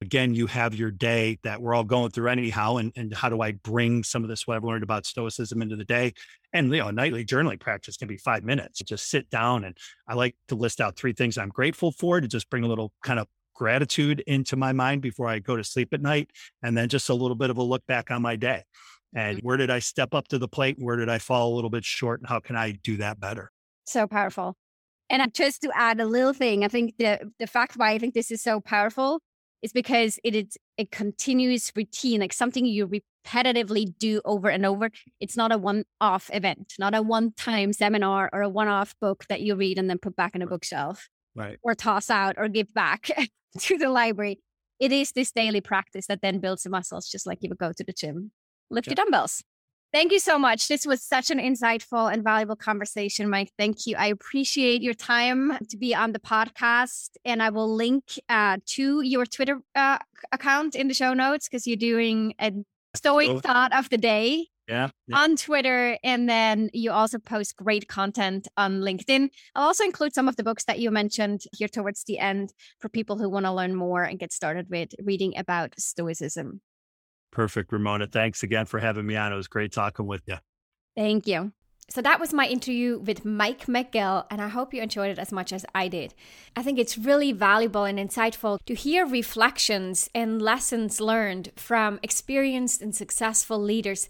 Again, 0.01 0.35
you 0.35 0.47
have 0.47 0.75
your 0.75 0.91
day 0.91 1.39
that 1.43 1.61
we're 1.61 1.75
all 1.75 1.85
going 1.85 2.11
through 2.11 2.29
anyhow. 2.29 2.77
And, 2.77 2.93
and 2.97 3.15
how 3.15 3.29
do 3.29 3.41
I 3.41 3.53
bring 3.53 4.03
some 4.05 4.23
of 4.23 4.29
this, 4.29 4.47
what 4.47 4.57
I've 4.57 4.65
learned 4.65 4.83
about 4.83 5.07
Stoicism 5.07 5.63
into 5.63 5.77
the 5.77 5.85
day? 5.85 6.15
And, 6.53 6.73
you 6.73 6.79
know, 6.79 6.91
nightly 6.91 7.25
journaling 7.25 7.61
practice 7.61 7.97
can 7.97 8.09
be 8.09 8.17
five 8.17 8.45
minutes. 8.45 8.81
Just 8.81 9.11
sit 9.11 9.31
down. 9.31 9.65
And 9.65 9.77
I 10.09 10.15
like 10.15 10.37
to 10.49 10.55
list 10.55 10.81
out 10.81 10.97
three 10.97 11.13
things 11.13 11.39
I'm 11.39 11.49
grateful 11.49 11.93
for 11.93 12.21
to 12.21 12.29
just 12.29 12.51
bring 12.51 12.65
a 12.65 12.69
little 12.69 12.93
kind 13.03 13.19
of 13.19 13.27
gratitude 13.55 14.23
into 14.27 14.57
my 14.57 14.73
mind 14.73 15.01
before 15.01 15.29
I 15.29 15.39
go 15.39 15.57
to 15.57 15.65
sleep 15.65 15.93
at 15.93 16.03
night. 16.03 16.31
And 16.63 16.77
then 16.77 16.89
just 16.89 17.09
a 17.09 17.15
little 17.15 17.37
bit 17.37 17.51
of 17.51 17.57
a 17.57 17.63
look 17.63 17.87
back 17.87 18.11
on 18.11 18.23
my 18.23 18.37
day 18.37 18.65
and 19.17 19.39
mm-hmm. 19.39 19.47
where 19.47 19.57
did 19.57 19.71
I 19.71 19.79
step 19.81 20.15
up 20.15 20.29
to 20.29 20.39
the 20.39 20.47
plate? 20.47 20.77
Where 20.79 20.97
did 20.97 21.09
I 21.09 21.19
fall 21.19 21.53
a 21.53 21.55
little 21.55 21.71
bit 21.71 21.85
short? 21.85 22.21
And 22.21 22.29
how 22.29 22.39
can 22.39 22.55
I 22.55 22.73
do 22.73 22.99
that 22.99 23.19
better? 23.19 23.51
So 23.87 24.07
powerful. 24.07 24.57
And 25.09 25.33
just 25.35 25.63
to 25.63 25.71
add 25.75 26.01
a 26.01 26.07
little 26.07 26.33
thing, 26.33 26.65
I 26.65 26.69
think 26.69 26.95
the 26.99 27.31
the 27.39 27.47
fact 27.47 27.77
why 27.77 27.93
I 27.93 27.99
think 27.99 28.15
this 28.15 28.31
is 28.31 28.43
so 28.43 28.61
powerful 28.61 29.21
is 29.67 29.73
because 29.73 30.19
it 30.25 30.35
is 30.35 30.57
a 30.79 30.87
continuous 30.87 31.73
routine, 31.77 32.21
like 32.21 32.33
something 32.33 32.65
you 32.65 32.89
repetitively 32.89 33.97
do 33.99 34.21
over 34.25 34.49
and 34.49 34.65
over. 34.65 34.91
It's 35.21 35.37
not 35.37 35.53
a 35.53 35.59
one-off 35.59 36.31
event, 36.33 36.75
not 36.79 36.95
a 36.95 37.03
one-time 37.03 37.73
seminar 37.73 38.31
or 38.33 38.43
a 38.43 38.49
one-off 38.49 38.95
book 39.01 39.25
that 39.29 39.43
you 39.43 39.55
read 39.57 39.79
and 39.79 39.91
then 39.91 39.99
put 39.99 40.17
back 40.17 40.35
in 40.35 40.43
a 40.43 40.47
bookshelf. 40.47 41.09
Right. 41.35 41.59
Or 41.63 41.75
toss 41.75 42.09
out 42.09 42.37
or 42.39 42.49
give 42.49 42.73
back 42.73 43.11
to 43.59 43.77
the 43.77 43.91
library. 43.91 44.41
It 44.79 44.93
is 44.93 45.13
this 45.13 45.33
daily 45.33 45.61
practice 45.61 46.07
that 46.07 46.23
then 46.23 46.39
builds 46.39 46.63
the 46.63 46.71
muscles, 46.71 47.09
just 47.09 47.27
like 47.27 47.39
you 47.43 47.49
would 47.51 47.59
go 47.59 47.73
to 47.73 47.85
the 47.85 47.93
gym 47.93 48.31
lift 48.71 48.89
your 48.89 48.95
dumbbells. 48.95 49.43
Thank 49.93 50.13
you 50.13 50.19
so 50.19 50.39
much. 50.39 50.69
This 50.69 50.85
was 50.85 51.03
such 51.03 51.31
an 51.31 51.39
insightful 51.39 52.13
and 52.13 52.23
valuable 52.23 52.57
conversation, 52.57 53.31
Mike. 53.31 53.53
Thank 53.57 53.87
you. 53.87 53.97
I 53.97 54.09
appreciate 54.09 54.83
your 54.83 54.95
time 54.95 55.57
to 55.71 55.77
be 55.77 55.95
on 55.95 56.13
the 56.13 56.19
podcast. 56.19 57.11
And 57.25 57.43
I 57.43 57.51
will 57.51 57.73
link 57.73 58.05
uh, 58.29 58.59
to 58.67 59.01
your 59.03 59.25
Twitter 59.25 59.61
uh, 59.75 59.99
account 60.33 60.75
in 60.75 60.89
the 60.89 60.95
show 60.95 61.15
notes 61.15 61.49
because 61.49 61.67
you're 61.67 61.77
doing 61.77 62.35
a 62.41 62.53
stoic 62.95 63.43
thought 63.43 63.75
of 63.75 63.89
the 63.89 63.99
day 63.99 64.49
yeah, 64.69 64.89
yeah, 65.07 65.19
on 65.19 65.37
Twitter. 65.37 65.97
And 66.03 66.29
then 66.29 66.69
you 66.73 66.91
also 66.91 67.19
post 67.19 67.57
great 67.57 67.89
content 67.89 68.49
on 68.57 68.81
LinkedIn. 68.81 69.29
I'll 69.55 69.69
also 69.69 69.85
include 69.85 70.15
some 70.15 70.29
of 70.29 70.37
the 70.37 70.45
books 70.45 70.65
that 70.65 70.79
you 70.79 70.91
mentioned 70.91 71.43
here 71.57 71.69
towards 71.69 72.05
the 72.05 72.19
end 72.19 72.53
for 72.81 72.89
people 72.89 73.17
who 73.17 73.31
want 73.31 73.47
to 73.47 73.53
learn 73.53 73.75
more 73.75 74.03
and 74.03 74.19
get 74.19 74.33
started 74.33 74.69
with 74.69 74.91
reading 75.03 75.39
about 75.39 75.75
Stoicism. 75.79 76.61
Perfect, 77.37 77.71
Ramona. 77.71 78.07
Thanks 78.07 78.43
again 78.43 78.65
for 78.65 78.81
having 78.81 79.07
me 79.07 79.15
on. 79.15 79.31
It 79.31 79.37
was 79.37 79.47
great 79.47 79.71
talking 79.71 80.07
with 80.07 80.23
you. 80.27 80.37
Thank 80.97 81.27
you. 81.27 81.53
So 81.91 82.01
that 82.01 82.19
was 82.19 82.33
my 82.33 82.47
interview 82.47 82.99
with 82.99 83.27
Mike 83.27 83.67
McGill, 83.67 84.25
and 84.31 84.41
I 84.41 84.49
hope 84.49 84.73
you 84.73 84.81
enjoyed 84.81 85.11
it 85.11 85.19
as 85.19 85.33
much 85.33 85.53
as 85.53 85.67
I 85.75 85.89
did. 85.89 86.15
I 86.57 86.63
think 86.63 86.79
it's 86.79 86.97
really 86.97 87.33
valuable 87.33 87.85
and 87.85 87.99
insightful 87.99 88.59
to 88.65 88.73
hear 88.73 89.05
reflections 89.05 90.09
and 90.15 90.41
lessons 90.41 90.99
learned 90.99 91.53
from 91.57 92.01
experienced 92.03 92.81
and 92.81 92.97
successful 92.97 93.59
leaders 93.59 94.09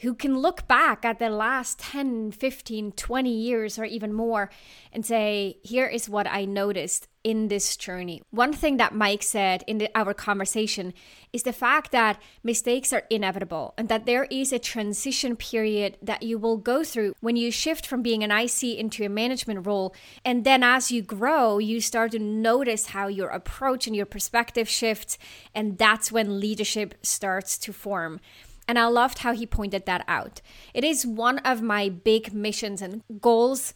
who 0.00 0.14
can 0.14 0.38
look 0.38 0.66
back 0.66 1.04
at 1.04 1.18
the 1.18 1.30
last 1.30 1.78
10, 1.78 2.32
15, 2.32 2.92
20 2.92 3.30
years 3.30 3.78
or 3.78 3.84
even 3.84 4.12
more 4.12 4.50
and 4.92 5.04
say, 5.04 5.58
here 5.62 5.86
is 5.86 6.08
what 6.08 6.26
I 6.26 6.44
noticed 6.44 7.08
in 7.24 7.48
this 7.48 7.74
journey. 7.76 8.20
One 8.30 8.52
thing 8.52 8.76
that 8.76 8.94
Mike 8.94 9.22
said 9.22 9.64
in 9.66 9.78
the, 9.78 9.90
our 9.94 10.12
conversation 10.12 10.92
is 11.32 11.42
the 11.42 11.54
fact 11.54 11.90
that 11.90 12.20
mistakes 12.42 12.92
are 12.92 13.04
inevitable 13.08 13.72
and 13.78 13.88
that 13.88 14.04
there 14.04 14.24
is 14.24 14.52
a 14.52 14.58
transition 14.58 15.34
period 15.34 15.96
that 16.02 16.22
you 16.22 16.38
will 16.38 16.58
go 16.58 16.84
through 16.84 17.14
when 17.20 17.36
you 17.36 17.50
shift 17.50 17.86
from 17.86 18.02
being 18.02 18.22
an 18.22 18.30
IC 18.30 18.62
into 18.78 19.04
a 19.04 19.08
management 19.08 19.66
role. 19.66 19.94
And 20.22 20.44
then 20.44 20.62
as 20.62 20.92
you 20.92 21.00
grow, 21.00 21.56
you 21.58 21.80
start 21.80 22.12
to 22.12 22.18
notice 22.18 22.88
how 22.88 23.08
your 23.08 23.30
approach 23.30 23.86
and 23.86 23.96
your 23.96 24.06
perspective 24.06 24.68
shifts. 24.68 25.16
And 25.54 25.78
that's 25.78 26.12
when 26.12 26.40
leadership 26.40 26.94
starts 27.02 27.56
to 27.58 27.72
form. 27.72 28.20
And 28.66 28.78
I 28.78 28.86
loved 28.86 29.18
how 29.18 29.32
he 29.32 29.46
pointed 29.46 29.86
that 29.86 30.04
out. 30.08 30.40
It 30.72 30.84
is 30.84 31.06
one 31.06 31.38
of 31.38 31.62
my 31.62 31.88
big 31.88 32.32
missions 32.32 32.80
and 32.80 33.02
goals 33.20 33.74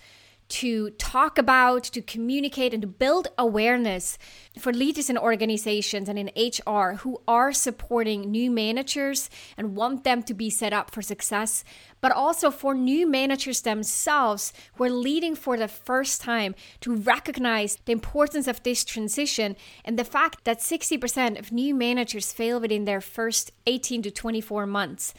to 0.48 0.90
talk 0.90 1.36
about, 1.36 1.84
to 1.84 2.00
communicate, 2.00 2.72
and 2.72 2.82
to 2.82 2.88
build 2.88 3.28
awareness 3.36 4.18
for 4.58 4.72
leaders 4.72 5.10
in 5.10 5.18
organizations 5.18 6.08
and 6.08 6.18
in 6.18 6.30
HR 6.36 6.94
who 6.98 7.20
are 7.28 7.52
supporting 7.52 8.30
new 8.30 8.50
managers 8.50 9.28
and 9.56 9.76
want 9.76 10.04
them 10.04 10.22
to 10.22 10.34
be 10.34 10.48
set 10.48 10.72
up 10.72 10.90
for 10.90 11.02
success, 11.02 11.64
but 12.00 12.12
also 12.12 12.50
for 12.50 12.74
new 12.74 13.06
managers 13.06 13.60
themselves 13.60 14.52
who 14.74 14.84
are 14.84 14.90
leading 14.90 15.34
for 15.34 15.56
the 15.56 15.68
first 15.68 16.20
time 16.20 16.54
to 16.80 16.94
recognize 16.94 17.78
the 17.84 17.92
importance 17.92 18.48
of 18.48 18.62
this 18.62 18.84
transition 18.84 19.54
and 19.84 19.98
the 19.98 20.04
fact 20.04 20.44
that 20.44 20.60
60% 20.60 21.38
of 21.38 21.52
new 21.52 21.74
managers 21.74 22.32
fail 22.32 22.58
within 22.58 22.84
their 22.84 23.00
first 23.00 23.52
18 23.66 24.02
to 24.02 24.10
24 24.10 24.66
months 24.66 25.12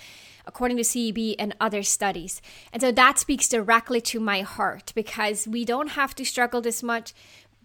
according 0.49 0.77
to 0.77 0.83
CEB 0.83 1.35
and 1.37 1.55
other 1.61 1.83
studies. 1.83 2.41
And 2.73 2.81
so 2.81 2.91
that 2.91 3.19
speaks 3.19 3.47
directly 3.47 4.01
to 4.01 4.19
my 4.19 4.41
heart 4.41 4.91
because 4.95 5.47
we 5.47 5.63
don't 5.63 5.89
have 5.89 6.15
to 6.15 6.25
struggle 6.25 6.59
this 6.59 6.81
much. 6.81 7.13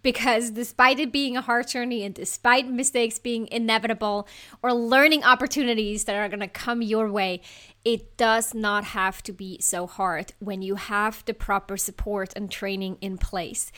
Because 0.03 0.51
despite 0.51 0.99
it 0.99 1.11
being 1.11 1.35
a 1.35 1.41
hard 1.41 1.67
journey 1.67 2.03
and 2.03 2.13
despite 2.13 2.69
mistakes 2.69 3.17
being 3.17 3.47
inevitable 3.51 4.27
or 4.61 4.71
learning 4.71 5.23
opportunities 5.23 6.03
that 6.03 6.15
are 6.15 6.29
going 6.29 6.41
to 6.41 6.47
come 6.47 6.83
your 6.83 7.11
way, 7.11 7.41
it 7.83 8.15
does 8.15 8.53
not 8.53 8.83
have 8.83 9.23
to 9.23 9.33
be 9.33 9.59
so 9.61 9.87
hard 9.87 10.33
when 10.37 10.61
you 10.61 10.75
have 10.75 11.25
the 11.25 11.33
proper 11.33 11.75
support 11.75 12.33
and 12.35 12.51
training 12.51 12.99
in 13.01 13.17
place. 13.17 13.71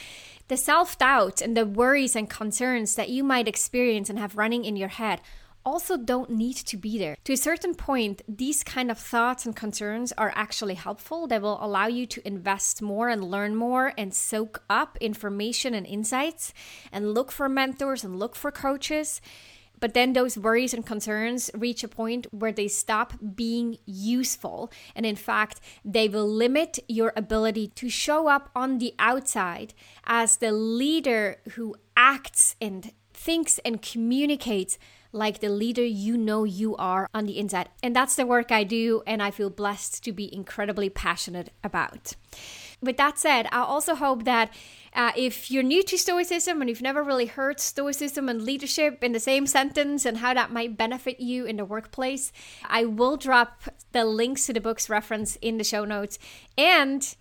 The 0.49 0.57
self 0.57 0.97
doubt 0.97 1.41
and 1.41 1.55
the 1.55 1.65
worries 1.65 2.13
and 2.13 2.29
concerns 2.29 2.95
that 2.95 3.07
you 3.07 3.23
might 3.23 3.47
experience 3.47 4.09
and 4.09 4.19
have 4.19 4.35
running 4.35 4.65
in 4.65 4.75
your 4.75 4.89
head 4.89 5.21
also 5.67 5.97
don't 5.97 6.29
need 6.29 6.55
to 6.55 6.77
be 6.77 6.97
there. 6.97 7.17
To 7.25 7.33
a 7.33 7.37
certain 7.49 7.75
point, 7.75 8.21
these 8.25 8.63
kind 8.63 8.89
of 8.89 8.97
thoughts 8.97 9.45
and 9.45 9.53
concerns 9.53 10.13
are 10.17 10.31
actually 10.33 10.75
helpful. 10.75 11.27
They 11.27 11.39
will 11.39 11.59
allow 11.61 11.87
you 11.87 12.05
to 12.05 12.25
invest 12.25 12.81
more 12.81 13.09
and 13.09 13.21
learn 13.21 13.53
more 13.53 13.91
and 13.97 14.13
soak 14.13 14.63
up 14.69 14.97
information 15.01 15.73
and 15.73 15.85
insights 15.85 16.53
and 16.89 17.13
look 17.13 17.33
for 17.33 17.49
mentors 17.49 18.05
and 18.05 18.17
look 18.17 18.33
for 18.33 18.49
coaches. 18.49 19.19
But 19.77 19.93
then 19.93 20.13
those 20.13 20.37
worries 20.37 20.73
and 20.73 20.85
concerns 20.85 21.51
reach 21.53 21.83
a 21.83 21.89
point 21.89 22.27
where 22.31 22.53
they 22.53 22.69
stop 22.69 23.13
being 23.35 23.77
useful. 23.85 24.71
And 24.95 25.05
in 25.05 25.17
fact, 25.17 25.59
they 25.83 26.07
will 26.07 26.29
limit 26.29 26.79
your 26.87 27.11
ability 27.17 27.67
to 27.75 27.89
show 27.89 28.29
up 28.29 28.49
on 28.55 28.77
the 28.77 28.93
outside 28.99 29.73
as 30.05 30.37
the 30.37 30.53
leader 30.53 31.41
who 31.55 31.75
acts 31.97 32.55
and 32.61 32.93
thinks 33.13 33.59
and 33.65 33.81
communicates 33.81 34.77
like 35.11 35.39
the 35.39 35.49
leader 35.49 35.83
you 35.83 36.17
know 36.17 36.43
you 36.43 36.75
are 36.77 37.09
on 37.13 37.25
the 37.25 37.37
inside. 37.37 37.69
And 37.81 37.95
that's 37.95 38.15
the 38.15 38.25
work 38.25 38.51
I 38.51 38.63
do, 38.63 39.03
and 39.07 39.21
I 39.21 39.31
feel 39.31 39.49
blessed 39.49 40.03
to 40.03 40.11
be 40.11 40.33
incredibly 40.33 40.89
passionate 40.89 41.51
about. 41.63 42.13
With 42.79 42.97
that 42.97 43.17
said, 43.17 43.47
I 43.51 43.61
also 43.61 43.95
hope 43.95 44.25
that 44.25 44.53
uh, 44.93 45.11
if 45.15 45.49
you're 45.49 45.63
new 45.63 45.81
to 45.83 45.97
Stoicism 45.97 46.61
and 46.61 46.69
you've 46.69 46.81
never 46.81 47.03
really 47.03 47.25
heard 47.25 47.59
Stoicism 47.59 48.29
and 48.29 48.43
leadership 48.43 49.03
in 49.03 49.13
the 49.13 49.19
same 49.19 49.47
sentence 49.47 50.05
and 50.05 50.17
how 50.17 50.33
that 50.35 50.51
might 50.51 50.77
benefit 50.77 51.19
you 51.19 51.45
in 51.45 51.57
the 51.57 51.65
workplace, 51.65 52.31
I 52.65 52.85
will 52.85 53.17
drop 53.17 53.63
the 53.93 54.05
links 54.05 54.45
to 54.45 54.53
the 54.53 54.61
books 54.61 54.89
reference 54.89 55.37
in 55.37 55.57
the 55.57 55.63
show 55.63 55.85
notes. 55.85 56.19
And 56.55 57.15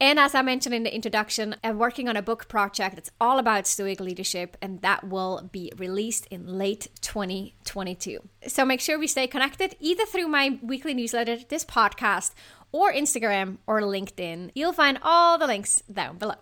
and 0.00 0.18
as 0.18 0.34
I 0.34 0.42
mentioned 0.42 0.74
in 0.74 0.82
the 0.82 0.94
introduction, 0.94 1.56
I'm 1.64 1.78
working 1.78 2.08
on 2.08 2.16
a 2.16 2.22
book 2.22 2.48
project 2.48 2.96
that's 2.96 3.10
all 3.20 3.38
about 3.38 3.66
Stoic 3.66 4.00
leadership, 4.00 4.56
and 4.60 4.82
that 4.82 5.08
will 5.08 5.48
be 5.52 5.72
released 5.76 6.26
in 6.30 6.46
late 6.46 6.88
2022. 7.00 8.20
So 8.46 8.64
make 8.64 8.80
sure 8.80 8.98
we 8.98 9.06
stay 9.06 9.26
connected 9.26 9.74
either 9.80 10.04
through 10.04 10.28
my 10.28 10.58
weekly 10.62 10.92
newsletter, 10.92 11.38
this 11.48 11.64
podcast, 11.64 12.34
or 12.72 12.92
Instagram 12.92 13.58
or 13.66 13.80
LinkedIn. 13.80 14.50
You'll 14.54 14.72
find 14.72 14.98
all 15.02 15.38
the 15.38 15.46
links 15.46 15.82
down 15.90 16.18
below. 16.18 16.36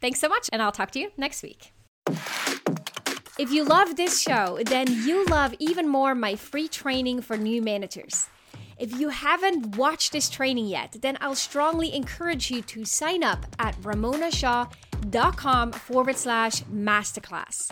Thanks 0.00 0.20
so 0.20 0.28
much, 0.28 0.50
and 0.52 0.60
I'll 0.60 0.72
talk 0.72 0.90
to 0.92 0.98
you 0.98 1.12
next 1.16 1.42
week. 1.42 1.72
If 3.38 3.52
you 3.52 3.64
love 3.64 3.96
this 3.96 4.20
show, 4.20 4.58
then 4.64 4.86
you 4.88 5.26
love 5.26 5.54
even 5.58 5.88
more 5.88 6.14
my 6.14 6.36
free 6.36 6.68
training 6.68 7.20
for 7.20 7.36
new 7.36 7.60
managers. 7.60 8.28
If 8.78 9.00
you 9.00 9.08
haven't 9.08 9.76
watched 9.76 10.12
this 10.12 10.28
training 10.28 10.66
yet, 10.66 10.96
then 11.00 11.16
I'll 11.20 11.34
strongly 11.34 11.94
encourage 11.94 12.50
you 12.50 12.60
to 12.62 12.84
sign 12.84 13.24
up 13.24 13.46
at 13.58 13.74
ramonashaw.com 13.80 15.72
forward 15.72 16.16
slash 16.16 16.62
masterclass. 16.64 17.70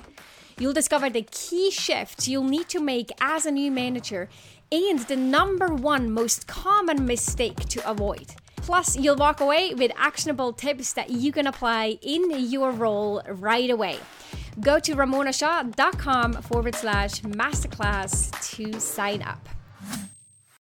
You'll 0.59 0.73
discover 0.73 1.11
the 1.11 1.27
key 1.31 1.71
shifts 1.71 2.27
you'll 2.27 2.45
need 2.45 2.69
to 2.71 2.81
make 2.81 3.11
as 3.21 3.45
a 3.45 3.51
new 3.51 3.71
manager 3.71 4.31
and 4.73 5.01
the 5.01 5.17
number 5.17 5.69
one 5.75 6.11
most 6.11 6.47
common 6.47 7.05
mistake 7.05 7.69
to 7.69 7.91
avoid. 7.91 8.35
Plus, 8.57 8.97
you'll 8.97 9.17
walk 9.17 9.41
away 9.41 9.75
with 9.75 9.93
actionable 9.97 10.55
tips 10.55 10.95
that 10.95 11.11
you 11.11 11.33
can 11.33 11.47
apply 11.47 11.99
in 12.01 12.31
your 12.49 12.71
role 12.71 13.21
right 13.29 13.69
away. 13.69 13.99
Go 14.61 14.79
to 14.79 14.95
ramonashaw.com 14.95 16.33
forward 16.35 16.75
slash 16.75 17.21
masterclass 17.21 18.31
to 18.57 18.81
sign 18.81 19.21
up. 19.21 19.49